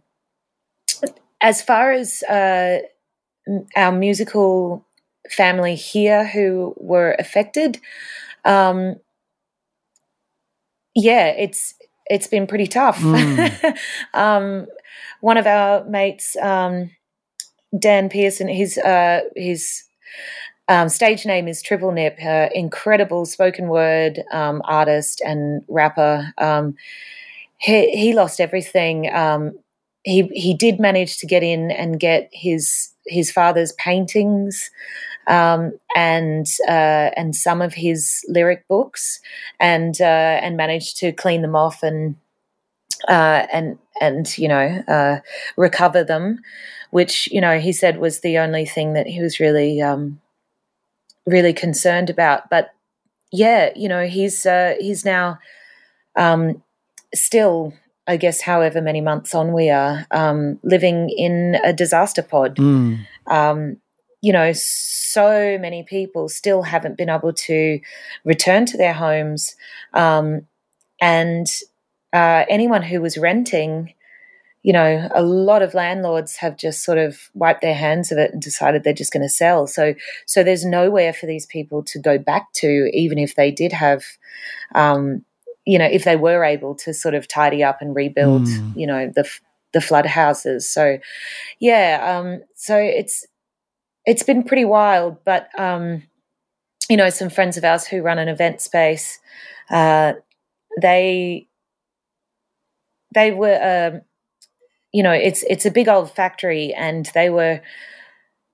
as 1.41 1.62
far 1.62 1.91
as 1.91 2.24
uh, 2.24 2.80
our 3.76 3.91
musical 3.91 4.86
family 5.32 5.76
here 5.76 6.26
who 6.28 6.74
were 6.78 7.15
affected, 7.20 7.80
um, 8.46 8.96
yeah, 10.96 11.28
it's 11.28 11.76
it's 12.10 12.28
been 12.28 12.48
pretty 12.48 12.68
tough. 12.68 12.99
Mm. 12.99 13.78
um, 14.14 14.68
one 15.22 15.38
of 15.38 15.47
our 15.47 15.84
mates, 15.86 16.36
um, 16.38 16.91
Dan 17.78 18.10
Pearson, 18.10 18.47
his 18.47 18.78
uh, 18.78 19.22
his 19.36 19.84
um, 20.68 20.89
stage 20.89 21.26
name 21.26 21.47
is 21.47 21.62
Triple 21.62 21.91
Nip, 21.91 22.18
uh, 22.24 22.49
incredible 22.53 23.26
spoken 23.26 23.68
word 23.68 24.24
um, 24.32 24.62
artist 24.66 25.22
and 25.26 25.64
rapper. 25.68 26.34
Um, 26.38 26.76
he, 27.58 27.89
he 27.95 28.14
lost 28.14 28.39
everything. 28.39 29.14
Um, 29.14 29.58
he 30.03 30.24
he 30.34 30.53
did 30.53 30.80
manage 30.80 31.18
to 31.18 31.28
get 31.28 31.43
in 31.43 31.72
and 31.72 31.99
get 31.99 32.30
his 32.32 32.89
his 33.08 33.32
father's 33.32 33.74
paintings 33.74 34.70
um, 35.28 35.73
and 35.95 36.47
uh, 36.67 37.11
and 37.15 37.36
some 37.36 37.61
of 37.61 37.73
his 37.73 38.25
lyric 38.28 38.67
books, 38.67 39.19
and 39.59 39.99
uh, 40.01 40.39
and 40.41 40.57
managed 40.57 40.97
to 40.97 41.11
clean 41.11 41.41
them 41.41 41.55
off 41.55 41.84
and 41.84 42.15
uh, 43.07 43.45
and 43.51 43.78
and 44.01 44.38
you 44.38 44.47
know 44.47 44.84
uh, 44.88 45.19
recover 45.57 46.03
them, 46.03 46.39
which 46.91 47.28
you 47.32 47.41
know 47.41 47.59
he 47.59 47.73
said 47.73 47.99
was 47.99 48.21
the 48.21 48.38
only 48.38 48.65
thing 48.65 48.93
that 48.93 49.07
he 49.07 49.21
was 49.21 49.39
really 49.39 49.82
um, 49.82 50.19
really 51.28 51.53
concerned 51.53 52.09
about. 52.09 52.49
But 52.49 52.71
yeah, 53.32 53.69
you 53.75 53.89
know, 53.89 54.07
he's 54.07 54.45
uh, 54.45 54.75
he's 54.80 55.05
now 55.05 55.38
um, 56.15 56.63
still, 57.13 57.73
I 58.07 58.17
guess, 58.17 58.41
however 58.41 58.82
many 58.82 59.01
months 59.01 59.36
on 59.36 59.53
we 59.53 59.69
are, 59.69 60.07
um, 60.11 60.59
living 60.63 61.09
in 61.09 61.57
a 61.63 61.73
disaster 61.73 62.23
pod. 62.23 62.55
Mm. 62.55 63.05
Um, 63.28 63.78
you 64.28 64.34
know, 64.34 64.51
so 64.53 65.57
many 65.57 65.84
people 65.84 66.28
still 66.28 66.63
haven't 66.63 66.97
been 66.97 67.09
able 67.09 67.32
to 67.32 67.80
return 68.25 68.65
to 68.65 68.75
their 68.75 68.91
homes, 68.91 69.55
um, 69.93 70.45
and 70.99 71.47
uh, 72.11 72.43
anyone 72.49 72.84
who 72.84 72.99
was 72.99 73.17
renting 73.17 73.93
you 74.63 74.73
know, 74.73 75.07
a 75.15 75.21
lot 75.21 75.61
of 75.61 75.73
landlords 75.73 76.36
have 76.36 76.57
just 76.57 76.84
sort 76.84 76.97
of 76.97 77.30
wiped 77.34 77.61
their 77.61 77.73
hands 77.73 78.11
of 78.11 78.17
it 78.17 78.34
and 78.34 78.41
decided 78.41 78.84
they're 78.84 78.91
just 78.91 79.13
going 79.13 79.23
to 79.23 79.30
sell. 79.30 79.65
So, 79.65 79.93
so 80.25 80.43
there's 80.43 80.65
nowhere 80.65 81.13
for 81.13 81.25
these 81.25 81.45
people 81.45 81.84
to 81.84 81.99
go 81.99 82.17
back 82.17 82.51
to, 82.55 82.89
even 82.91 83.17
if 83.17 83.36
they 83.36 83.49
did 83.49 83.71
have, 83.71 84.03
um, 84.75 85.23
you 85.65 85.80
know, 85.80 85.86
if 85.86 86.03
they 86.03 86.17
were 86.17 86.43
able 86.43 86.75
to 86.84 86.93
sort 86.93 87.15
of 87.15 87.30
tidy 87.30 87.63
up 87.63 87.82
and 87.82 87.95
rebuild, 87.95 88.41
mm. 88.41 88.75
you 88.75 88.88
know, 88.88 89.09
the 89.15 89.25
the 89.71 89.80
flood 89.80 90.05
houses. 90.05 90.69
So, 90.69 90.97
yeah, 91.59 92.19
um, 92.19 92.41
so 92.55 92.75
it's 92.75 93.25
it's 94.08 94.24
been 94.24 94.43
pretty 94.43 94.66
wild. 94.66 95.24
But 95.24 95.49
um, 95.60 96.01
you 96.89 96.97
know, 96.97 97.12
some 97.12 97.30
friends 97.30 97.58
of 97.58 97.64
ours 97.64 97.86
who 97.86 98.01
run 98.01 98.18
an 98.18 98.30
event 98.30 98.62
space, 98.62 99.20
uh, 99.70 100.14
they 100.82 101.47
they 103.14 103.32
were. 103.32 103.91
Um, 103.93 104.01
you 104.93 105.03
know, 105.03 105.12
it's 105.12 105.43
it's 105.43 105.66
a 105.66 105.72
big 105.72 105.89
old 105.89 106.10
factory, 106.10 106.74
and 106.74 107.12
they 107.14 107.30
were 107.30 107.62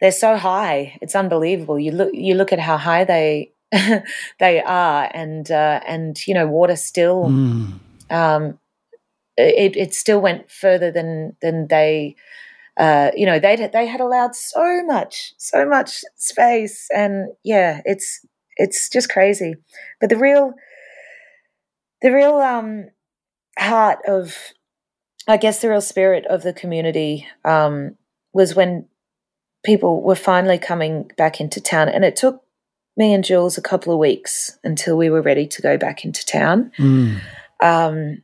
they're 0.01 0.11
so 0.11 0.35
high. 0.35 0.97
It's 1.01 1.15
unbelievable. 1.15 1.79
You 1.79 1.91
look 1.91 2.09
you 2.13 2.33
look 2.33 2.51
at 2.51 2.59
how 2.59 2.75
high 2.75 3.05
they 3.05 3.53
they 4.39 4.61
are, 4.61 5.09
and 5.13 5.49
uh, 5.49 5.79
and 5.87 6.17
you 6.27 6.33
know, 6.33 6.47
water 6.47 6.75
still. 6.75 7.25
Mm. 7.25 7.79
Um, 8.09 8.59
it, 9.37 9.75
it 9.75 9.93
still 9.95 10.19
went 10.19 10.51
further 10.51 10.91
than 10.91 11.37
than 11.41 11.67
they 11.67 12.15
uh, 12.77 13.11
you 13.15 13.25
know 13.25 13.39
they 13.39 13.55
they 13.55 13.85
had 13.85 14.01
allowed 14.01 14.35
so 14.35 14.83
much 14.85 15.33
so 15.37 15.65
much 15.65 16.01
space 16.15 16.87
and 16.93 17.29
yeah 17.43 17.81
it's 17.85 18.25
it's 18.57 18.89
just 18.89 19.09
crazy 19.09 19.55
but 19.99 20.09
the 20.09 20.17
real 20.17 20.53
the 22.01 22.11
real 22.11 22.35
um 22.37 22.85
heart 23.57 23.99
of 24.07 24.35
I 25.27 25.37
guess 25.37 25.61
the 25.61 25.69
real 25.69 25.81
spirit 25.81 26.25
of 26.25 26.43
the 26.43 26.53
community 26.53 27.27
um, 27.45 27.95
was 28.33 28.55
when 28.55 28.85
people 29.63 30.01
were 30.01 30.15
finally 30.15 30.57
coming 30.57 31.09
back 31.17 31.39
into 31.39 31.61
town, 31.61 31.87
and 31.87 32.03
it 32.03 32.15
took 32.15 32.43
me 32.97 33.13
and 33.13 33.23
Julz 33.23 33.57
a 33.57 33.61
couple 33.61 33.93
of 33.93 33.99
weeks 33.99 34.57
until 34.63 34.97
we 34.97 35.09
were 35.09 35.21
ready 35.21 35.47
to 35.47 35.61
go 35.61 35.77
back 35.77 36.03
into 36.03 36.25
town. 36.25 36.71
Mm. 36.77 37.21
Um, 37.61 38.21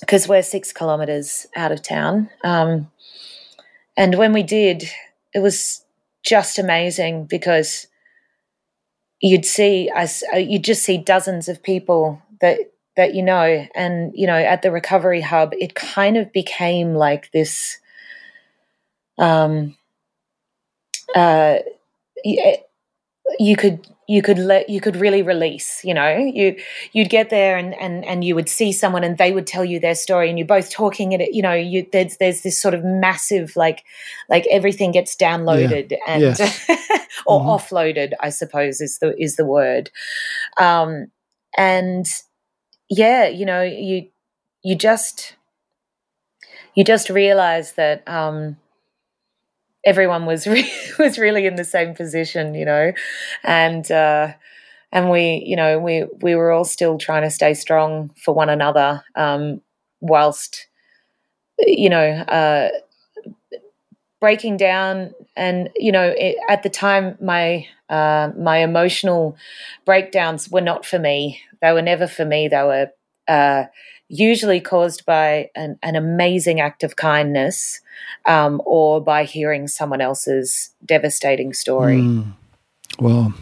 because 0.00 0.26
we're 0.26 0.42
six 0.42 0.72
kilometers 0.72 1.46
out 1.54 1.72
of 1.72 1.82
town. 1.82 2.30
Um, 2.42 2.90
and 3.96 4.16
when 4.16 4.32
we 4.32 4.42
did, 4.42 4.84
it 5.34 5.40
was 5.40 5.84
just 6.22 6.58
amazing 6.58 7.24
because 7.26 7.86
you'd 9.20 9.46
see 9.46 9.90
us, 9.94 10.22
uh, 10.32 10.38
you'd 10.38 10.64
just 10.64 10.82
see 10.82 10.98
dozens 10.98 11.48
of 11.48 11.62
people 11.62 12.20
that 12.40 12.58
that 12.96 13.14
you 13.14 13.22
know. 13.22 13.66
And 13.74 14.12
you 14.14 14.26
know 14.26 14.36
at 14.36 14.62
the 14.62 14.70
recovery 14.70 15.20
hub 15.20 15.52
it 15.58 15.74
kind 15.74 16.16
of 16.16 16.32
became 16.32 16.94
like 16.94 17.30
this 17.32 17.78
um 19.18 19.76
uh 21.14 21.58
you 23.38 23.56
could 23.56 23.86
you 24.10 24.22
could 24.22 24.38
let 24.38 24.68
you 24.68 24.80
could 24.80 24.96
really 24.96 25.22
release 25.22 25.80
you 25.84 25.94
know 25.94 26.16
you 26.16 26.56
you'd 26.92 27.10
get 27.10 27.30
there 27.30 27.56
and 27.56 27.74
and 27.80 28.04
and 28.04 28.24
you 28.24 28.34
would 28.34 28.48
see 28.48 28.72
someone 28.72 29.04
and 29.04 29.18
they 29.18 29.32
would 29.32 29.46
tell 29.46 29.64
you 29.64 29.78
their 29.78 29.94
story 29.94 30.28
and 30.28 30.38
you're 30.38 30.46
both 30.46 30.70
talking 30.70 31.12
it 31.12 31.34
you 31.34 31.42
know 31.42 31.52
you 31.52 31.86
there's 31.92 32.16
there's 32.16 32.42
this 32.42 32.60
sort 32.60 32.74
of 32.74 32.84
massive 32.84 33.54
like 33.56 33.84
like 34.28 34.46
everything 34.50 34.90
gets 34.90 35.14
downloaded 35.16 35.92
yeah. 35.92 35.98
and 36.06 36.22
yes. 36.22 36.68
or 37.26 37.40
mm-hmm. 37.40 37.50
offloaded 37.50 38.12
i 38.20 38.28
suppose 38.28 38.80
is 38.80 38.98
the 38.98 39.14
is 39.22 39.36
the 39.36 39.44
word 39.44 39.90
um 40.58 41.06
and 41.56 42.06
yeah, 42.90 43.28
you 43.28 43.46
know, 43.46 43.62
you 43.62 44.08
you 44.62 44.74
just 44.74 45.36
you 46.74 46.84
just 46.84 47.08
realize 47.08 47.72
that 47.72 48.06
um, 48.08 48.56
everyone 49.84 50.26
was 50.26 50.46
re- 50.48 50.70
was 50.98 51.18
really 51.18 51.46
in 51.46 51.56
the 51.56 51.64
same 51.64 51.94
position, 51.94 52.54
you 52.54 52.64
know, 52.64 52.92
and 53.44 53.90
uh, 53.90 54.32
and 54.92 55.10
we, 55.10 55.42
you 55.46 55.56
know, 55.56 55.78
we 55.78 56.06
we 56.22 56.34
were 56.34 56.52
all 56.52 56.64
still 56.64 56.98
trying 56.98 57.22
to 57.22 57.30
stay 57.30 57.54
strong 57.54 58.10
for 58.22 58.34
one 58.34 58.50
another, 58.50 59.02
um, 59.16 59.60
whilst 60.00 60.68
you 61.60 61.90
know 61.90 62.10
uh, 62.10 62.70
breaking 64.20 64.56
down. 64.56 65.12
And 65.36 65.70
you 65.76 65.92
know, 65.92 66.14
it, 66.16 66.36
at 66.48 66.62
the 66.62 66.68
time, 66.70 67.16
my 67.20 67.66
uh, 67.88 68.30
my 68.38 68.58
emotional 68.58 69.36
breakdowns 69.84 70.48
were 70.50 70.60
not 70.60 70.86
for 70.86 70.98
me 70.98 71.40
they 71.60 71.72
were 71.72 71.82
never 71.82 72.06
for 72.06 72.24
me. 72.24 72.48
They 72.48 72.62
were 72.62 72.90
uh, 73.28 73.64
usually 74.10 74.60
caused 74.60 75.06
by 75.06 75.50
an, 75.54 75.78
an, 75.82 75.94
amazing 75.94 76.60
act 76.60 76.82
of 76.82 76.96
kindness 76.96 77.80
um, 78.26 78.60
or 78.66 79.00
by 79.00 79.22
hearing 79.24 79.68
someone 79.68 80.00
else's 80.00 80.70
devastating 80.84 81.52
story. 81.52 81.98
Mm. 81.98 82.32
Wow. 82.98 83.32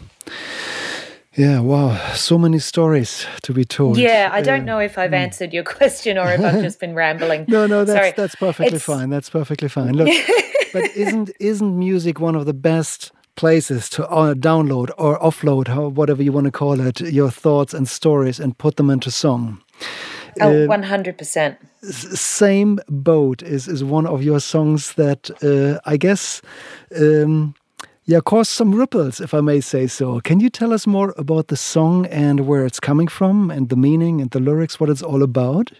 Yeah, 1.33 1.59
wow. 1.61 2.13
So 2.13 2.37
many 2.37 2.59
stories 2.59 3.25
to 3.43 3.53
be 3.53 3.65
told. 3.65 3.97
Yeah, 3.97 4.29
I 4.31 4.41
don't 4.41 4.63
know 4.63 4.79
if 4.79 4.97
I've 4.97 5.11
mm. 5.11 5.17
answered 5.17 5.53
your 5.53 5.63
question 5.77 6.17
or 6.17 6.31
if 6.31 6.39
I've 6.39 6.61
just 6.61 6.79
been 6.79 6.93
rambling. 6.93 7.45
no, 7.47 7.65
no, 7.65 7.83
that's 7.83 7.97
Sorry. 7.97 8.13
that's 8.15 8.35
perfectly 8.35 8.75
it's... 8.75 8.85
fine. 8.85 9.09
That's 9.09 9.29
perfectly 9.29 9.69
fine. 9.69 9.93
Look, 9.93 10.07
but 10.73 10.83
isn't 10.95 11.31
isn't 11.39 11.79
music 11.79 12.19
one 12.19 12.35
of 12.35 12.45
the 12.45 12.53
best 12.53 13.11
places 13.35 13.89
to 13.89 14.07
uh, 14.09 14.33
download 14.33 14.91
or 14.97 15.17
offload, 15.19 15.93
whatever 15.93 16.21
you 16.21 16.31
want 16.31 16.45
to 16.45 16.51
call 16.51 16.79
it, 16.81 16.99
your 16.99 17.31
thoughts 17.31 17.73
and 17.73 17.87
stories 17.87 18.39
and 18.39 18.57
put 18.57 18.75
them 18.75 18.89
into 18.89 19.09
song. 19.09 19.63
Oh, 20.41 20.65
uh, 20.65 20.67
100%. 20.67 21.57
Same 21.83 22.79
Boat 22.87 23.41
is, 23.41 23.67
is 23.67 23.83
one 23.83 24.05
of 24.05 24.23
your 24.23 24.39
songs 24.39 24.93
that 24.93 25.29
uh, 25.43 25.79
I 25.89 25.97
guess 25.97 26.41
um, 26.99 27.55
yeah, 28.09 28.21
caused 28.21 28.49
some 28.49 28.73
ripples, 28.73 29.21
if 29.21 29.35
I 29.35 29.41
may 29.41 29.61
say 29.61 29.85
so. 29.85 30.19
Can 30.21 30.39
you 30.39 30.49
tell 30.49 30.73
us 30.73 30.87
more 30.87 31.13
about 31.15 31.49
the 31.49 31.55
song 31.55 32.07
and 32.07 32.47
where 32.47 32.65
it's 32.65 32.79
coming 32.79 33.07
from 33.07 33.51
and 33.51 33.69
the 33.69 33.75
meaning 33.75 34.19
and 34.19 34.31
the 34.31 34.39
lyrics, 34.39 34.79
what 34.79 34.89
it's 34.89 35.03
all 35.03 35.21
about? 35.21 35.73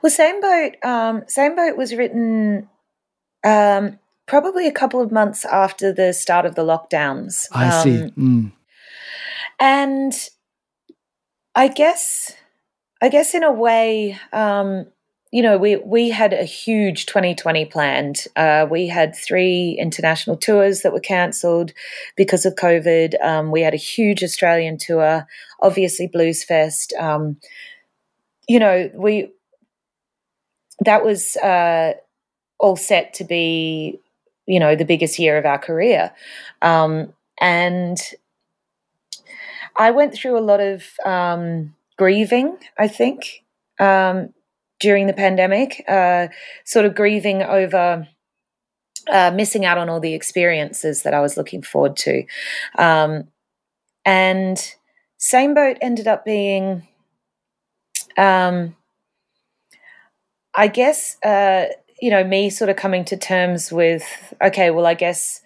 Well, 0.00 0.10
Same 0.10 0.40
Boat, 0.40 0.76
um, 0.84 1.24
Same 1.26 1.56
Boat 1.56 1.76
was 1.76 1.92
written 1.92 2.68
um, 3.44 3.98
probably 4.26 4.68
a 4.68 4.72
couple 4.72 5.00
of 5.00 5.10
months 5.10 5.44
after 5.44 5.92
the 5.92 6.12
start 6.12 6.46
of 6.46 6.54
the 6.54 6.62
lockdowns. 6.62 7.48
I 7.50 7.66
um, 7.66 7.82
see. 7.82 8.12
Mm. 8.16 8.52
And 9.58 10.12
I 11.56 11.66
guess, 11.66 12.36
I 13.02 13.08
guess 13.08 13.34
in 13.34 13.42
a 13.42 13.52
way, 13.52 14.16
um, 14.32 14.86
you 15.32 15.42
know, 15.42 15.58
we 15.58 15.76
we 15.76 16.10
had 16.10 16.32
a 16.32 16.44
huge 16.44 17.06
2020 17.06 17.64
planned. 17.64 18.26
Uh, 18.36 18.66
we 18.70 18.86
had 18.86 19.16
three 19.16 19.76
international 19.78 20.36
tours 20.36 20.82
that 20.82 20.92
were 20.92 21.00
cancelled 21.00 21.72
because 22.16 22.46
of 22.46 22.54
COVID. 22.54 23.20
Um, 23.24 23.50
we 23.50 23.62
had 23.62 23.74
a 23.74 23.78
huge 23.78 24.22
Australian 24.22 24.78
tour, 24.78 25.26
obviously 25.60 26.06
Bluesfest. 26.06 26.96
Um, 26.96 27.38
you 28.48 28.60
know, 28.60 28.88
we 28.94 29.32
that 30.84 31.04
was 31.04 31.36
uh, 31.38 31.94
all 32.60 32.76
set 32.76 33.14
to 33.14 33.24
be 33.24 33.98
you 34.46 34.60
know 34.60 34.76
the 34.76 34.84
biggest 34.84 35.18
year 35.18 35.36
of 35.38 35.44
our 35.44 35.58
career 35.58 36.12
um, 36.62 37.12
and 37.40 37.98
i 39.76 39.90
went 39.90 40.12
through 40.12 40.38
a 40.38 40.40
lot 40.40 40.60
of 40.60 40.84
um, 41.04 41.74
grieving 41.96 42.56
i 42.78 42.88
think 42.88 43.44
um, 43.80 44.32
during 44.80 45.06
the 45.06 45.12
pandemic 45.12 45.84
uh, 45.88 46.28
sort 46.64 46.84
of 46.84 46.94
grieving 46.94 47.42
over 47.42 48.06
uh, 49.10 49.32
missing 49.34 49.64
out 49.64 49.78
on 49.78 49.88
all 49.88 50.00
the 50.00 50.14
experiences 50.14 51.02
that 51.02 51.14
i 51.14 51.20
was 51.20 51.36
looking 51.36 51.62
forward 51.62 51.96
to. 51.96 52.24
Um, 52.78 53.24
and 54.04 54.74
same 55.18 55.54
boat 55.54 55.78
ended 55.80 56.06
up 56.06 56.24
being 56.24 56.86
um, 58.16 58.76
i 60.54 60.68
guess 60.68 61.16
uh, 61.24 61.66
you 62.02 62.10
know, 62.10 62.24
me 62.24 62.50
sort 62.50 62.68
of 62.68 62.74
coming 62.74 63.04
to 63.04 63.16
terms 63.16 63.70
with, 63.70 64.02
okay, 64.42 64.72
well, 64.72 64.86
I 64.86 64.94
guess, 64.94 65.40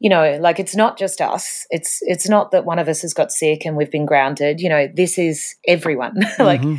you 0.00 0.08
know, 0.08 0.38
like 0.40 0.58
it's 0.58 0.74
not 0.74 0.98
just 0.98 1.20
us. 1.20 1.66
It's 1.70 1.98
it's 2.02 2.28
not 2.28 2.50
that 2.50 2.64
one 2.64 2.78
of 2.78 2.88
us 2.88 3.02
has 3.02 3.12
got 3.12 3.30
sick 3.30 3.66
and 3.66 3.76
we've 3.76 3.90
been 3.90 4.06
grounded. 4.06 4.60
You 4.60 4.70
know, 4.70 4.88
this 4.92 5.18
is 5.18 5.54
everyone. 5.68 6.14
like 6.38 6.62
mm-hmm. 6.62 6.76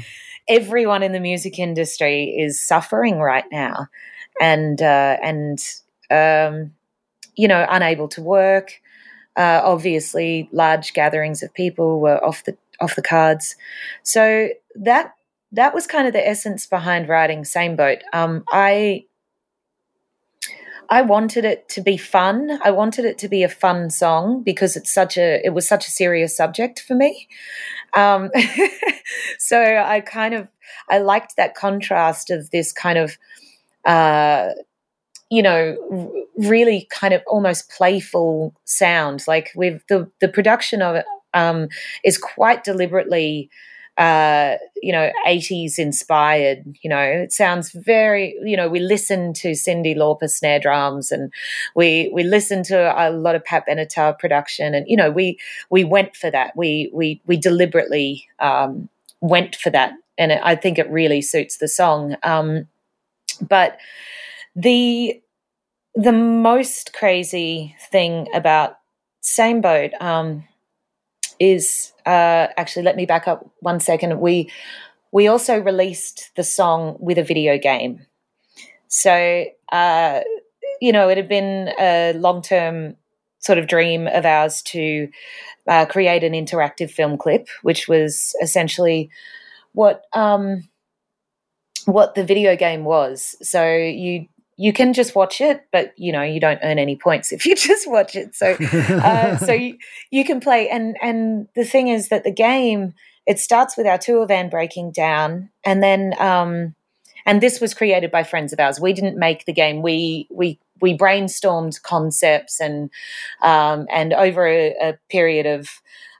everyone 0.50 1.04
in 1.04 1.12
the 1.12 1.20
music 1.20 1.60
industry 1.60 2.36
is 2.38 2.60
suffering 2.60 3.20
right 3.20 3.46
now, 3.52 3.88
and 4.42 4.82
uh, 4.82 5.18
and 5.24 5.60
um, 6.10 6.72
you 7.36 7.48
know, 7.48 7.66
unable 7.70 8.08
to 8.10 8.22
work. 8.22 8.82
Uh, 9.38 9.62
obviously, 9.64 10.50
large 10.52 10.94
gatherings 10.94 11.44
of 11.44 11.54
people 11.54 12.02
were 12.02 12.24
off 12.26 12.44
the 12.46 12.58
off 12.82 12.96
the 12.96 13.04
cards. 13.04 13.56
So 14.02 14.50
that 14.76 15.14
that 15.52 15.76
was 15.76 15.86
kind 15.86 16.08
of 16.08 16.14
the 16.14 16.28
essence 16.28 16.66
behind 16.66 17.08
writing 17.08 17.46
Same 17.46 17.76
Boat. 17.76 18.00
Um, 18.14 18.44
I 18.50 19.06
I 20.92 21.02
wanted 21.04 21.46
it 21.46 21.70
to 21.70 21.82
be 21.82 21.96
fun. 21.96 22.60
I 22.62 22.72
wanted 22.72 23.06
it 23.06 23.18
to 23.20 23.30
be 23.30 23.44
a 23.44 23.50
fun 23.50 23.90
song 23.90 24.44
because 24.44 24.76
it's 24.76 24.94
such 24.94 25.18
a 25.18 25.44
it 25.44 25.54
was 25.54 25.66
such 25.66 25.88
a 25.88 25.92
serious 25.92 26.36
subject 26.36 26.82
for 26.82 26.96
me. 26.96 27.30
Um, 27.94 28.30
so 29.40 29.58
I 29.58 30.02
kind 30.02 30.34
of 30.34 30.50
I 30.90 31.00
liked 31.00 31.38
that 31.38 31.56
contrast 31.56 32.30
of 32.30 32.52
this 32.52 32.74
kind 32.74 32.98
of 32.98 33.18
uh, 33.86 34.50
you 35.30 35.42
know 35.42 36.12
really 36.38 36.90
kind 36.92 37.14
of 37.14 37.24
almost 37.26 37.72
playful 37.72 38.54
sound. 38.66 39.24
Like 39.28 39.52
with 39.56 39.82
the 39.88 40.12
the 40.20 40.28
production 40.28 40.82
of 40.82 40.98
it 40.98 41.06
um, 41.34 41.70
is 42.04 42.18
quite 42.18 42.66
deliberately 42.66 43.50
uh, 44.02 44.58
you 44.82 44.92
know, 44.92 45.12
80s 45.28 45.78
inspired. 45.78 46.64
You 46.82 46.90
know, 46.90 47.00
it 47.00 47.32
sounds 47.32 47.72
very, 47.72 48.36
you 48.44 48.58
know, 48.58 48.68
we 48.68 48.80
listen 48.80 49.32
to 49.34 49.52
Cyndi 49.52 49.96
Lauper 49.96 50.28
snare 50.28 50.60
drums 50.60 51.12
and 51.12 51.32
we 51.76 52.10
we 52.12 52.24
listen 52.24 52.64
to 52.64 52.78
a 52.98 53.12
lot 53.12 53.36
of 53.36 53.46
Pat 53.46 53.66
Benatar 53.70 54.18
production 54.18 54.74
and 54.74 54.88
you 54.90 54.98
know, 54.98 55.12
we 55.12 55.38
we 55.70 55.84
went 55.84 56.16
for 56.16 56.32
that. 56.32 56.58
We 56.58 56.90
we 56.92 57.22
we 57.28 57.38
deliberately 57.38 58.28
um, 58.40 58.90
went 59.20 59.56
for 59.56 59.70
that 59.70 59.94
and 60.18 60.32
it, 60.32 60.42
I 60.44 60.56
think 60.56 60.80
it 60.80 60.90
really 60.90 61.22
suits 61.22 61.58
the 61.58 61.68
song. 61.68 62.16
Um, 62.24 62.68
but 63.40 63.78
the 64.56 65.22
the 65.94 66.12
most 66.12 66.94
crazy 66.94 67.76
thing 67.92 68.30
about 68.34 68.78
Same 69.20 69.62
Boat 69.62 69.92
um, 70.02 70.44
is 71.42 71.92
uh, 72.06 72.48
actually 72.56 72.84
let 72.84 72.96
me 72.96 73.06
back 73.06 73.28
up 73.28 73.50
one 73.60 73.80
second. 73.80 74.20
We 74.20 74.52
we 75.12 75.28
also 75.28 75.60
released 75.60 76.32
the 76.36 76.44
song 76.44 76.98
with 77.00 77.18
a 77.18 77.24
video 77.24 77.58
game. 77.58 78.06
So 78.88 79.46
uh, 79.72 80.22
you 80.80 80.92
know, 80.92 81.10
it 81.10 81.18
had 81.18 81.28
been 81.28 81.74
a 81.80 82.14
long 82.14 82.42
term 82.42 82.96
sort 83.40 83.58
of 83.58 83.68
dream 83.68 84.08
of 84.08 84.24
ours 84.24 84.62
to 84.62 85.10
uh, 85.68 85.86
create 85.88 86.24
an 86.24 86.34
interactive 86.34 86.92
film 86.92 87.18
clip, 87.18 87.48
which 87.64 87.88
was 87.88 88.36
essentially 88.42 89.10
what 89.74 90.04
um, 90.14 90.70
what 91.86 92.14
the 92.14 92.24
video 92.24 92.56
game 92.56 92.84
was. 92.84 93.36
So 93.42 93.76
you 93.76 94.28
you 94.58 94.74
can 94.74 94.94
just 94.94 95.16
watch 95.16 95.42
it, 95.42 95.66
but 95.72 95.94
you 95.98 96.12
know 96.12 96.22
you 96.22 96.40
don't 96.40 96.60
earn 96.64 96.80
any 96.80 96.96
points 96.96 97.32
if 97.32 97.46
you 97.46 97.56
just 97.70 97.90
watch 97.90 98.16
it. 98.16 98.36
So, 98.36 98.52
uh, 98.54 99.38
so 99.46 99.54
you, 99.54 99.78
you 100.12 100.24
can 100.26 100.40
play. 100.40 100.70
And 100.70 100.98
and 101.02 101.48
the 101.56 101.66
thing 101.66 101.88
is 101.88 102.10
that 102.10 102.24
the 102.24 102.32
game 102.32 102.94
it 103.28 103.40
starts 103.40 103.78
with 103.78 103.86
our 103.86 103.98
tour 103.98 104.26
van 104.26 104.50
breaking 104.50 104.92
down, 104.92 105.50
and 105.64 105.82
then 105.82 106.14
um, 106.20 106.76
and 107.26 107.42
this 107.42 107.60
was 107.62 107.74
created 107.74 108.12
by 108.12 108.24
friends 108.24 108.54
of 108.54 108.60
ours. 108.60 108.80
We 108.80 108.94
didn't 108.94 109.18
make 109.18 109.46
the 109.46 109.54
game. 109.54 109.82
We 109.82 110.28
we 110.30 110.60
we 110.82 110.98
brainstormed 110.98 111.82
concepts 111.84 112.60
and 112.60 112.90
um, 113.42 113.88
and 113.92 114.14
over 114.14 114.48
a, 114.48 114.76
a 114.82 114.98
period 115.10 115.46
of 115.46 115.70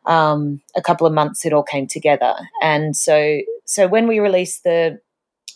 um, 0.06 0.62
a 0.76 0.82
couple 0.82 1.06
of 1.06 1.14
months, 1.14 1.46
it 1.46 1.54
all 1.54 1.64
came 1.64 1.88
together. 1.88 2.36
And 2.62 2.96
so 2.96 3.42
so 3.66 3.88
when 3.88 4.08
we 4.08 4.20
released 4.20 4.64
the 4.64 5.00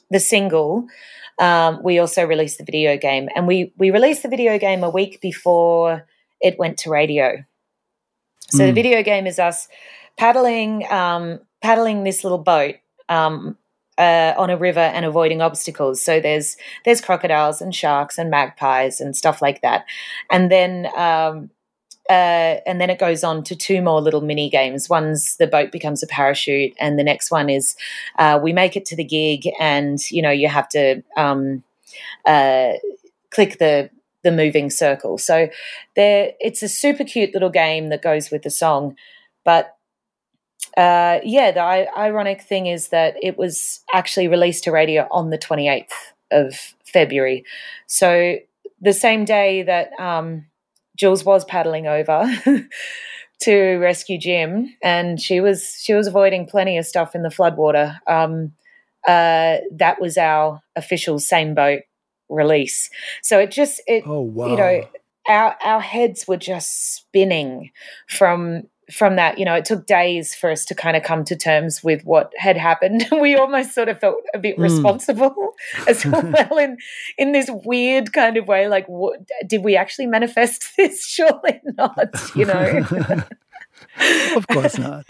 the 0.09 0.19
single 0.19 0.87
um, 1.37 1.81
we 1.83 1.99
also 1.99 2.25
released 2.25 2.57
the 2.57 2.63
video 2.63 2.97
game, 2.97 3.29
and 3.35 3.47
we 3.47 3.73
we 3.77 3.91
released 3.91 4.23
the 4.23 4.29
video 4.29 4.57
game 4.57 4.83
a 4.83 4.89
week 4.89 5.19
before 5.21 6.07
it 6.41 6.57
went 6.57 6.77
to 6.79 6.89
radio. 6.89 7.43
So 8.49 8.59
mm. 8.59 8.61
the 8.61 8.69
hmm. 8.69 8.75
video 8.75 9.03
game 9.03 9.27
is 9.27 9.39
us 9.39 9.67
paddling 10.17 10.89
um, 10.89 11.39
paddling 11.61 12.03
this 12.03 12.23
little 12.23 12.37
boat 12.37 12.75
um, 13.09 13.57
uh, 13.97 14.33
on 14.37 14.49
a 14.49 14.57
river 14.57 14.79
and 14.79 15.05
avoiding 15.05 15.41
obstacles. 15.41 16.01
So 16.01 16.21
there's 16.21 16.55
there's 16.85 17.01
crocodiles 17.01 17.61
and 17.61 17.75
sharks 17.75 18.17
and 18.17 18.29
magpies 18.29 19.01
and 19.01 19.15
stuff 19.15 19.41
like 19.41 19.61
that, 19.61 19.85
and 20.31 20.49
then 20.49 20.87
um, 20.95 21.49
uh, 22.09 22.61
and 22.65 22.79
then 22.79 22.89
it 22.89 22.99
goes 22.99 23.23
on 23.23 23.43
to 23.43 23.55
two 23.55 23.81
more 23.81 24.01
little 24.01 24.21
mini 24.21 24.49
games. 24.49 24.89
One's 24.89 25.37
the 25.37 25.47
boat 25.47 25.71
becomes 25.71 26.03
a 26.03 26.07
parachute, 26.07 26.73
and 26.79 26.99
the 26.99 27.03
next 27.03 27.31
one 27.31 27.49
is 27.49 27.75
uh, 28.19 28.39
we 28.41 28.53
make 28.53 28.75
it 28.75 28.85
to 28.85 28.95
the 28.95 29.03
gig, 29.03 29.49
and 29.59 29.99
you 30.11 30.21
know 30.21 30.31
you 30.31 30.47
have 30.47 30.69
to 30.69 31.01
um, 31.17 31.63
uh, 32.25 32.73
click 33.31 33.57
the 33.59 33.89
the 34.23 34.31
moving 34.31 34.69
circle. 34.69 35.17
So 35.17 35.49
there, 35.95 36.33
it's 36.39 36.63
a 36.63 36.69
super 36.69 37.03
cute 37.03 37.33
little 37.33 37.49
game 37.49 37.89
that 37.89 38.01
goes 38.01 38.31
with 38.31 38.43
the 38.43 38.49
song, 38.49 38.95
but 39.43 39.75
uh, 40.77 41.19
yeah, 41.23 41.51
the 41.51 41.61
I- 41.61 41.87
ironic 41.97 42.41
thing 42.41 42.67
is 42.67 42.89
that 42.89 43.15
it 43.21 43.37
was 43.37 43.81
actually 43.93 44.27
released 44.27 44.65
to 44.65 44.71
radio 44.71 45.07
on 45.09 45.29
the 45.29 45.37
28th 45.37 45.93
of 46.31 46.75
February. 46.83 47.45
So 47.87 48.37
the 48.81 48.93
same 48.93 49.25
day 49.25 49.63
that 49.63 49.97
um, 49.99 50.45
Julz 50.95 51.23
was 51.25 51.45
paddling 51.45 51.87
over 51.87 52.25
to 53.41 53.77
rescue 53.77 54.17
Jim, 54.17 54.75
and 54.83 55.19
she 55.21 55.39
was 55.41 55.79
she 55.81 55.93
was 55.93 56.07
avoiding 56.07 56.45
plenty 56.45 56.77
of 56.77 56.85
stuff 56.85 57.15
in 57.15 57.23
the 57.23 57.29
floodwater. 57.29 57.97
Um, 58.07 58.53
uh, 59.07 59.57
that 59.71 60.01
was 60.01 60.17
our 60.17 60.61
official 60.75 61.19
same 61.19 61.53
boat 61.53 61.81
release. 62.29 62.89
So 63.21 63.39
it 63.39 63.51
just 63.51 63.81
it 63.87 64.03
oh, 64.05 64.21
wow. 64.21 64.47
you 64.47 64.57
know 64.57 64.83
our 65.27 65.55
our 65.63 65.81
heads 65.81 66.27
were 66.27 66.37
just 66.37 66.95
spinning 66.95 67.71
from 68.07 68.63
from 68.91 69.15
that, 69.15 69.37
you 69.39 69.45
know, 69.45 69.55
it 69.55 69.65
took 69.65 69.85
days 69.85 70.35
for 70.35 70.51
us 70.51 70.65
to 70.65 70.75
kind 70.75 70.95
of 70.95 71.03
come 71.03 71.23
to 71.25 71.35
terms 71.35 71.83
with 71.83 72.03
what 72.03 72.31
had 72.37 72.57
happened. 72.57 73.05
we 73.21 73.35
almost 73.35 73.73
sort 73.73 73.89
of 73.89 73.99
felt 73.99 74.23
a 74.33 74.39
bit 74.39 74.57
mm. 74.57 74.63
responsible 74.63 75.53
as 75.87 76.05
well 76.05 76.57
in 76.57 76.77
in 77.17 77.31
this 77.31 77.49
weird 77.49 78.13
kind 78.13 78.37
of 78.37 78.47
way. 78.47 78.67
Like, 78.67 78.87
what, 78.87 79.19
did 79.47 79.63
we 79.63 79.75
actually 79.75 80.07
manifest 80.07 80.75
this? 80.77 81.05
Surely 81.05 81.61
not. 81.77 82.09
You 82.35 82.45
know. 82.45 82.85
of 84.35 84.47
course 84.47 84.77
not. 84.77 85.05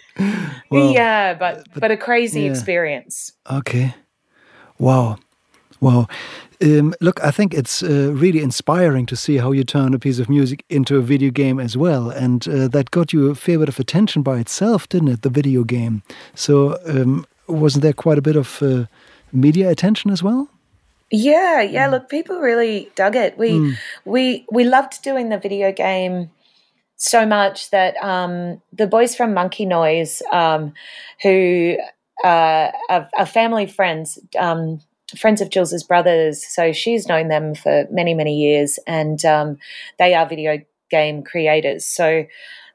Well, 0.70 0.92
yeah, 0.92 1.34
but, 1.34 1.68
but, 1.74 1.82
but 1.82 1.92
a 1.92 1.98
crazy 1.98 2.42
yeah. 2.42 2.52
experience. 2.52 3.34
Okay. 3.52 3.94
Wow. 4.78 5.18
Wow. 5.86 6.08
Um, 6.64 6.96
look, 7.00 7.24
I 7.24 7.30
think 7.30 7.54
it's 7.54 7.84
uh, 7.84 8.12
really 8.12 8.40
inspiring 8.40 9.06
to 9.06 9.16
see 9.16 9.38
how 9.38 9.52
you 9.52 9.64
turn 9.64 9.94
a 9.94 10.00
piece 10.00 10.18
of 10.18 10.30
music 10.30 10.66
into 10.68 10.98
a 10.98 11.02
video 11.02 11.30
game 11.30 11.60
as 11.60 11.78
well. 11.78 12.10
And 12.10 12.48
uh, 12.48 12.68
that 12.70 12.90
got 12.90 13.14
you 13.14 13.30
a 13.30 13.36
fair 13.36 13.60
bit 13.60 13.70
of 13.70 13.80
attention 13.80 14.24
by 14.24 14.40
itself, 14.40 14.90
didn't 14.90 15.10
it? 15.10 15.22
The 15.22 15.30
video 15.30 15.64
game. 15.64 16.02
So, 16.34 16.80
um, 16.88 17.28
wasn't 17.46 17.84
there 17.84 17.94
quite 17.94 18.18
a 18.18 18.24
bit 18.24 18.36
of 18.36 18.64
uh, 18.64 18.86
media 19.32 19.70
attention 19.70 20.10
as 20.10 20.24
well? 20.24 20.50
Yeah, 21.12 21.62
yeah. 21.62 21.88
Mm. 21.88 21.92
Look, 21.92 22.10
people 22.10 22.40
really 22.40 22.90
dug 22.96 23.16
it. 23.16 23.38
We 23.38 23.52
mm. 23.52 23.78
we 24.06 24.48
we 24.52 24.64
loved 24.64 25.04
doing 25.04 25.30
the 25.30 25.38
video 25.38 25.72
game 25.72 26.32
so 26.96 27.28
much 27.28 27.70
that 27.70 27.96
um, 27.98 28.60
the 28.74 28.88
boys 28.88 29.16
from 29.16 29.36
Monkey 29.36 29.68
Noise, 29.68 30.24
um, 30.32 30.74
who 31.22 31.78
uh, 32.24 32.72
are, 32.90 33.08
are, 33.16 33.26
family 33.28 33.68
friends, 33.68 34.18
um, 34.40 34.80
friends 35.18 35.42
of 35.42 35.50
Julz's 35.50 35.84
brothers. 35.84 36.46
So 36.46 36.72
she's 36.72 37.08
known 37.08 37.28
them 37.28 37.56
for 37.56 37.86
many, 37.92 38.14
many 38.14 38.36
years, 38.36 38.80
and 38.88 39.24
um, 39.26 39.58
they 39.98 40.14
are 40.14 40.28
video 40.28 40.62
game 40.90 41.24
creators. 41.24 41.86
So 41.86 42.26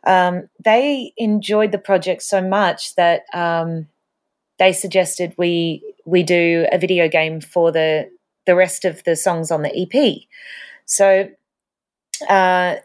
um, 0.04 0.48
they 0.64 1.12
enjoyed 1.16 1.72
the 1.72 1.78
project 1.78 2.22
so 2.22 2.40
much 2.40 2.94
that 2.94 3.22
um, 3.34 3.88
they 4.58 4.72
suggested 4.72 5.34
we 5.36 5.82
we 6.04 6.22
do 6.22 6.66
a 6.72 6.78
video 6.78 7.08
game 7.08 7.40
for 7.40 7.72
the 7.72 8.10
the 8.46 8.54
rest 8.54 8.84
of 8.84 9.02
the 9.04 9.16
songs 9.16 9.50
on 9.50 9.62
the 9.62 9.76
EP. 9.76 10.22
So 10.86 11.28
uh, 12.28 12.76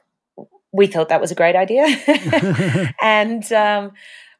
we 0.71 0.87
thought 0.87 1.09
that 1.09 1.21
was 1.21 1.31
a 1.31 1.35
great 1.35 1.55
idea, 1.55 1.85
and 3.01 3.51
um, 3.53 3.91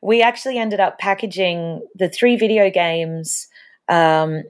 we 0.01 0.21
actually 0.21 0.57
ended 0.57 0.79
up 0.79 0.99
packaging 0.99 1.85
the 1.95 2.09
three 2.09 2.35
video 2.35 2.69
games 2.69 3.47
um, 3.87 4.43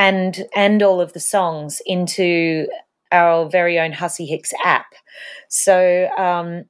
and 0.00 0.46
and 0.56 0.82
all 0.82 0.98
of 1.00 1.12
the 1.12 1.20
songs 1.20 1.82
into 1.84 2.66
our 3.12 3.48
very 3.48 3.78
own 3.78 3.92
Hussy 3.92 4.24
Hicks 4.24 4.52
app. 4.64 4.94
So 5.48 6.08
um, 6.16 6.64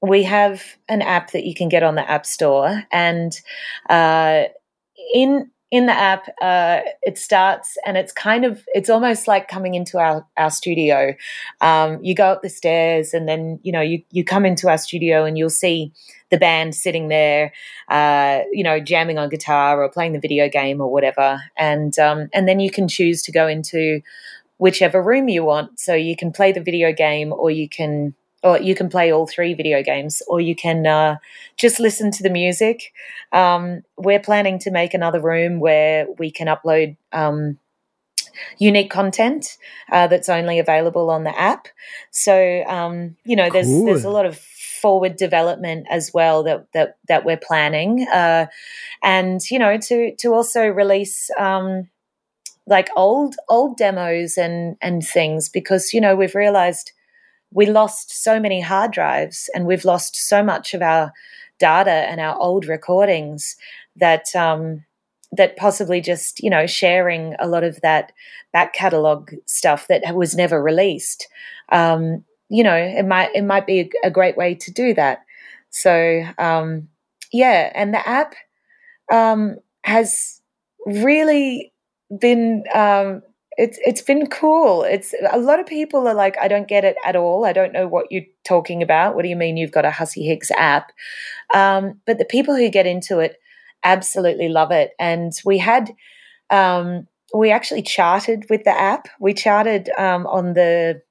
we 0.00 0.22
have 0.22 0.62
an 0.88 1.02
app 1.02 1.32
that 1.32 1.44
you 1.44 1.54
can 1.54 1.68
get 1.68 1.82
on 1.82 1.96
the 1.96 2.08
App 2.08 2.24
Store, 2.24 2.84
and 2.92 3.38
uh, 3.88 4.44
in 5.12 5.50
in 5.70 5.86
the 5.86 5.92
app, 5.92 6.28
uh, 6.42 6.80
it 7.02 7.16
starts 7.16 7.78
and 7.86 7.96
it's 7.96 8.12
kind 8.12 8.44
of 8.44 8.64
it's 8.74 8.90
almost 8.90 9.28
like 9.28 9.46
coming 9.46 9.74
into 9.74 9.98
our 9.98 10.26
our 10.36 10.50
studio. 10.50 11.14
Um, 11.60 12.02
you 12.02 12.14
go 12.14 12.26
up 12.26 12.42
the 12.42 12.48
stairs 12.48 13.14
and 13.14 13.28
then 13.28 13.60
you 13.62 13.70
know 13.70 13.80
you 13.80 14.02
you 14.10 14.24
come 14.24 14.44
into 14.44 14.68
our 14.68 14.78
studio 14.78 15.24
and 15.24 15.38
you'll 15.38 15.48
see 15.48 15.92
the 16.30 16.38
band 16.38 16.74
sitting 16.74 17.08
there, 17.08 17.52
uh, 17.88 18.40
you 18.52 18.64
know, 18.64 18.80
jamming 18.80 19.18
on 19.18 19.28
guitar 19.28 19.82
or 19.82 19.88
playing 19.88 20.12
the 20.12 20.20
video 20.20 20.48
game 20.48 20.80
or 20.80 20.90
whatever, 20.90 21.40
and 21.56 21.98
um, 21.98 22.28
and 22.32 22.48
then 22.48 22.58
you 22.58 22.70
can 22.70 22.88
choose 22.88 23.22
to 23.22 23.32
go 23.32 23.46
into 23.46 24.00
whichever 24.58 25.02
room 25.02 25.28
you 25.28 25.44
want. 25.44 25.78
So 25.78 25.94
you 25.94 26.16
can 26.16 26.32
play 26.32 26.52
the 26.52 26.60
video 26.60 26.92
game 26.92 27.32
or 27.32 27.50
you 27.50 27.68
can 27.68 28.14
or 28.42 28.58
you 28.58 28.74
can 28.74 28.88
play 28.88 29.12
all 29.12 29.26
three 29.26 29.54
video 29.54 29.82
games, 29.82 30.22
or 30.28 30.40
you 30.40 30.54
can 30.54 30.86
uh, 30.86 31.16
just 31.56 31.78
listen 31.78 32.10
to 32.12 32.22
the 32.22 32.30
music. 32.30 32.92
Um, 33.32 33.82
we're 33.96 34.20
planning 34.20 34.58
to 34.60 34.70
make 34.70 34.94
another 34.94 35.20
room 35.20 35.60
where 35.60 36.06
we 36.18 36.30
can 36.30 36.46
upload 36.46 36.96
um, 37.12 37.58
unique 38.58 38.90
content 38.90 39.58
uh, 39.90 40.06
that's 40.06 40.28
only 40.28 40.58
available 40.58 41.10
on 41.10 41.24
the 41.24 41.38
app. 41.38 41.68
So 42.10 42.64
um, 42.66 43.16
you 43.24 43.36
know, 43.36 43.50
there's 43.50 43.66
cool. 43.66 43.86
there's 43.86 44.04
a 44.04 44.10
lot 44.10 44.26
of 44.26 44.38
forward 44.38 45.16
development 45.16 45.86
as 45.90 46.10
well 46.14 46.42
that 46.44 46.66
that 46.72 46.96
that 47.08 47.24
we're 47.24 47.36
planning, 47.36 48.06
uh, 48.12 48.46
and 49.02 49.40
you 49.50 49.58
know, 49.58 49.78
to 49.78 50.14
to 50.16 50.34
also 50.34 50.66
release. 50.66 51.30
Um, 51.38 51.88
like 52.66 52.88
old 52.94 53.34
old 53.48 53.76
demos 53.76 54.38
and 54.38 54.76
and 54.80 55.04
things 55.04 55.48
because 55.48 55.92
you 55.92 56.00
know 56.00 56.14
we've 56.14 56.36
realized 56.36 56.92
we 57.52 57.66
lost 57.66 58.22
so 58.22 58.38
many 58.38 58.60
hard 58.60 58.92
drives 58.92 59.50
and 59.54 59.66
we've 59.66 59.84
lost 59.84 60.16
so 60.16 60.42
much 60.42 60.74
of 60.74 60.82
our 60.82 61.12
data 61.58 61.90
and 61.90 62.20
our 62.20 62.36
old 62.38 62.66
recordings 62.66 63.56
that 63.96 64.34
um, 64.34 64.84
that 65.32 65.56
possibly 65.56 66.00
just 66.00 66.42
you 66.42 66.50
know 66.50 66.66
sharing 66.66 67.34
a 67.38 67.46
lot 67.46 67.64
of 67.64 67.80
that 67.82 68.12
back 68.52 68.72
catalog 68.72 69.30
stuff 69.46 69.86
that 69.88 70.14
was 70.14 70.34
never 70.34 70.62
released. 70.62 71.28
Um, 71.70 72.24
you 72.48 72.64
know 72.64 72.74
it 72.74 73.04
might 73.04 73.30
it 73.34 73.44
might 73.44 73.66
be 73.66 73.90
a, 74.02 74.10
great 74.10 74.36
way 74.36 74.54
to 74.54 74.72
do 74.72 74.94
that. 74.94 75.24
So 75.70 76.24
um, 76.38 76.88
yeah 77.32 77.70
and 77.74 77.94
the 77.94 78.06
app 78.08 78.34
um, 79.12 79.56
has 79.82 80.40
really 80.86 81.72
been 82.18 82.64
um, 82.74 83.22
it's 83.60 83.78
it's 83.84 84.00
been 84.00 84.26
cool. 84.26 84.84
It's 84.84 85.14
a 85.30 85.38
lot 85.38 85.60
of 85.60 85.66
people 85.66 86.08
are 86.08 86.14
like, 86.14 86.36
I 86.40 86.48
don't 86.48 86.66
get 86.66 86.82
it 86.82 86.96
at 87.04 87.14
all. 87.14 87.44
I 87.44 87.52
don't 87.52 87.74
know 87.74 87.86
what 87.86 88.06
you're 88.10 88.24
talking 88.42 88.82
about. 88.82 89.14
What 89.14 89.22
do 89.22 89.28
you 89.28 89.36
mean 89.36 89.58
you've 89.58 89.70
got 89.70 89.84
a 89.84 89.90
Hussy 89.90 90.24
Hicks 90.24 90.50
app? 90.52 90.92
Um, 91.52 92.00
but 92.06 92.16
the 92.16 92.24
people 92.24 92.56
who 92.56 92.70
get 92.70 92.86
into 92.86 93.18
it 93.18 93.36
absolutely 93.84 94.48
love 94.48 94.70
it. 94.70 94.92
And 94.98 95.32
we 95.44 95.58
had 95.58 95.94
um, 96.48 97.06
we 97.34 97.50
actually 97.50 97.82
charted 97.82 98.46
with 98.48 98.64
the 98.64 98.70
app. 98.70 99.08
We 99.20 99.34
charted 99.34 99.90
um, 99.98 100.26
on 100.26 100.54
the 100.54 101.02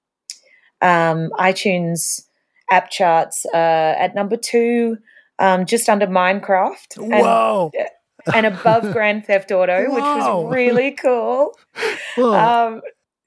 um, 0.82 1.30
iTunes 1.38 2.26
app 2.72 2.90
charts 2.90 3.46
uh, 3.54 3.94
at 3.98 4.16
number 4.16 4.38
two, 4.38 4.98
um, 5.38 5.68
just 5.68 5.88
under 5.88 6.08
Minecraft. 6.08 6.98
Whoa! 6.98 7.70
And, 7.78 7.90
and 8.34 8.46
above 8.46 8.84
Grand 8.94 9.26
Theft 9.26 9.52
Auto, 9.52 9.84
which 9.84 10.04
was 10.04 10.54
really 10.54 10.92
cool. 10.92 11.58
Um, 12.18 12.82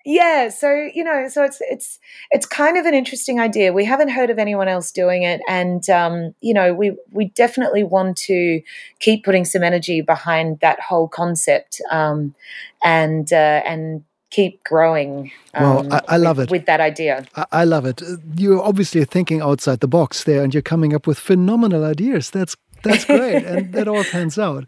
yeah, 0.04 0.48
so 0.48 0.88
you 0.92 1.04
know, 1.04 1.28
so 1.28 1.44
it's 1.44 1.60
it's 1.60 1.98
it's 2.30 2.46
kind 2.46 2.76
of 2.76 2.86
an 2.86 2.94
interesting 2.94 3.38
idea. 3.38 3.72
We 3.72 3.84
haven't 3.84 4.08
heard 4.08 4.30
of 4.30 4.38
anyone 4.38 4.68
else 4.68 4.90
doing 4.90 5.22
it, 5.22 5.40
and 5.48 5.88
um, 5.90 6.34
you 6.40 6.54
know, 6.54 6.74
we 6.74 6.96
we 7.12 7.26
definitely 7.26 7.84
want 7.84 8.16
to 8.18 8.62
keep 8.98 9.24
putting 9.24 9.44
some 9.44 9.62
energy 9.62 10.00
behind 10.00 10.58
that 10.60 10.80
whole 10.80 11.06
concept, 11.06 11.80
um, 11.90 12.34
and 12.82 13.32
uh, 13.32 13.62
and 13.64 14.02
keep 14.30 14.64
growing. 14.64 15.30
Um, 15.54 15.62
well, 15.62 15.92
I, 15.92 16.14
I 16.14 16.16
love 16.16 16.38
with, 16.38 16.48
it 16.48 16.50
with 16.50 16.66
that 16.66 16.80
idea. 16.80 17.24
I, 17.36 17.46
I, 17.52 17.64
love 17.64 17.84
it. 17.84 18.02
You're 18.36 18.62
obviously 18.62 19.04
thinking 19.04 19.40
outside 19.40 19.80
the 19.80 19.88
box 19.88 20.24
there, 20.24 20.42
and 20.42 20.52
you're 20.52 20.62
coming 20.62 20.94
up 20.94 21.06
with 21.06 21.18
phenomenal 21.18 21.84
ideas. 21.84 22.30
That's 22.30 22.56
that's 22.82 23.04
great, 23.04 23.44
and 23.44 23.72
that 23.72 23.88
all 23.88 24.04
pans 24.04 24.38
out. 24.38 24.64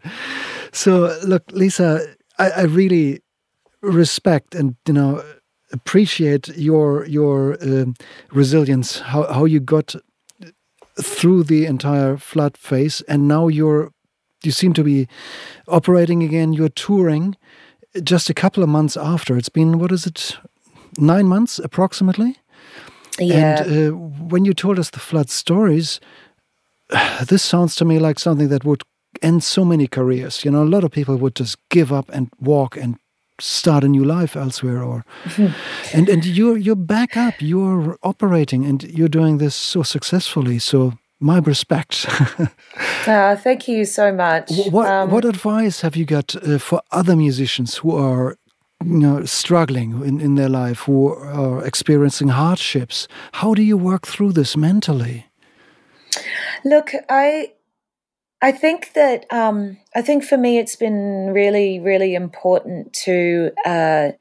So, 0.71 1.17
look, 1.23 1.45
Leesa, 1.47 2.15
I, 2.37 2.49
I 2.49 2.61
really 2.63 3.21
respect 3.81 4.55
and 4.55 4.75
you 4.87 4.93
know 4.93 5.23
appreciate 5.71 6.47
your 6.57 7.05
your 7.05 7.57
um, 7.61 7.95
resilience. 8.31 8.99
How 8.99 9.31
how 9.31 9.45
you 9.45 9.59
got 9.59 9.95
through 11.01 11.43
the 11.43 11.65
entire 11.65 12.17
flood 12.17 12.57
phase, 12.57 13.01
and 13.07 13.27
now 13.27 13.47
you're 13.47 13.91
you 14.43 14.51
seem 14.51 14.73
to 14.73 14.83
be 14.83 15.07
operating 15.67 16.23
again. 16.23 16.53
You're 16.53 16.69
touring 16.69 17.35
just 18.03 18.29
a 18.29 18.33
couple 18.33 18.63
of 18.63 18.69
months 18.69 18.97
after. 18.97 19.37
It's 19.37 19.49
been 19.49 19.79
what 19.79 19.91
is 19.91 20.05
it, 20.05 20.37
nine 20.97 21.27
months 21.27 21.59
approximately. 21.59 22.37
Yeah. 23.19 23.63
And 23.63 23.89
uh, 23.89 23.97
when 24.29 24.45
you 24.45 24.53
told 24.53 24.79
us 24.79 24.89
the 24.89 24.99
flood 24.99 25.29
stories, 25.29 25.99
this 27.27 27.43
sounds 27.43 27.75
to 27.75 27.85
me 27.85 27.99
like 27.99 28.19
something 28.19 28.49
that 28.49 28.65
would 28.65 28.83
end 29.21 29.43
so 29.43 29.65
many 29.65 29.87
careers. 29.87 30.43
You 30.45 30.51
know, 30.51 30.63
a 30.63 30.65
lot 30.65 30.83
of 30.83 30.91
people 30.91 31.17
would 31.17 31.35
just 31.35 31.57
give 31.69 31.91
up 31.91 32.09
and 32.09 32.29
walk 32.39 32.77
and 32.77 32.97
start 33.39 33.83
a 33.83 33.87
new 33.87 34.03
life 34.03 34.37
elsewhere 34.37 34.81
or 34.81 35.03
and 35.93 36.07
and 36.07 36.25
you're 36.25 36.55
you're 36.55 36.73
back 36.73 37.17
up 37.17 37.33
you're 37.41 37.97
operating 38.01 38.63
and 38.63 38.83
you're 38.83 39.09
doing 39.09 39.39
this 39.39 39.53
so 39.53 39.83
successfully 39.83 40.57
so 40.57 40.93
my 41.19 41.39
respect. 41.39 42.05
Uh, 43.07 43.35
thank 43.35 43.67
you 43.67 43.85
so 43.85 44.11
much. 44.13 44.51
What 44.69 44.87
um, 44.87 45.09
what 45.09 45.25
advice 45.25 45.81
have 45.81 45.95
you 45.95 46.05
got 46.05 46.35
uh, 46.35 46.57
for 46.59 46.81
other 46.91 47.15
musicians 47.15 47.77
who 47.77 47.95
are 47.95 48.37
you 48.83 48.99
know 48.99 49.25
struggling 49.25 50.03
in, 50.03 50.19
in 50.19 50.35
their 50.35 50.49
life 50.49 50.81
who 50.81 51.13
are 51.13 51.65
experiencing 51.65 52.29
hardships? 52.29 53.07
How 53.33 53.53
do 53.53 53.61
you 53.61 53.77
work 53.77 54.05
through 54.05 54.33
this 54.33 54.57
mentally 54.57 55.25
Look, 56.65 56.91
I 57.09 57.53
I 58.41 58.51
think 58.51 58.93
that 58.93 59.25
um, 59.33 59.77
I 59.95 60.01
think 60.03 60.23
for 60.23 60.37
me 60.37 60.59
it's 60.59 60.75
been 60.75 61.31
really, 61.33 61.79
really 61.79 62.15
important 62.15 62.93
to 63.05 63.51
uh, 63.65 64.11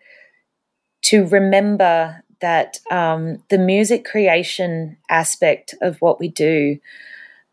to 1.03 1.26
remember 1.26 2.22
that 2.40 2.78
um, 2.90 3.42
the 3.49 3.59
music 3.59 4.05
creation 4.05 4.97
aspect 5.11 5.74
of 5.80 6.01
what 6.01 6.20
we 6.20 6.28
do 6.28 6.78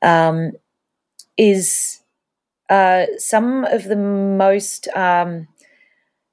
um, 0.02 0.54
is 1.38 2.02
uh, 2.70 3.06
some 3.18 3.66
of 3.66 3.86
the 3.86 3.98
most 3.98 4.88
um, 4.90 5.48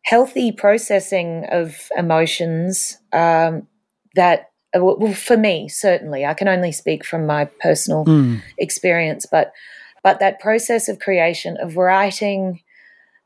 healthy 0.05 0.53
processing 0.53 1.47
of 1.51 1.89
emotions 1.97 2.99
um, 3.13 3.69
that 4.15 4.48
well, 4.75 5.13
for 5.13 5.37
me 5.37 5.69
certainly 5.69 6.25
i 6.25 6.35
can 6.35 6.49
only 6.49 6.73
speak 6.73 7.05
from 7.05 7.27
my 7.27 7.45
personal 7.61 8.05
mm. 8.05 8.41
experience 8.59 9.27
but 9.31 9.53
but 10.03 10.21
that 10.21 10.41
process 10.41 10.89
of 10.89 10.99
creation 10.99 11.57
of 11.61 11.77
writing 11.77 12.61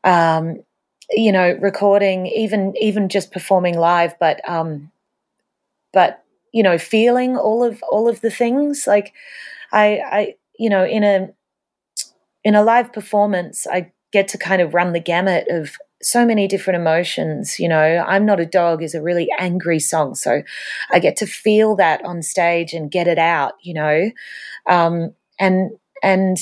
um, 0.05 0.63
you 1.11 1.33
know 1.33 1.59
recording 1.61 2.27
even 2.27 2.75
even 2.81 3.09
just 3.09 3.33
performing 3.33 3.77
live 3.77 4.15
but 4.19 4.41
um 4.49 4.91
but 5.93 6.25
you 6.53 6.63
know 6.63 6.79
feeling 6.79 7.37
all 7.37 7.63
of 7.63 7.83
all 7.91 8.09
of 8.09 8.21
the 8.21 8.31
things 8.31 8.87
like 8.87 9.13
i 9.73 10.01
i 10.11 10.35
you 10.59 10.71
know 10.71 10.85
in 10.85 11.05
a 11.05 11.29
in 12.45 12.55
a 12.55 12.63
live 12.63 12.93
performance 12.93 13.67
i 13.67 13.91
get 14.13 14.29
to 14.29 14.39
kind 14.39 14.63
of 14.63 14.75
run 14.75 14.93
the 14.93 15.01
gamut 15.01 15.47
of 15.49 15.77
so 16.03 16.27
many 16.27 16.47
different 16.49 16.81
emotions. 16.81 17.59
You 17.59 17.69
know, 17.69 18.05
I'm 18.07 18.27
Not 18.27 18.41
a 18.41 18.47
Dog 18.47 18.83
is 18.83 18.95
a 18.95 19.03
really 19.03 19.29
angry 19.39 19.79
song. 19.79 20.15
So 20.15 20.43
I 20.91 20.99
get 20.99 21.17
to 21.17 21.27
feel 21.27 21.77
that 21.77 22.05
on 22.05 22.23
stage 22.23 22.73
and 22.73 22.91
get 22.91 23.09
it 23.09 23.19
out, 23.19 23.55
you 23.63 23.75
know. 23.75 24.11
Um, 24.67 25.15
and, 25.39 25.73
and, 26.03 26.39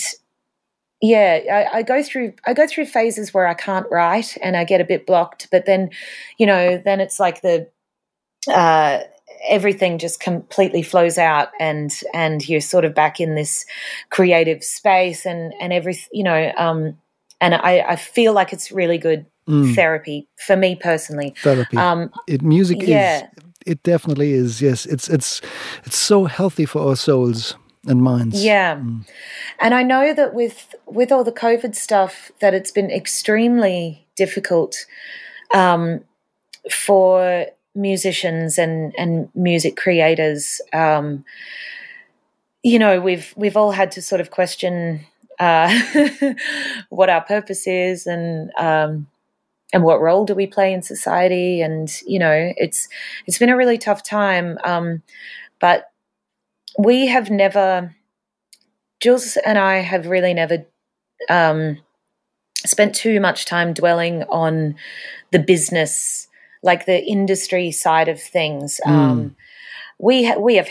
yeah, 1.02 1.40
I, 1.50 1.78
I, 1.78 1.82
go 1.82 2.02
through 2.02 2.34
I 2.44 2.52
go 2.52 2.66
through 2.66 2.84
phases 2.84 3.32
where 3.32 3.46
I 3.46 3.54
can't 3.54 3.86
write 3.90 4.36
and 4.42 4.54
I 4.54 4.64
get 4.64 4.82
a 4.82 4.84
bit 4.84 5.06
blocked, 5.06 5.48
but 5.50 5.64
then, 5.64 5.88
you 6.36 6.44
know, 6.44 6.76
then 6.84 7.00
it's 7.00 7.18
like 7.18 7.40
the 7.40 7.70
uh, 8.46 9.00
everything 9.48 9.98
just 9.98 10.20
completely 10.20 10.82
flows 10.82 11.18
out 11.18 11.48
and 11.58 12.02
and 12.12 12.46
you're 12.48 12.61
sort 12.61 12.84
of 12.84 12.94
back 12.94 13.20
in 13.20 13.34
this 13.34 13.64
creative 14.11 14.62
space 14.62 15.24
and 15.24 15.54
and 15.61 15.72
every 15.72 15.98
you 16.12 16.22
know 16.22 16.52
um, 16.56 16.96
and 17.40 17.54
I, 17.54 17.80
I 17.80 17.96
feel 17.96 18.32
like 18.32 18.52
it's 18.52 18.70
really 18.70 18.98
good 18.98 19.26
mm. 19.51 19.74
therapy 19.74 20.28
for 20.46 20.57
me 20.57 20.76
personally. 20.76 21.34
Therapy. 21.42 21.76
Um, 21.76 22.11
it 22.26 22.42
music 22.42 22.78
yeah. 22.82 23.24
is. 23.24 23.44
It 23.66 23.82
definitely 23.82 24.32
is. 24.32 24.62
Yes, 24.62 24.86
it's 24.86 25.09
it's 25.09 25.40
it's 25.84 25.96
so 25.96 26.24
healthy 26.24 26.64
for 26.64 26.80
our 26.88 26.96
souls 26.96 27.57
and 27.86 28.03
minds. 28.03 28.42
Yeah, 28.42 28.76
mm. 28.76 29.07
and 29.61 29.74
I 29.74 29.82
know 29.82 30.14
that 30.14 30.34
with 30.34 30.74
with 30.86 31.12
all 31.12 31.24
the 31.24 31.32
COVID 31.32 31.74
stuff, 31.74 32.30
that 32.40 32.55
it's 32.55 32.70
been 32.70 32.90
extremely 32.90 34.07
difficult 34.16 34.76
um, 35.55 36.01
for 36.70 37.46
musicians 37.74 38.59
and 38.59 38.94
and 38.96 39.28
music 39.34 39.76
creators. 39.76 40.61
Um, 40.72 41.24
you 42.62 42.78
know, 42.78 43.01
we've 43.01 43.32
we've 43.36 43.57
all 43.57 43.72
had 43.72 43.92
to 43.92 44.03
sort 44.03 44.20
of 44.20 44.30
question 44.30 45.07
uh, 45.40 45.72
what 46.90 47.09
our 47.09 47.22
purpose 47.22 47.66
is 47.66 48.07
and 48.07 48.51
um, 48.59 49.07
and 49.72 49.84
what 49.84 50.00
role 50.00 50.24
do 50.24 50.34
we 50.34 50.46
play 50.46 50.72
in 50.72 50.82
society 50.82 51.60
and 51.60 52.00
you 52.06 52.18
know 52.18 52.52
it's 52.56 52.88
it's 53.26 53.38
been 53.38 53.48
a 53.48 53.56
really 53.56 53.78
tough 53.78 54.02
time 54.02 54.58
um, 54.64 55.02
but 55.60 55.90
we 56.78 57.06
have 57.06 57.30
never 57.30 57.94
julz 59.02 59.36
and 59.44 59.58
i 59.58 59.76
have 59.76 60.06
really 60.06 60.34
never 60.34 60.64
um, 61.28 61.78
spent 62.56 62.94
too 62.94 63.20
much 63.20 63.44
time 63.44 63.72
dwelling 63.72 64.22
on 64.24 64.74
the 65.32 65.38
business 65.38 66.28
like 66.62 66.86
the 66.86 67.02
industry 67.04 67.70
side 67.70 68.08
of 68.08 68.20
things 68.20 68.80
mm. 68.86 68.90
um, 68.90 69.36
we 69.98 70.24
ha- 70.24 70.38
we 70.38 70.56
have 70.56 70.68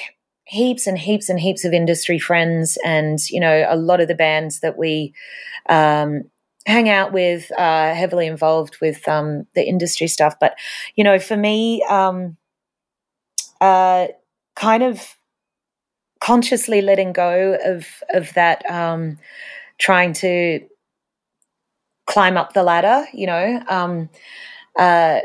heaps 0.50 0.88
and 0.88 0.98
heaps 0.98 1.30
and 1.30 1.40
heaps 1.40 1.64
of 1.64 1.74
industry 1.74 2.18
friends, 2.18 2.78
and 2.84 3.20
you 3.30 3.40
know, 3.40 3.66
a 3.70 3.76
lot 3.76 4.02
of 4.02 4.08
the 4.08 4.16
bands 4.16 4.62
that 4.62 4.78
we 4.78 5.14
um, 5.70 6.24
hang 6.66 6.90
out 6.90 7.12
with 7.14 7.52
are 7.58 7.94
heavily 7.94 8.28
involved 8.28 8.78
with 8.82 9.08
um, 9.08 9.46
the 9.56 9.64
industry 9.64 10.08
stuff. 10.08 10.36
But 10.40 10.56
you 10.96 11.04
know, 11.04 11.20
for 11.20 11.38
me, 11.38 11.84
um, 11.90 12.38
uh, 13.62 14.08
kind 14.56 14.84
of 14.84 15.16
consciously 16.22 16.82
letting 16.82 17.14
go 17.14 17.58
of 17.64 17.88
of 18.10 18.34
that, 18.34 18.70
um, 18.70 19.18
trying 19.78 20.14
to 20.14 20.62
climb 22.08 22.38
up 22.38 22.54
the 22.54 22.64
ladder, 22.64 23.06
you 23.14 23.28
know, 23.28 23.64
um, 23.70 24.10
uh, 24.78 25.20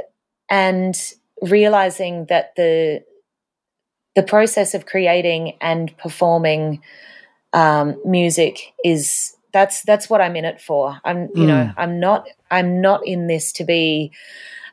and 0.51 0.95
realizing 1.43 2.27
that 2.27 2.55
the 2.57 3.03
the 4.15 4.23
process 4.23 4.75
of 4.75 4.87
creating 4.87 5.57
and 5.61 5.97
performing 5.99 6.81
um, 7.53 8.01
music 8.05 8.73
is 8.85 9.34
that's 9.55 9.83
that's 9.83 10.11
what 10.11 10.21
I'm 10.21 10.37
in 10.37 10.45
it 10.45 10.61
for. 10.61 11.01
I'm 11.05 11.29
you 11.35 11.45
mm. 11.45 11.47
know 11.47 11.73
I'm 11.79 11.99
not 12.01 12.27
I'm 12.51 12.83
not 12.83 13.07
in 13.07 13.29
this 13.29 13.53
to 13.53 13.65
be 13.65 14.13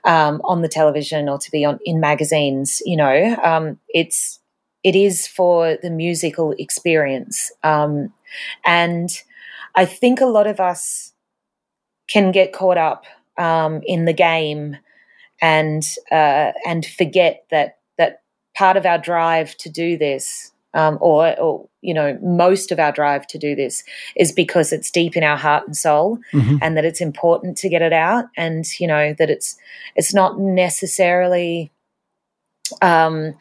um, 0.04 0.42
on 0.44 0.64
the 0.64 0.68
television 0.68 1.30
or 1.30 1.38
to 1.38 1.52
be 1.52 1.64
on 1.64 1.80
in 1.86 2.02
magazines. 2.02 2.82
You 2.84 2.98
know, 2.98 3.38
um, 3.42 3.80
it's 3.90 4.40
it 4.84 4.96
is 4.96 5.28
for 5.28 5.78
the 5.82 5.92
musical 5.92 6.54
experience, 6.58 7.52
um, 7.64 8.12
and 8.66 9.10
I 9.76 9.86
think 9.86 10.20
a 10.20 10.26
lot 10.26 10.48
of 10.48 10.60
us 10.60 11.14
can 12.10 12.32
get 12.32 12.52
caught 12.52 12.78
up 12.78 13.06
um, 13.38 13.82
in 13.86 14.06
the 14.06 14.14
game 14.14 14.78
and 15.42 15.84
uh, 16.12 16.54
and 16.66 16.86
forget 16.86 17.46
that 17.52 17.78
that 18.00 18.24
part 18.58 18.78
of 18.78 18.86
our 18.88 18.98
drive 18.98 19.56
to 19.58 19.70
do 19.70 19.96
this, 19.96 20.51
um, 20.74 20.98
or, 21.02 21.40
or 21.40 21.68
you 21.82 21.94
know, 21.94 22.18
most 22.22 22.72
of 22.72 22.80
our 22.80 22.92
drive 22.92 23.28
to 23.28 23.38
do 23.38 23.56
this 23.56 23.84
is 24.16 24.32
because 24.32 24.72
it's 24.72 24.92
deep 24.92 25.18
in 25.18 25.24
our 25.24 25.38
heart 25.38 25.66
and 25.66 25.76
soul, 25.76 26.20
mm-hmm. 26.32 26.58
and 26.62 26.78
that 26.78 26.86
it's 26.86 27.02
important 27.02 27.58
to 27.58 27.70
get 27.70 27.82
it 27.82 27.94
out, 27.94 28.26
and 28.38 28.66
you 28.80 28.88
know 28.88 29.14
that 29.18 29.30
it's 29.30 29.58
it's 29.96 30.14
not 30.14 30.40
necessarily. 30.40 31.72
Um, 32.82 33.36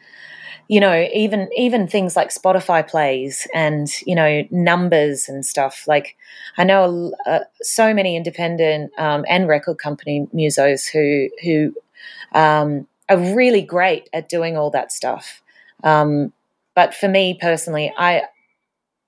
you 0.71 0.79
know 0.79 1.05
even 1.13 1.49
even 1.53 1.85
things 1.85 2.15
like 2.15 2.29
spotify 2.29 2.87
plays 2.87 3.45
and 3.53 3.89
you 4.07 4.15
know 4.15 4.47
numbers 4.51 5.27
and 5.27 5.45
stuff 5.45 5.85
like 5.85 6.15
i 6.57 6.63
know 6.63 7.13
uh, 7.25 7.39
so 7.61 7.93
many 7.93 8.15
independent 8.15 8.89
um, 8.97 9.25
and 9.27 9.49
record 9.49 9.77
company 9.77 10.27
musos 10.33 10.89
who 10.89 11.29
who 11.43 11.73
um, 12.39 12.87
are 13.09 13.17
really 13.35 13.61
great 13.61 14.09
at 14.13 14.29
doing 14.29 14.55
all 14.55 14.69
that 14.69 14.93
stuff 14.93 15.41
um, 15.83 16.31
but 16.75 16.93
for 16.93 17.07
me 17.07 17.37
personally 17.39 17.93
i 17.97 18.21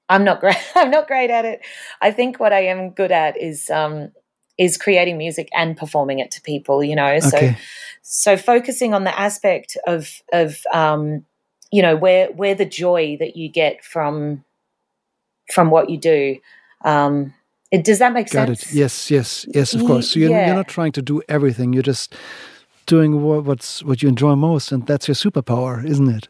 i'm 0.09 0.23
not 0.23 0.39
great 0.39 0.57
i'm 0.75 0.91
not 0.91 1.07
great 1.07 1.29
at 1.29 1.45
it. 1.45 1.61
I 2.01 2.11
think 2.11 2.39
what 2.39 2.53
i 2.53 2.61
am 2.61 2.91
good 2.91 3.11
at 3.11 3.39
is 3.41 3.69
um, 3.69 4.11
is 4.57 4.77
creating 4.77 5.17
music 5.17 5.49
and 5.53 5.75
performing 5.75 6.19
it 6.19 6.31
to 6.31 6.41
people 6.41 6.83
you 6.83 6.95
know? 6.95 7.07
Okay. 7.07 7.19
so 7.21 7.55
so 8.01 8.37
focusing 8.37 8.93
on 8.93 9.03
the 9.03 9.19
aspect 9.19 9.77
of 9.87 10.21
of 10.31 10.59
um, 10.73 11.25
you 11.71 11.81
know 11.81 11.95
where 11.95 12.27
where 12.31 12.55
the 12.55 12.65
joy 12.65 13.17
that 13.19 13.35
you 13.35 13.49
get 13.49 13.83
from 13.83 14.43
from 15.51 15.69
what 15.69 15.89
you 15.89 15.97
do 15.97 16.37
um 16.85 17.33
it, 17.73 17.83
does 17.83 17.97
that 17.99 18.13
make 18.13 18.29
Got 18.29 18.49
sense? 18.49 18.71
It 18.71 18.75
yes 18.75 19.09
yes 19.09 19.47
yes 19.49 19.73
of 19.73 19.81
course. 19.81 20.11
So 20.11 20.19
you're, 20.19 20.29
yeah. 20.29 20.45
you're 20.45 20.55
not 20.55 20.67
trying 20.67 20.91
to 20.91 21.01
do 21.01 21.23
everything 21.27 21.73
you're 21.73 21.81
just 21.81 22.13
doing 22.85 23.23
what, 23.23 23.43
what's 23.45 23.83
what 23.83 24.01
you 24.01 24.09
enjoy 24.09 24.35
most, 24.35 24.71
and 24.71 24.85
that's 24.87 25.07
your 25.07 25.15
superpower, 25.15 25.83
isn't 25.85 26.09
it? 26.09 26.27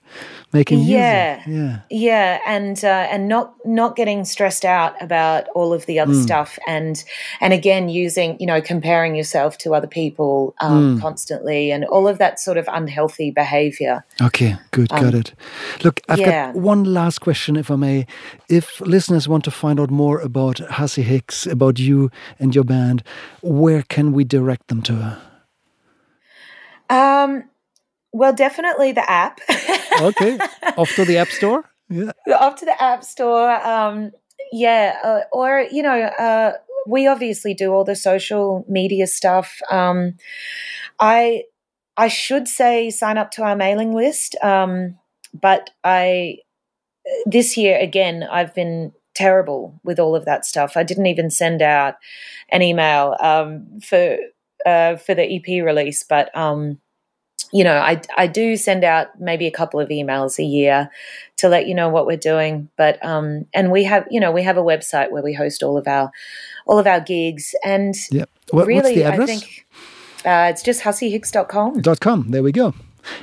Making 0.51 0.79
yeah, 0.79 1.41
music. 1.45 1.81
yeah, 1.89 1.97
yeah, 1.97 2.39
and 2.45 2.83
uh, 2.83 3.07
and 3.11 3.27
not 3.27 3.53
not 3.65 3.95
getting 3.95 4.25
stressed 4.25 4.65
out 4.65 5.01
about 5.01 5.47
all 5.49 5.73
of 5.73 5.85
the 5.85 5.99
other 5.99 6.13
mm. 6.13 6.23
stuff, 6.23 6.57
and 6.67 7.03
and 7.41 7.53
again 7.53 7.89
using 7.89 8.37
you 8.39 8.45
know 8.45 8.61
comparing 8.61 9.15
yourself 9.15 9.57
to 9.59 9.73
other 9.73 9.87
people 9.87 10.55
um, 10.61 10.97
mm. 10.97 11.01
constantly, 11.01 11.71
and 11.71 11.85
all 11.85 12.07
of 12.07 12.17
that 12.17 12.39
sort 12.39 12.57
of 12.57 12.67
unhealthy 12.71 13.31
behavior. 13.31 14.03
Okay, 14.21 14.55
good, 14.71 14.91
um, 14.91 15.01
got 15.01 15.13
it. 15.13 15.33
Look, 15.83 16.01
I've 16.09 16.19
yeah. 16.19 16.53
got 16.53 16.55
one 16.55 16.83
last 16.83 17.19
question, 17.19 17.55
if 17.55 17.71
I 17.71 17.75
may. 17.75 18.07
If 18.49 18.79
listeners 18.81 19.27
want 19.27 19.43
to 19.45 19.51
find 19.51 19.79
out 19.79 19.89
more 19.89 20.19
about 20.19 20.59
Hussy 20.59 21.01
Hicks, 21.01 21.47
about 21.47 21.79
you 21.79 22.11
and 22.39 22.53
your 22.53 22.63
band, 22.63 23.03
where 23.41 23.83
can 23.83 24.13
we 24.13 24.23
direct 24.23 24.67
them 24.67 24.81
to? 24.83 25.17
Um, 26.93 27.45
well, 28.11 28.33
definitely 28.33 28.91
the 28.91 29.09
app. 29.09 29.39
okay, 30.01 30.37
off 30.77 30.93
to 30.95 31.05
the 31.05 31.17
app 31.17 31.29
store. 31.29 31.65
Yeah, 31.89 32.11
off 32.39 32.55
to 32.57 32.65
the 32.65 32.81
app 32.81 33.03
store. 33.03 33.51
Um, 33.65 34.11
yeah, 34.51 34.97
uh, 35.03 35.21
or 35.31 35.65
you 35.71 35.81
know, 35.81 35.99
uh, 35.99 36.53
we 36.87 37.07
obviously 37.07 37.53
do 37.53 37.71
all 37.71 37.83
the 37.83 37.95
social 37.95 38.65
media 38.69 39.07
stuff. 39.07 39.59
Um, 39.71 40.13
I 40.99 41.45
I 41.97 42.07
should 42.07 42.47
say 42.47 42.91
sign 42.91 43.17
up 43.17 43.31
to 43.31 43.43
our 43.43 43.55
mailing 43.55 43.95
list, 43.95 44.35
um, 44.43 44.99
but 45.33 45.71
I 45.83 46.37
this 47.25 47.57
year 47.57 47.79
again 47.79 48.23
I've 48.23 48.53
been 48.53 48.93
terrible 49.15 49.79
with 49.83 49.99
all 49.99 50.15
of 50.15 50.25
that 50.25 50.45
stuff. 50.45 50.77
I 50.77 50.83
didn't 50.83 51.07
even 51.07 51.29
send 51.29 51.61
out 51.61 51.95
an 52.49 52.61
email 52.61 53.15
um, 53.19 53.79
for 53.81 54.17
uh, 54.65 54.95
for 54.97 55.15
the 55.15 55.23
EP 55.23 55.63
release, 55.63 56.03
but 56.03 56.35
um, 56.37 56.79
you 57.53 57.63
know, 57.63 57.77
I 57.77 58.01
I 58.17 58.25
do 58.25 58.57
send 58.57 58.83
out 58.83 59.19
maybe 59.19 59.45
a 59.45 59.51
couple 59.51 59.79
of 59.79 59.89
emails 59.89 60.39
a 60.39 60.43
year 60.43 60.89
to 61.37 61.47
let 61.47 61.67
you 61.67 61.75
know 61.75 61.87
what 61.87 62.07
we're 62.07 62.17
doing. 62.17 62.67
But 62.77 63.03
um, 63.05 63.45
and 63.53 63.71
we 63.71 63.83
have 63.83 64.07
you 64.09 64.19
know 64.19 64.31
we 64.31 64.41
have 64.41 64.57
a 64.57 64.63
website 64.63 65.11
where 65.11 65.21
we 65.21 65.33
host 65.33 65.61
all 65.61 65.77
of 65.77 65.87
our 65.87 66.11
all 66.65 66.79
of 66.79 66.87
our 66.87 66.99
gigs 66.99 67.53
and 67.63 67.95
yeah. 68.11 68.25
What, 68.49 68.65
really, 68.65 69.05
I 69.05 69.25
think 69.25 69.67
uh, 70.25 70.49
it's 70.51 70.63
just 70.63 70.81
hussyhicks.com. 70.81 71.81
Dot 71.81 71.99
com. 71.99 72.31
There 72.31 72.43
we 72.43 72.51
go. 72.51 72.73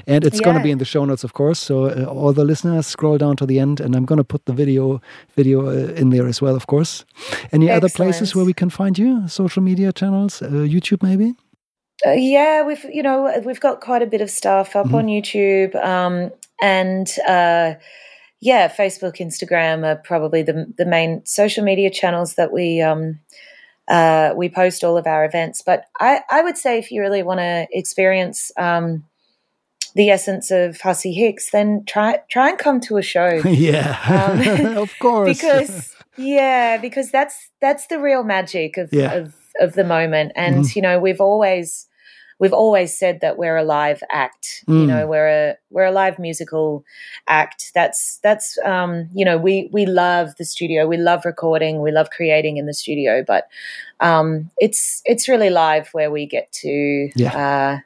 And 0.06 0.24
it's 0.24 0.38
yeah. 0.38 0.44
going 0.44 0.56
to 0.58 0.62
be 0.62 0.70
in 0.70 0.78
the 0.78 0.84
show 0.84 1.04
notes, 1.04 1.24
of 1.24 1.32
course. 1.32 1.58
So 1.58 1.86
uh, 1.86 2.04
all 2.04 2.32
the 2.32 2.44
listeners 2.44 2.86
scroll 2.86 3.16
down 3.18 3.36
to 3.36 3.46
the 3.46 3.58
end, 3.58 3.80
and 3.80 3.96
I'm 3.96 4.04
going 4.04 4.18
to 4.18 4.24
put 4.24 4.44
the 4.44 4.52
video 4.52 5.00
video 5.36 5.66
uh, 5.66 5.94
in 5.94 6.10
there 6.10 6.28
as 6.28 6.40
well, 6.40 6.54
of 6.54 6.66
course. 6.66 7.04
Any 7.50 7.68
Excellent. 7.68 7.70
other 7.70 7.88
places 7.88 8.34
where 8.34 8.44
we 8.44 8.52
can 8.52 8.70
find 8.70 8.98
you? 8.98 9.26
Social 9.26 9.62
media 9.62 9.92
channels, 9.92 10.42
uh, 10.42 10.48
YouTube, 10.48 11.02
maybe. 11.02 11.34
Uh, 12.06 12.12
yeah, 12.12 12.62
we've 12.62 12.84
you 12.84 13.02
know 13.02 13.40
we've 13.44 13.60
got 13.60 13.80
quite 13.80 14.02
a 14.02 14.06
bit 14.06 14.20
of 14.20 14.30
stuff 14.30 14.74
up 14.76 14.86
mm-hmm. 14.86 14.94
on 14.94 15.06
YouTube, 15.06 15.74
um, 15.84 16.30
and 16.60 17.08
uh, 17.28 17.74
yeah, 18.40 18.68
Facebook, 18.68 19.18
Instagram 19.18 19.84
are 19.84 19.96
probably 19.96 20.42
the 20.42 20.72
the 20.78 20.86
main 20.86 21.24
social 21.26 21.62
media 21.62 21.90
channels 21.90 22.34
that 22.34 22.52
we 22.52 22.80
um, 22.80 23.20
uh, 23.88 24.32
we 24.34 24.48
post 24.48 24.82
all 24.82 24.96
of 24.96 25.06
our 25.06 25.24
events. 25.24 25.62
But 25.62 25.84
I, 25.98 26.22
I 26.30 26.42
would 26.42 26.56
say 26.56 26.78
if 26.78 26.90
you 26.90 27.02
really 27.02 27.22
want 27.22 27.40
to 27.40 27.66
experience 27.72 28.50
um, 28.56 29.04
the 29.94 30.10
essence 30.10 30.50
of 30.50 30.80
Hussy 30.80 31.12
Hicks, 31.12 31.50
then 31.50 31.84
try 31.86 32.20
try 32.30 32.48
and 32.50 32.58
come 32.58 32.80
to 32.82 32.96
a 32.96 33.02
show. 33.02 33.28
yeah, 33.44 33.98
um, 34.08 34.76
of 34.78 34.92
course. 35.00 35.28
because 35.40 35.94
yeah, 36.16 36.78
because 36.78 37.10
that's 37.10 37.50
that's 37.60 37.88
the 37.88 37.98
real 37.98 38.22
magic 38.22 38.78
of, 38.78 38.90
yeah. 38.92 39.12
of 39.12 39.34
of 39.60 39.74
the 39.74 39.84
moment, 39.84 40.32
and 40.36 40.64
mm-hmm. 40.64 40.78
you 40.78 40.82
know 40.82 40.98
we've 40.98 41.20
always 41.20 41.88
we've 42.40 42.54
always 42.54 42.98
said 42.98 43.20
that 43.20 43.36
we're 43.36 43.58
a 43.58 43.62
live 43.62 44.02
act. 44.10 44.64
Mm. 44.66 44.80
You 44.80 44.86
know, 44.86 45.06
we're 45.06 45.28
a 45.28 45.54
we're 45.70 45.84
a 45.84 45.92
live 45.92 46.18
musical 46.18 46.84
act. 47.28 47.70
That's 47.74 48.18
that's 48.22 48.58
um, 48.64 49.08
you 49.14 49.24
know, 49.24 49.38
we 49.38 49.68
we 49.72 49.86
love 49.86 50.34
the 50.36 50.44
studio. 50.44 50.88
We 50.88 50.96
love 50.96 51.24
recording. 51.24 51.80
We 51.80 51.92
love 51.92 52.10
creating 52.10 52.56
in 52.56 52.66
the 52.66 52.74
studio, 52.74 53.22
but 53.24 53.44
um, 54.00 54.50
it's 54.56 55.02
it's 55.04 55.28
really 55.28 55.50
live 55.50 55.90
where 55.92 56.10
we 56.10 56.26
get 56.26 56.50
to 56.52 57.10
yeah. 57.14 57.36
uh, 57.36 57.78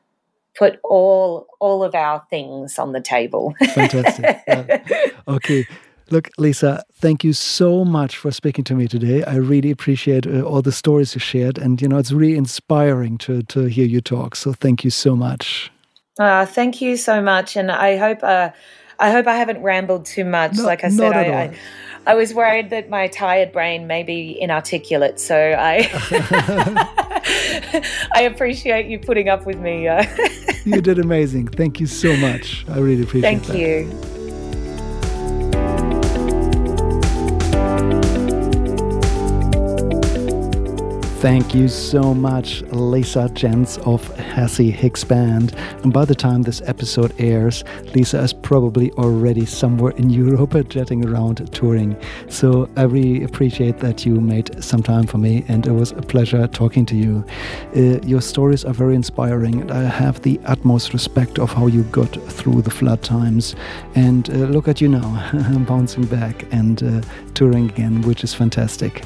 put 0.56 0.78
all 0.84 1.48
all 1.60 1.82
of 1.82 1.94
our 1.94 2.24
things 2.30 2.78
on 2.78 2.92
the 2.92 3.00
table. 3.00 3.54
Fantastic. 3.74 4.40
Okay. 5.26 5.66
Look, 6.10 6.30
Leesa, 6.38 6.82
thank 6.92 7.24
you 7.24 7.32
so 7.32 7.84
much 7.84 8.16
for 8.16 8.30
speaking 8.30 8.64
to 8.64 8.74
me 8.74 8.86
today. 8.86 9.24
I 9.24 9.36
really 9.36 9.70
appreciate 9.70 10.26
uh, 10.26 10.42
all 10.42 10.60
the 10.60 10.72
stories 10.72 11.14
you 11.14 11.20
shared, 11.20 11.56
and 11.58 11.80
you 11.80 11.88
know 11.88 11.98
it's 11.98 12.12
really 12.12 12.36
inspiring 12.36 13.16
to 13.18 13.42
to 13.44 13.64
hear 13.64 13.86
you 13.86 14.00
talk. 14.00 14.36
So 14.36 14.52
thank 14.52 14.84
you 14.84 14.90
so 14.90 15.16
much. 15.16 15.70
Uh, 16.18 16.46
thank 16.46 16.80
you 16.80 16.96
so 16.96 17.22
much, 17.22 17.56
and 17.56 17.70
I 17.70 17.96
hope 17.96 18.22
uh, 18.22 18.50
I 18.98 19.10
hope 19.10 19.26
I 19.26 19.36
haven't 19.36 19.62
rambled 19.62 20.04
too 20.04 20.24
much. 20.24 20.56
No, 20.56 20.64
like 20.64 20.84
I 20.84 20.88
said, 20.90 21.12
I, 21.12 21.44
I, 21.44 21.56
I 22.06 22.14
was 22.14 22.34
worried 22.34 22.70
that 22.70 22.90
my 22.90 23.08
tired 23.08 23.50
brain 23.50 23.86
may 23.86 24.02
be 24.02 24.38
inarticulate, 24.40 25.18
so 25.18 25.56
I 25.58 25.88
I 28.14 28.22
appreciate 28.22 28.86
you 28.86 28.98
putting 28.98 29.30
up 29.30 29.46
with 29.46 29.58
me. 29.58 29.88
you 30.64 30.82
did 30.82 30.98
amazing. 30.98 31.48
Thank 31.48 31.80
you 31.80 31.86
so 31.86 32.14
much. 32.18 32.66
I 32.68 32.78
really 32.78 33.02
appreciate 33.02 33.42
Thank 33.42 33.46
that. 33.46 33.58
you. 33.58 34.23
Thank 41.24 41.54
you 41.54 41.68
so 41.68 42.12
much, 42.12 42.62
Leesa 42.64 43.32
Gentz 43.32 43.78
of 43.86 44.14
Hussy 44.18 44.70
Hicks 44.70 45.04
Band. 45.04 45.54
And 45.82 45.90
by 45.90 46.04
the 46.04 46.14
time 46.14 46.42
this 46.42 46.60
episode 46.66 47.14
airs, 47.18 47.64
Leesa 47.94 48.22
is 48.22 48.34
probably 48.34 48.92
already 48.98 49.46
somewhere 49.46 49.92
in 49.92 50.10
Europe 50.10 50.54
jetting 50.68 51.02
around 51.02 51.50
touring. 51.50 51.96
So 52.28 52.68
I 52.76 52.82
really 52.82 53.24
appreciate 53.24 53.78
that 53.78 54.04
you 54.04 54.20
made 54.20 54.62
some 54.62 54.82
time 54.82 55.06
for 55.06 55.16
me, 55.16 55.46
and 55.48 55.66
it 55.66 55.72
was 55.72 55.92
a 55.92 56.02
pleasure 56.02 56.46
talking 56.46 56.84
to 56.84 56.94
you. 56.94 57.24
Uh, 57.74 58.06
your 58.06 58.20
stories 58.20 58.66
are 58.66 58.74
very 58.74 58.94
inspiring, 58.94 59.62
and 59.62 59.70
I 59.70 59.84
have 59.84 60.20
the 60.20 60.38
utmost 60.44 60.92
respect 60.92 61.38
of 61.38 61.50
how 61.54 61.68
you 61.68 61.84
got 61.84 62.12
through 62.30 62.60
the 62.60 62.70
flood 62.70 63.02
times. 63.02 63.56
And 63.94 64.28
uh, 64.28 64.34
look 64.52 64.68
at 64.68 64.82
you 64.82 64.88
now, 64.88 65.30
bouncing 65.66 66.04
back 66.04 66.44
and 66.52 66.82
uh, 66.82 67.00
touring 67.32 67.70
again, 67.70 68.02
which 68.02 68.24
is 68.24 68.34
fantastic. 68.34 69.02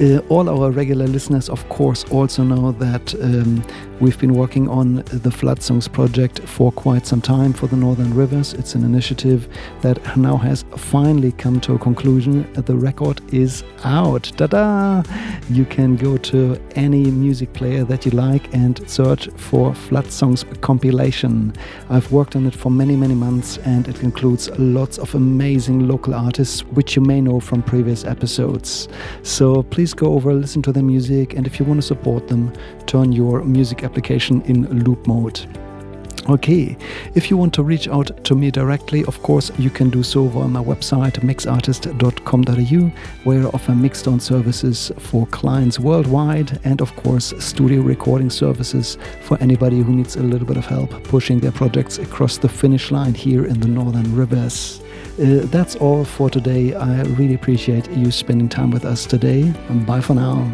Uh, 0.00 0.18
all 0.28 0.48
our 0.48 0.70
regular 0.70 1.08
listeners, 1.08 1.48
of 1.48 1.68
course, 1.68 2.04
also 2.12 2.44
know 2.44 2.70
that 2.70 3.12
um, 3.16 3.64
we've 3.98 4.18
been 4.20 4.34
working 4.34 4.68
on 4.68 5.02
the 5.06 5.30
Flood 5.30 5.60
Songs 5.60 5.88
project 5.88 6.38
for 6.40 6.70
quite 6.70 7.04
some 7.04 7.20
time 7.20 7.52
for 7.52 7.66
the 7.66 7.74
Northern 7.74 8.14
Rivers. 8.14 8.54
It's 8.54 8.76
an 8.76 8.84
initiative 8.84 9.48
that 9.80 10.16
now 10.16 10.36
has 10.36 10.64
finally 10.76 11.32
come 11.32 11.58
to 11.62 11.74
a 11.74 11.78
conclusion. 11.80 12.48
The 12.52 12.76
record 12.76 13.20
is 13.34 13.64
out. 13.82 14.30
Ta 14.36 14.46
da! 14.46 15.02
You 15.50 15.64
can 15.64 15.96
go 15.96 16.16
to 16.16 16.60
any 16.76 17.10
music 17.10 17.52
player 17.52 17.82
that 17.82 18.06
you 18.06 18.12
like 18.12 18.54
and 18.54 18.88
search 18.88 19.28
for 19.36 19.74
Flood 19.74 20.12
Songs 20.12 20.44
compilation. 20.60 21.52
I've 21.90 22.12
worked 22.12 22.36
on 22.36 22.46
it 22.46 22.54
for 22.54 22.70
many, 22.70 22.94
many 22.94 23.14
months 23.14 23.58
and 23.58 23.88
it 23.88 24.04
includes 24.04 24.48
lots 24.58 24.98
of 24.98 25.12
amazing 25.16 25.88
local 25.88 26.14
artists, 26.14 26.60
which 26.66 26.94
you 26.94 27.02
may 27.02 27.20
know 27.20 27.40
from 27.40 27.64
previous 27.64 28.04
episodes. 28.04 28.88
So 29.24 29.64
please 29.64 29.87
go 29.94 30.14
over, 30.14 30.32
listen 30.32 30.62
to 30.62 30.72
their 30.72 30.82
music, 30.82 31.34
and 31.34 31.46
if 31.46 31.58
you 31.58 31.66
want 31.66 31.80
to 31.80 31.86
support 31.86 32.28
them, 32.28 32.52
turn 32.86 33.12
your 33.12 33.42
music 33.42 33.84
application 33.84 34.42
in 34.42 34.84
loop 34.84 35.06
mode. 35.06 35.46
Okay, 36.28 36.76
if 37.14 37.30
you 37.30 37.38
want 37.38 37.54
to 37.54 37.62
reach 37.62 37.88
out 37.88 38.22
to 38.24 38.34
me 38.34 38.50
directly, 38.50 39.02
of 39.06 39.22
course, 39.22 39.50
you 39.58 39.70
can 39.70 39.88
do 39.88 40.02
so 40.02 40.26
via 40.26 40.46
my 40.46 40.62
website 40.62 41.12
mixartist.com.au, 41.12 42.92
where 43.24 43.46
I 43.46 43.50
offer 43.50 43.72
mixdown 43.72 44.20
services 44.20 44.92
for 44.98 45.26
clients 45.28 45.78
worldwide 45.80 46.60
and, 46.64 46.82
of 46.82 46.94
course, 46.96 47.32
studio 47.38 47.80
recording 47.80 48.28
services 48.28 48.98
for 49.22 49.38
anybody 49.40 49.80
who 49.80 49.94
needs 49.94 50.16
a 50.16 50.22
little 50.22 50.46
bit 50.46 50.58
of 50.58 50.66
help 50.66 50.90
pushing 51.04 51.40
their 51.40 51.52
projects 51.52 51.96
across 51.96 52.36
the 52.36 52.48
finish 52.48 52.90
line 52.90 53.14
here 53.14 53.46
in 53.46 53.58
the 53.60 53.68
Northern 53.68 54.14
Rivers. 54.14 54.82
Uh, 55.18 55.40
that's 55.46 55.74
all 55.76 56.04
for 56.04 56.30
today. 56.30 56.74
I 56.74 57.02
really 57.02 57.34
appreciate 57.34 57.90
you 57.90 58.10
spending 58.12 58.48
time 58.48 58.70
with 58.70 58.84
us 58.84 59.04
today. 59.04 59.50
Bye 59.86 60.00
for 60.00 60.14
now. 60.14 60.50